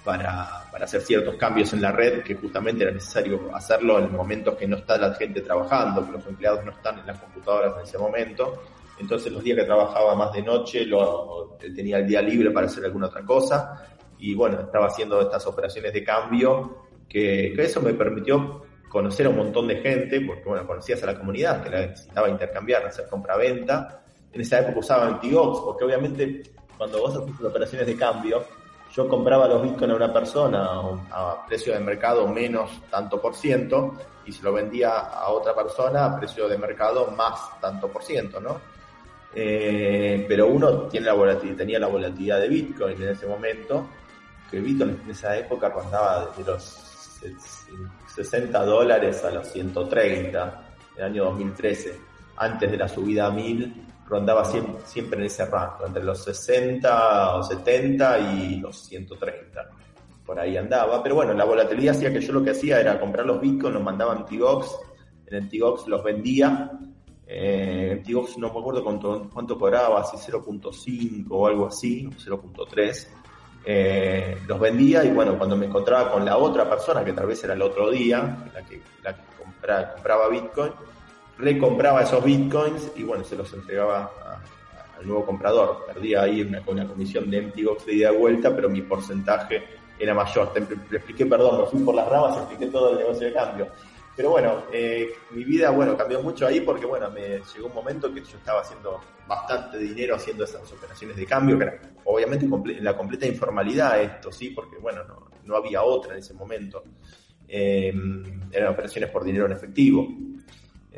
para, 0.04 0.64
para 0.70 0.84
hacer 0.84 1.00
ciertos 1.02 1.36
cambios 1.36 1.72
en 1.72 1.82
la 1.82 1.92
red, 1.92 2.22
que 2.22 2.34
justamente 2.34 2.84
era 2.84 2.92
necesario 2.92 3.54
hacerlo 3.54 3.98
en 3.98 4.12
momentos 4.12 4.56
que 4.56 4.66
no 4.66 4.76
está 4.76 4.96
la 4.96 5.14
gente 5.14 5.40
trabajando, 5.42 6.06
que 6.06 6.12
los 6.12 6.26
empleados 6.26 6.64
no 6.64 6.70
están 6.70 6.98
en 7.00 7.06
las 7.06 7.18
computadoras 7.18 7.74
en 7.76 7.82
ese 7.82 7.98
momento. 7.98 8.62
Entonces 8.98 9.32
los 9.32 9.42
días 9.42 9.58
que 9.58 9.64
trabajaba 9.64 10.14
más 10.14 10.32
de 10.32 10.42
noche 10.42 10.84
lo, 10.84 11.56
tenía 11.58 11.98
el 11.98 12.06
día 12.06 12.20
libre 12.22 12.50
para 12.50 12.66
hacer 12.66 12.84
alguna 12.84 13.06
otra 13.06 13.24
cosa 13.24 13.96
y 14.18 14.34
bueno, 14.34 14.60
estaba 14.60 14.86
haciendo 14.86 15.20
estas 15.20 15.46
operaciones 15.46 15.92
de 15.92 16.02
cambio, 16.02 16.86
que, 17.08 17.52
eso 17.52 17.80
me 17.80 17.94
permitió 17.94 18.62
conocer 18.88 19.26
a 19.26 19.28
un 19.30 19.36
montón 19.36 19.68
de 19.68 19.76
gente, 19.76 20.20
porque 20.22 20.44
bueno, 20.44 20.66
conocías 20.66 21.02
a 21.02 21.06
la 21.06 21.18
comunidad 21.18 21.62
que 21.62 21.70
la 21.70 21.86
necesitaba 21.86 22.28
intercambiar, 22.28 22.84
hacer 22.86 23.06
compra-venta. 23.08 24.02
En 24.32 24.40
esa 24.40 24.60
época 24.60 24.80
usaba 24.80 25.06
Antiox, 25.06 25.60
porque 25.60 25.84
obviamente 25.84 26.42
cuando 26.76 27.00
vos 27.00 27.16
haces 27.16 27.44
operaciones 27.44 27.86
de 27.86 27.96
cambio, 27.96 28.44
yo 28.92 29.08
compraba 29.08 29.46
los 29.46 29.62
bitcoins 29.62 29.92
a 29.92 29.96
una 29.96 30.12
persona 30.12 30.68
a 31.10 31.46
precio 31.46 31.74
de 31.74 31.80
mercado 31.80 32.26
menos 32.26 32.70
tanto 32.90 33.20
por 33.20 33.34
ciento 33.34 33.94
y 34.24 34.32
se 34.32 34.42
lo 34.42 34.52
vendía 34.52 34.90
a 34.90 35.28
otra 35.28 35.54
persona 35.54 36.06
a 36.06 36.18
precio 36.18 36.48
de 36.48 36.58
mercado 36.58 37.10
más 37.16 37.60
tanto 37.60 37.88
por 37.88 38.02
ciento, 38.02 38.40
¿no? 38.40 38.60
Eh, 39.34 40.24
pero 40.26 40.46
uno 40.46 40.88
tiene 40.88 41.06
la 41.06 41.12
volatilidad, 41.12 41.56
tenía 41.56 41.78
la 41.78 41.86
volatilidad 41.86 42.40
de 42.40 42.48
Bitcoin 42.48 43.02
en 43.02 43.08
ese 43.10 43.26
momento 43.26 43.86
que 44.50 44.60
Bitcoin 44.60 45.00
en 45.04 45.10
esa 45.10 45.36
época 45.36 45.68
rondaba 45.68 46.26
desde 46.26 46.50
los 46.50 46.62
60 48.14 48.64
dólares 48.64 49.22
a 49.24 49.30
los 49.30 49.48
130, 49.48 50.62
el 50.96 51.04
año 51.04 51.24
2013. 51.24 52.00
Antes 52.36 52.70
de 52.70 52.76
la 52.76 52.88
subida 52.88 53.26
a 53.26 53.30
1000, 53.30 53.86
rondaba 54.08 54.44
siempre, 54.44 55.18
en 55.18 55.26
ese 55.26 55.44
rango, 55.46 55.86
entre 55.86 56.02
los 56.02 56.24
60 56.24 57.36
o 57.36 57.42
70 57.42 58.18
y 58.18 58.56
los 58.60 58.78
130. 58.84 59.70
Por 60.24 60.38
ahí 60.38 60.56
andaba. 60.56 61.02
Pero 61.02 61.16
bueno, 61.16 61.34
la 61.34 61.44
volatilidad 61.44 61.94
hacía 61.94 62.12
que 62.12 62.20
yo 62.20 62.32
lo 62.32 62.42
que 62.42 62.50
hacía 62.50 62.80
era 62.80 62.98
comprar 62.98 63.26
los 63.26 63.40
bitcoins, 63.40 63.74
los 63.74 63.82
mandaba 63.82 64.14
en 64.14 64.24
T-Box, 64.26 64.76
en 65.26 65.36
el 65.36 65.48
T-Box 65.48 65.88
los 65.88 66.02
vendía. 66.02 66.70
Eh, 67.26 67.90
en 67.92 68.02
T-Box 68.02 68.38
no 68.38 68.52
me 68.52 68.58
acuerdo 68.58 68.82
cuánto, 68.82 69.28
cuánto 69.32 69.58
cobraba, 69.58 70.04
si 70.04 70.16
0.5 70.16 71.26
o 71.30 71.46
algo 71.46 71.66
así, 71.66 72.08
0.3 72.08 73.08
eh, 73.70 74.38
los 74.46 74.58
vendía 74.58 75.04
y 75.04 75.10
bueno, 75.10 75.36
cuando 75.36 75.54
me 75.54 75.66
encontraba 75.66 76.10
con 76.10 76.24
la 76.24 76.38
otra 76.38 76.68
persona, 76.68 77.04
que 77.04 77.12
tal 77.12 77.26
vez 77.26 77.42
era 77.44 77.52
el 77.52 77.60
otro 77.60 77.90
día, 77.90 78.48
la 78.54 78.64
que, 78.64 78.80
la 79.02 79.14
que 79.14 79.22
compraba 79.36 80.28
Bitcoin, 80.30 80.72
recompraba 81.38 82.02
esos 82.02 82.22
Bitcoins 82.24 82.92
y 82.96 83.04
bueno, 83.04 83.24
se 83.24 83.36
los 83.36 83.52
entregaba 83.52 84.12
al 84.98 85.06
nuevo 85.06 85.24
comprador. 85.24 85.84
Perdía 85.86 86.22
ahí 86.22 86.42
una, 86.42 86.86
comisión 86.86 87.30
de 87.30 87.38
empty 87.38 87.64
box 87.64 87.86
de 87.86 87.94
ida 87.94 88.12
y 88.12 88.16
vuelta, 88.16 88.54
pero 88.54 88.68
mi 88.68 88.82
porcentaje 88.82 89.62
era 89.98 90.14
mayor. 90.14 90.52
Te, 90.52 90.60
expliqué, 90.96 91.26
perdón, 91.26 91.62
me 91.62 91.66
fui 91.66 91.80
por 91.82 91.94
las 91.94 92.08
ramas, 92.08 92.36
expliqué 92.38 92.66
todo 92.66 92.92
el 92.92 92.98
negocio 92.98 93.26
de 93.26 93.32
cambio. 93.32 93.68
Pero 94.16 94.30
bueno, 94.30 94.64
eh, 94.72 95.10
mi 95.30 95.44
vida, 95.44 95.70
bueno, 95.70 95.96
cambió 95.96 96.20
mucho 96.20 96.44
ahí 96.44 96.60
porque, 96.60 96.86
bueno, 96.86 97.08
me 97.10 97.40
llegó 97.54 97.68
un 97.68 97.74
momento 97.74 98.12
que 98.12 98.20
yo 98.20 98.36
estaba 98.36 98.62
haciendo 98.62 99.00
bastante 99.28 99.78
dinero 99.78 100.16
haciendo 100.16 100.42
esas 100.42 100.72
operaciones 100.72 101.16
de 101.16 101.24
cambio, 101.24 101.56
que 101.56 101.64
era 101.64 101.80
obviamente 102.04 102.46
en 102.46 102.84
la 102.84 102.96
completa 102.96 103.26
informalidad 103.26 104.00
esto, 104.00 104.32
sí, 104.32 104.50
porque, 104.50 104.76
bueno, 104.78 105.02
no, 105.44 105.54
había 105.54 105.82
otra 105.82 106.14
en 106.14 106.18
ese 106.18 106.34
momento. 106.34 106.82
Eh, 107.46 107.92
eran 108.50 108.72
operaciones 108.72 109.08
por 109.10 109.22
dinero 109.22 109.46
en 109.46 109.52
efectivo. 109.52 110.08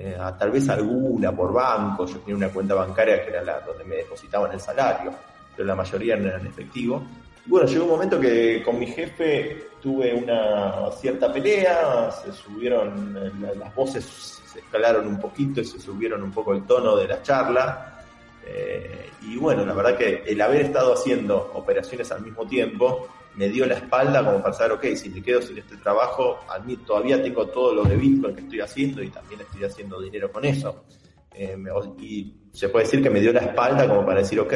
Eh, 0.03 0.17
tal 0.39 0.51
vez 0.51 0.67
alguna 0.71 1.31
por 1.31 1.53
banco, 1.53 2.07
yo 2.07 2.21
tenía 2.21 2.35
una 2.35 2.49
cuenta 2.49 2.75
bancaria 2.75 3.23
que 3.23 3.29
era 3.29 3.43
la 3.43 3.61
donde 3.61 3.85
me 3.85 3.97
depositaban 3.97 4.51
el 4.51 4.59
salario, 4.59 5.13
pero 5.55 5.69
la 5.69 5.75
mayoría 5.75 6.17
eran 6.17 6.41
en 6.41 6.47
efectivo. 6.47 7.03
Bueno, 7.45 7.67
llegó 7.67 7.85
un 7.85 7.91
momento 7.91 8.19
que 8.19 8.63
con 8.63 8.79
mi 8.79 8.87
jefe 8.87 9.69
tuve 9.83 10.15
una 10.15 10.91
cierta 10.93 11.31
pelea, 11.31 12.11
se 12.13 12.33
subieron, 12.33 13.15
las 13.59 13.75
voces 13.75 14.41
se 14.51 14.61
escalaron 14.61 15.07
un 15.07 15.21
poquito 15.21 15.61
y 15.61 15.67
se 15.67 15.79
subieron 15.79 16.23
un 16.23 16.33
poco 16.33 16.55
el 16.55 16.65
tono 16.65 16.97
de 16.97 17.07
la 17.07 17.23
charla. 17.23 18.03
Eh, 18.47 19.11
y 19.21 19.37
bueno, 19.37 19.67
la 19.67 19.75
verdad 19.75 19.99
que 19.99 20.23
el 20.27 20.41
haber 20.41 20.63
estado 20.63 20.95
haciendo 20.95 21.51
operaciones 21.53 22.11
al 22.11 22.23
mismo 22.23 22.47
tiempo 22.47 23.07
me 23.37 23.49
dio 23.49 23.67
la 23.67 23.75
espalda 23.75 24.25
como 24.25 24.43
para 24.43 24.55
saber, 24.55 24.73
ok, 24.73 24.97
si 24.97 25.09
me 25.09 25.23
quedo 25.23 25.41
sin 25.41 25.59
este 25.59 25.77
trabajo, 25.77 26.41
a 26.49 26.59
mí 26.59 26.77
todavía 26.79 27.23
tengo 27.23 27.47
todo 27.49 27.75
lo 27.75 27.85
de 27.85 27.97
Bitcoin 27.97 28.35
que 28.35 28.43
estoy 28.43 28.61
haciendo 28.61 29.03
y 29.03 29.11
también 29.11 29.41
estoy 29.41 29.65
haciendo 29.65 30.01
dinero 30.01 30.31
con 30.31 30.45
eso. 30.45 30.85
Eh, 31.33 31.57
y 32.01 32.35
se 32.53 32.69
puede 32.69 32.85
decir 32.85 33.03
que 33.03 33.11
me 33.11 33.21
dio 33.21 33.33
la 33.33 33.41
espalda 33.41 33.89
como 33.89 34.05
para 34.05 34.21
decir, 34.21 34.41
ok, 34.41 34.53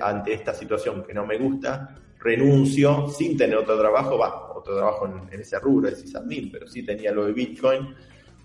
ante 0.00 0.32
esta 0.32 0.54
situación 0.54 1.04
que 1.04 1.12
no 1.12 1.26
me 1.26 1.36
gusta, 1.36 1.96
renuncio 2.18 3.08
sin 3.08 3.36
tener 3.36 3.56
otro 3.56 3.78
trabajo, 3.78 4.18
va, 4.18 4.52
otro 4.54 4.76
trabajo 4.76 5.06
en, 5.30 5.40
ese 5.40 5.58
rubro 5.58 5.90
de 5.90 5.96
sysadmin, 5.96 6.50
pero 6.50 6.66
sí 6.66 6.82
tenía 6.84 7.12
lo 7.12 7.26
de 7.26 7.32
Bitcoin, 7.32 7.94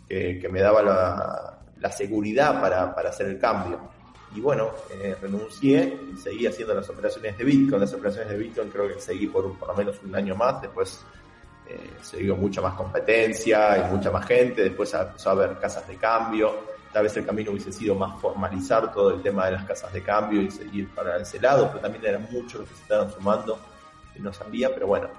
que, 0.07 0.47
me 0.51 0.59
daba 0.59 1.61
la 1.79 1.91
seguridad 1.91 2.59
para, 2.59 2.93
para 2.93 3.09
hacer 3.09 3.27
el 3.27 3.39
cambio. 3.39 3.98
Y 4.35 4.41
bueno, 4.41 4.71
eh, 4.91 5.15
renuncié 5.19 5.99
y 6.13 6.17
seguí 6.17 6.45
haciendo 6.45 6.75
las 6.75 6.89
operaciones 6.89 7.37
de 7.37 7.43
Bitcoin. 7.43 7.81
Las 7.81 7.93
operaciones 7.93 8.29
de 8.29 8.37
Bitcoin 8.37 8.69
creo 8.69 8.87
que 8.87 8.99
seguí 8.99 9.27
por 9.27 9.57
por 9.57 9.69
lo 9.69 9.75
menos 9.75 9.99
un 10.03 10.15
año 10.15 10.35
más. 10.35 10.61
Después 10.61 11.03
eh, 11.67 11.89
se 12.01 12.17
dio 12.17 12.35
mucha 12.35 12.61
más 12.61 12.75
competencia 12.75 13.77
y 13.77 13.91
mucha 13.95 14.11
más 14.11 14.25
gente. 14.27 14.63
Después 14.63 14.93
empezó 14.93 15.29
a 15.29 15.33
haber 15.33 15.57
casas 15.57 15.87
de 15.87 15.95
cambio. 15.95 16.69
Tal 16.93 17.03
vez 17.03 17.17
el 17.17 17.25
camino 17.25 17.51
hubiese 17.51 17.71
sido 17.71 17.95
más 17.95 18.19
formalizar 18.19 18.91
todo 18.91 19.13
el 19.13 19.21
tema 19.21 19.45
de 19.45 19.53
las 19.53 19.65
casas 19.65 19.93
de 19.93 20.01
cambio 20.01 20.41
y 20.41 20.49
seguir 20.49 20.89
para 20.89 21.17
ese 21.17 21.39
lado, 21.39 21.67
pero 21.67 21.79
también 21.79 22.05
eran 22.05 22.27
muchos 22.31 22.61
los 22.61 22.69
que 22.69 22.75
se 22.75 22.81
estaban 22.81 23.11
sumando 23.11 23.59
y 24.15 24.19
no 24.19 24.33
sabía. 24.33 24.73
Pero 24.73 24.87
bueno, 24.87 25.09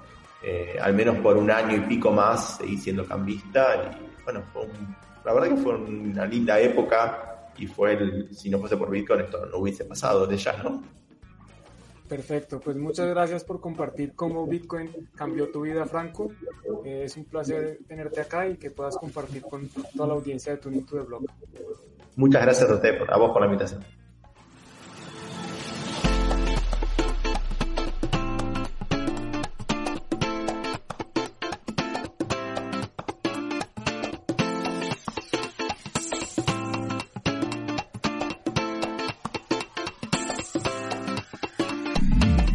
eh, 0.41 0.77
al 0.81 0.93
menos 0.93 1.17
por 1.17 1.37
un 1.37 1.51
año 1.51 1.77
y 1.77 1.81
pico 1.81 2.11
más 2.11 2.57
seguí 2.57 2.77
siendo 2.77 3.05
cambista 3.05 3.75
y 3.75 4.23
bueno, 4.23 4.41
fue 4.51 4.63
un, 4.63 4.95
la 5.23 5.33
verdad 5.33 5.49
que 5.49 5.57
fue 5.57 5.75
una 5.75 6.25
linda 6.25 6.59
época 6.59 7.30
y 7.57 7.67
fue 7.67 7.93
el, 7.93 8.33
si 8.35 8.49
no 8.49 8.59
fuese 8.59 8.77
por 8.77 8.89
Bitcoin 8.89 9.21
esto 9.21 9.45
no 9.45 9.57
hubiese 9.57 9.85
pasado 9.85 10.25
de 10.25 10.37
ya, 10.37 10.61
¿no? 10.63 10.81
Perfecto, 12.07 12.59
pues 12.59 12.75
muchas 12.75 13.07
gracias 13.07 13.45
por 13.45 13.61
compartir 13.61 14.13
cómo 14.15 14.45
Bitcoin 14.45 14.89
cambió 15.15 15.49
tu 15.49 15.61
vida, 15.61 15.85
Franco. 15.85 16.29
Eh, 16.83 17.03
es 17.05 17.15
un 17.15 17.23
placer 17.23 17.79
tenerte 17.87 18.19
acá 18.19 18.49
y 18.49 18.57
que 18.57 18.69
puedas 18.69 18.97
compartir 18.97 19.43
con 19.43 19.69
toda 19.69 20.07
la 20.07 20.13
audiencia 20.15 20.51
de 20.51 20.57
tu 20.57 20.69
de 20.69 21.03
Blog. 21.03 21.23
Muchas 22.17 22.41
gracias 22.41 22.69
a 22.69 22.73
usted, 22.73 22.99
a 23.07 23.17
vos 23.17 23.31
por 23.31 23.39
la 23.39 23.45
invitación. 23.45 23.85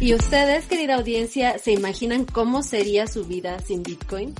¿Y 0.07 0.13
ustedes, 0.13 0.67
querida 0.67 0.95
audiencia, 0.95 1.57
se 1.57 1.73
imaginan 1.73 2.23
cómo 2.23 2.63
sería 2.63 3.07
su 3.07 3.25
vida 3.25 3.59
sin 3.59 3.83
Bitcoin? 3.83 4.33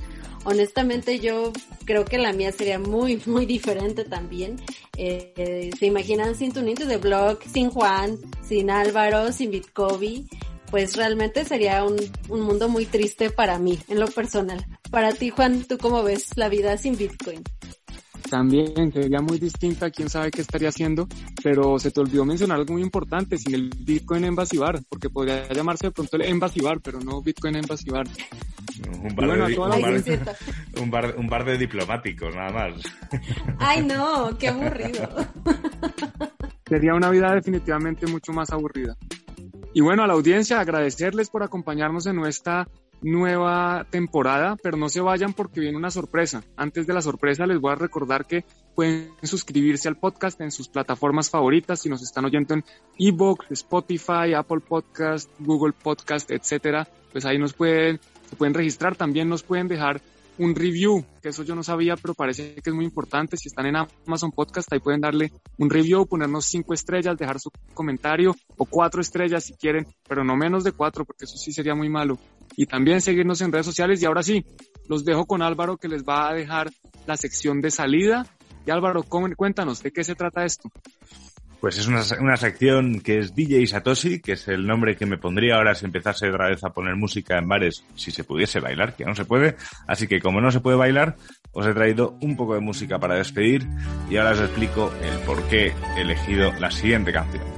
Honestamente 0.44 1.18
yo 1.18 1.52
creo 1.84 2.06
que 2.06 2.16
la 2.16 2.32
mía 2.32 2.52
sería 2.52 2.78
muy, 2.78 3.20
muy 3.26 3.44
diferente 3.44 4.04
también. 4.04 4.56
Eh, 4.96 5.70
¿Se 5.78 5.84
imaginan 5.84 6.34
sin 6.36 6.52
Tunito 6.52 6.86
de 6.86 6.96
Blog, 6.96 7.40
sin 7.52 7.68
Juan, 7.68 8.16
sin 8.40 8.70
Álvaro, 8.70 9.30
sin 9.30 9.50
Bitcoin? 9.50 10.26
Pues 10.70 10.96
realmente 10.96 11.44
sería 11.44 11.84
un, 11.84 11.98
un 12.30 12.40
mundo 12.40 12.70
muy 12.70 12.86
triste 12.86 13.28
para 13.28 13.58
mí, 13.58 13.78
en 13.88 14.00
lo 14.00 14.06
personal. 14.06 14.64
Para 14.90 15.12
ti, 15.12 15.28
Juan, 15.28 15.64
¿tú 15.64 15.76
cómo 15.76 16.02
ves 16.02 16.34
la 16.36 16.48
vida 16.48 16.78
sin 16.78 16.96
Bitcoin? 16.96 17.44
También 18.28 18.92
sería 18.92 19.20
muy 19.20 19.38
distinta, 19.38 19.90
quién 19.90 20.08
sabe 20.08 20.30
qué 20.30 20.42
estaría 20.42 20.68
haciendo, 20.68 21.08
pero 21.42 21.78
se 21.78 21.90
te 21.90 22.00
olvidó 22.00 22.24
mencionar 22.24 22.58
algo 22.58 22.74
muy 22.74 22.82
importante, 22.82 23.38
sin 23.38 23.54
el 23.54 23.70
Bitcoin 23.78 24.24
Embassy 24.24 24.58
Bar, 24.58 24.80
porque 24.88 25.10
podría 25.10 25.48
llamarse 25.52 25.88
de 25.88 25.92
pronto 25.92 26.16
el 26.16 26.22
Embassy 26.22 26.60
Bar, 26.60 26.80
pero 26.80 27.00
no 27.00 27.22
Bitcoin 27.22 27.56
Embassy 27.56 27.90
Bar. 27.90 28.06
Un 29.02 29.14
bar, 29.14 29.26
de, 29.28 29.56
un, 30.80 30.90
bar, 30.90 31.14
un, 31.16 31.26
bar, 31.26 31.44
de 31.44 31.58
diplomáticos, 31.58 32.34
nada 32.34 32.50
más. 32.52 32.82
Ay, 33.58 33.84
no, 33.84 34.36
qué 34.38 34.48
aburrido. 34.48 35.08
Sería 36.68 36.94
una 36.94 37.10
vida 37.10 37.34
definitivamente 37.34 38.06
mucho 38.06 38.32
más 38.32 38.50
aburrida. 38.50 38.96
Y 39.74 39.80
bueno, 39.80 40.02
a 40.02 40.06
la 40.06 40.12
audiencia, 40.12 40.60
agradecerles 40.60 41.30
por 41.30 41.42
acompañarnos 41.42 42.06
en 42.06 42.16
nuestra 42.16 42.68
nueva 43.02 43.86
temporada, 43.90 44.56
pero 44.62 44.76
no 44.76 44.88
se 44.88 45.00
vayan 45.00 45.32
porque 45.32 45.60
viene 45.60 45.76
una 45.76 45.90
sorpresa. 45.90 46.42
Antes 46.56 46.86
de 46.86 46.94
la 46.94 47.02
sorpresa 47.02 47.46
les 47.46 47.60
voy 47.60 47.72
a 47.72 47.76
recordar 47.76 48.26
que 48.26 48.44
pueden 48.74 49.10
suscribirse 49.22 49.88
al 49.88 49.96
podcast 49.96 50.40
en 50.40 50.50
sus 50.50 50.68
plataformas 50.68 51.30
favoritas 51.30 51.80
si 51.80 51.88
nos 51.88 52.02
están 52.02 52.24
oyendo 52.24 52.54
en 52.54 52.64
Evox, 52.98 53.50
Spotify, 53.50 54.34
Apple 54.36 54.60
Podcast, 54.60 55.30
Google 55.38 55.72
Podcast, 55.72 56.30
etcétera. 56.30 56.88
Pues 57.12 57.24
ahí 57.24 57.38
nos 57.38 57.52
pueden, 57.52 58.00
se 58.28 58.36
pueden 58.36 58.54
registrar. 58.54 58.96
También 58.96 59.28
nos 59.28 59.42
pueden 59.42 59.68
dejar 59.68 60.00
un 60.38 60.54
review, 60.54 61.04
que 61.20 61.30
eso 61.30 61.42
yo 61.42 61.54
no 61.54 61.62
sabía, 61.62 61.96
pero 61.96 62.14
parece 62.14 62.54
que 62.54 62.70
es 62.70 62.74
muy 62.74 62.84
importante. 62.84 63.36
Si 63.36 63.48
están 63.48 63.66
en 63.66 63.76
Amazon 63.76 64.30
Podcast, 64.30 64.72
ahí 64.72 64.78
pueden 64.78 65.00
darle 65.00 65.32
un 65.58 65.68
review, 65.68 66.06
ponernos 66.06 66.46
cinco 66.46 66.74
estrellas, 66.74 67.18
dejar 67.18 67.40
su 67.40 67.50
comentario 67.74 68.34
o 68.56 68.64
cuatro 68.64 69.00
estrellas 69.00 69.44
si 69.44 69.54
quieren, 69.54 69.86
pero 70.08 70.24
no 70.24 70.36
menos 70.36 70.64
de 70.64 70.72
cuatro, 70.72 71.04
porque 71.04 71.24
eso 71.24 71.36
sí 71.36 71.52
sería 71.52 71.74
muy 71.74 71.88
malo. 71.88 72.18
Y 72.58 72.66
también 72.66 73.00
seguirnos 73.00 73.40
en 73.40 73.52
redes 73.52 73.66
sociales. 73.66 74.02
Y 74.02 74.06
ahora 74.06 74.24
sí, 74.24 74.44
los 74.88 75.04
dejo 75.04 75.26
con 75.26 75.42
Álvaro 75.42 75.76
que 75.76 75.86
les 75.86 76.02
va 76.02 76.28
a 76.28 76.34
dejar 76.34 76.72
la 77.06 77.16
sección 77.16 77.60
de 77.60 77.70
salida. 77.70 78.26
Y 78.66 78.72
Álvaro, 78.72 79.04
cuéntanos, 79.04 79.80
¿de 79.80 79.92
qué 79.92 80.02
se 80.02 80.16
trata 80.16 80.44
esto? 80.44 80.68
Pues 81.60 81.78
es 81.78 81.86
una, 81.86 82.36
sección 82.36 83.00
que 83.00 83.20
es 83.20 83.32
DJ 83.36 83.64
Satoshi, 83.64 84.20
que 84.20 84.32
es 84.32 84.48
el 84.48 84.66
nombre 84.66 84.96
que 84.96 85.06
me 85.06 85.18
pondría 85.18 85.54
ahora 85.54 85.76
si 85.76 85.84
empezase 85.84 86.28
otra 86.28 86.48
vez 86.48 86.64
a 86.64 86.70
poner 86.70 86.96
música 86.96 87.38
en 87.38 87.46
bares, 87.46 87.84
si 87.94 88.10
se 88.10 88.24
pudiese 88.24 88.58
bailar, 88.58 88.96
que 88.96 89.04
no 89.04 89.14
se 89.14 89.24
puede. 89.24 89.54
Así 89.86 90.08
que 90.08 90.20
como 90.20 90.40
no 90.40 90.50
se 90.50 90.58
puede 90.58 90.76
bailar, 90.76 91.16
os 91.52 91.64
he 91.64 91.74
traído 91.74 92.18
un 92.20 92.36
poco 92.36 92.54
de 92.54 92.60
música 92.60 92.98
para 92.98 93.14
despedir 93.14 93.68
y 94.10 94.16
ahora 94.16 94.32
os 94.32 94.40
explico 94.40 94.92
el 95.00 95.18
por 95.20 95.44
qué 95.48 95.72
he 95.96 96.00
elegido 96.00 96.52
la 96.54 96.72
siguiente 96.72 97.12
canción. 97.12 97.57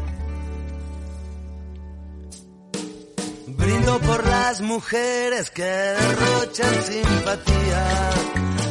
Brindo 3.70 4.00
por 4.00 4.26
las 4.26 4.60
mujeres 4.60 5.50
que 5.52 5.62
derrochan 5.62 6.82
simpatía. 6.82 8.10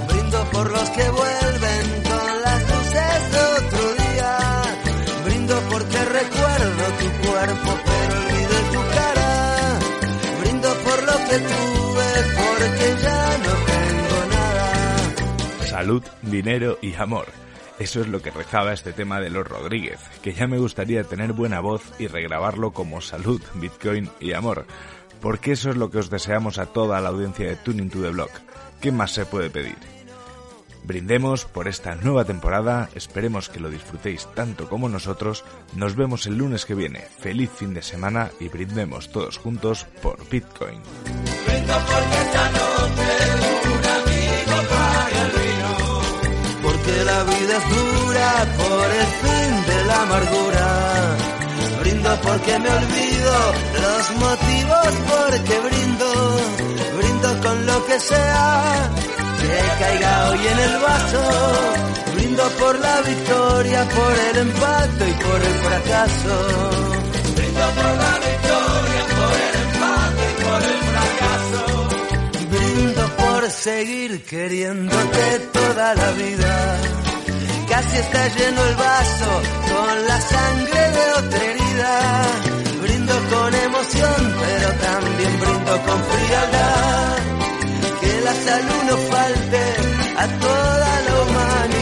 Brindo 0.09 0.43
por 0.51 0.71
los 0.71 0.89
que 0.89 1.09
vuelven 1.09 2.03
con 2.03 2.41
las 2.41 2.61
luces 2.69 3.31
de 3.31 3.65
otro 3.65 3.99
porque 5.69 6.05
recuerdo 6.05 6.83
tu 6.99 7.27
cuerpo, 7.27 7.69
pero 7.85 8.13
olvido 8.19 8.55
tu 8.73 8.81
cara. 8.95 9.79
Brindo 10.41 10.69
por 10.85 11.03
lo 11.03 11.17
que 11.27 11.37
tuve, 11.39 12.09
porque 12.39 12.87
ya 13.01 13.37
no 13.45 13.53
tengo 13.71 14.17
nada. 14.35 15.67
Salud, 15.67 16.03
dinero 16.23 16.77
y 16.81 16.93
amor. 16.95 17.27
Eso 17.79 18.01
es 18.01 18.07
lo 18.07 18.21
que 18.21 18.31
rezaba 18.31 18.73
este 18.73 18.91
tema 18.91 19.21
de 19.21 19.29
los 19.29 19.47
Rodríguez, 19.47 19.99
que 20.21 20.33
ya 20.33 20.47
me 20.47 20.59
gustaría 20.59 21.05
tener 21.05 21.31
buena 21.31 21.61
voz 21.61 21.81
y 21.97 22.07
regrabarlo 22.07 22.71
como 22.71 22.99
salud, 22.99 23.41
Bitcoin 23.55 24.09
y 24.19 24.33
amor, 24.33 24.65
porque 25.21 25.53
eso 25.53 25.69
es 25.69 25.77
lo 25.77 25.89
que 25.89 25.99
os 25.99 26.09
deseamos 26.09 26.57
a 26.57 26.67
toda 26.67 26.99
la 26.99 27.09
audiencia 27.09 27.47
de 27.47 27.55
Tuning 27.55 27.89
to 27.89 28.01
the 28.01 28.09
Block. 28.09 28.31
¿Qué 28.81 28.91
más 28.91 29.11
se 29.11 29.25
puede 29.25 29.49
pedir? 29.49 29.77
Brindemos 30.83 31.45
por 31.45 31.67
esta 31.67 31.95
nueva 31.95 32.25
temporada, 32.25 32.89
esperemos 32.95 33.47
que 33.49 33.59
lo 33.59 33.69
disfrutéis 33.69 34.27
tanto 34.33 34.67
como 34.67 34.89
nosotros. 34.89 35.43
Nos 35.75 35.95
vemos 35.95 36.25
el 36.25 36.37
lunes 36.37 36.65
que 36.65 36.75
viene. 36.75 37.01
Feliz 37.19 37.51
fin 37.51 37.73
de 37.73 37.81
semana 37.81 38.29
y 38.39 38.49
brindemos 38.49 39.11
todos 39.11 39.37
juntos 39.37 39.85
por 40.01 40.27
Bitcoin. 40.29 40.81
Por 48.57 48.85
el 49.01 49.09
fin 49.23 49.51
de 49.69 49.85
la 49.85 50.01
amargura. 50.01 50.67
Brindo 51.81 52.09
porque 52.21 52.59
me 52.59 52.69
olvido 52.69 53.35
los 53.85 54.03
motivos 54.25 54.89
porque 55.11 55.59
brindo. 55.67 56.09
Brindo 56.97 57.41
con 57.41 57.65
lo 57.65 57.85
que 57.85 57.99
sea 57.99 58.89
que 59.39 59.83
caiga 59.83 60.29
hoy 60.29 60.47
en 60.53 60.59
el 60.59 60.75
vaso. 60.79 61.23
Brindo 62.15 62.43
por 62.59 62.79
la 62.79 63.01
victoria, 63.01 63.87
por 63.89 64.13
el 64.27 64.37
empate 64.37 65.09
y 65.09 65.13
por 65.25 65.39
el 65.49 65.55
fracaso. 65.67 66.35
Brindo 67.35 67.65
por 67.79 67.93
la 68.03 68.13
victoria, 68.27 69.01
por 69.17 69.33
el 69.47 69.55
empate 69.65 70.23
y 70.29 70.43
por 70.43 70.61
el 70.71 70.79
fracaso. 70.91 71.61
Brindo 72.51 73.03
por 73.17 73.51
seguir 73.51 74.23
queriéndote 74.25 75.39
toda 75.53 75.95
la 75.95 76.11
vida. 76.11 77.08
Casi 77.69 77.97
está 77.97 78.27
lleno 78.29 78.65
el 78.65 78.75
vaso 78.75 79.41
con 79.71 80.07
la 80.07 80.21
sangre 80.21 80.81
de 80.97 81.05
otra 81.19 81.43
herida. 81.43 81.93
Brindo 82.81 83.13
con 83.31 83.55
emoción, 83.55 84.35
pero 84.41 84.67
también 84.87 85.39
brindo 85.39 85.81
con 85.85 86.03
frialdad 86.03 87.29
la 88.23 88.33
salud 88.33 88.83
no 88.89 88.97
falte 88.97 89.63
a 90.17 90.27
toda 90.27 91.01
la 91.07 91.21
humanidad. 91.23 91.78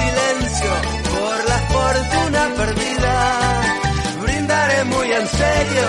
Silencio 0.00 0.72
por 1.14 1.36
la 1.50 1.58
fortuna 1.74 2.42
perdida. 2.60 3.14
Brindaré 4.22 4.84
muy 4.84 5.08
en 5.12 5.26
serio 5.40 5.88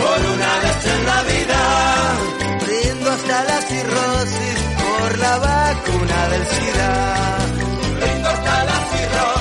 por 0.00 0.20
una 0.34 0.52
vez 0.64 0.78
en 0.94 1.00
la 1.10 1.20
vida. 1.32 1.60
Brindo 2.64 3.10
hasta 3.10 3.44
la 3.50 3.58
cirrosis 3.70 4.58
por 4.84 5.18
la 5.18 5.38
vacuna 5.38 6.18
del 6.32 6.44
SIDA. 6.54 6.90
Brindo 8.00 8.28
hasta 8.28 8.64
la 8.64 8.78
cirrosis 8.90 9.33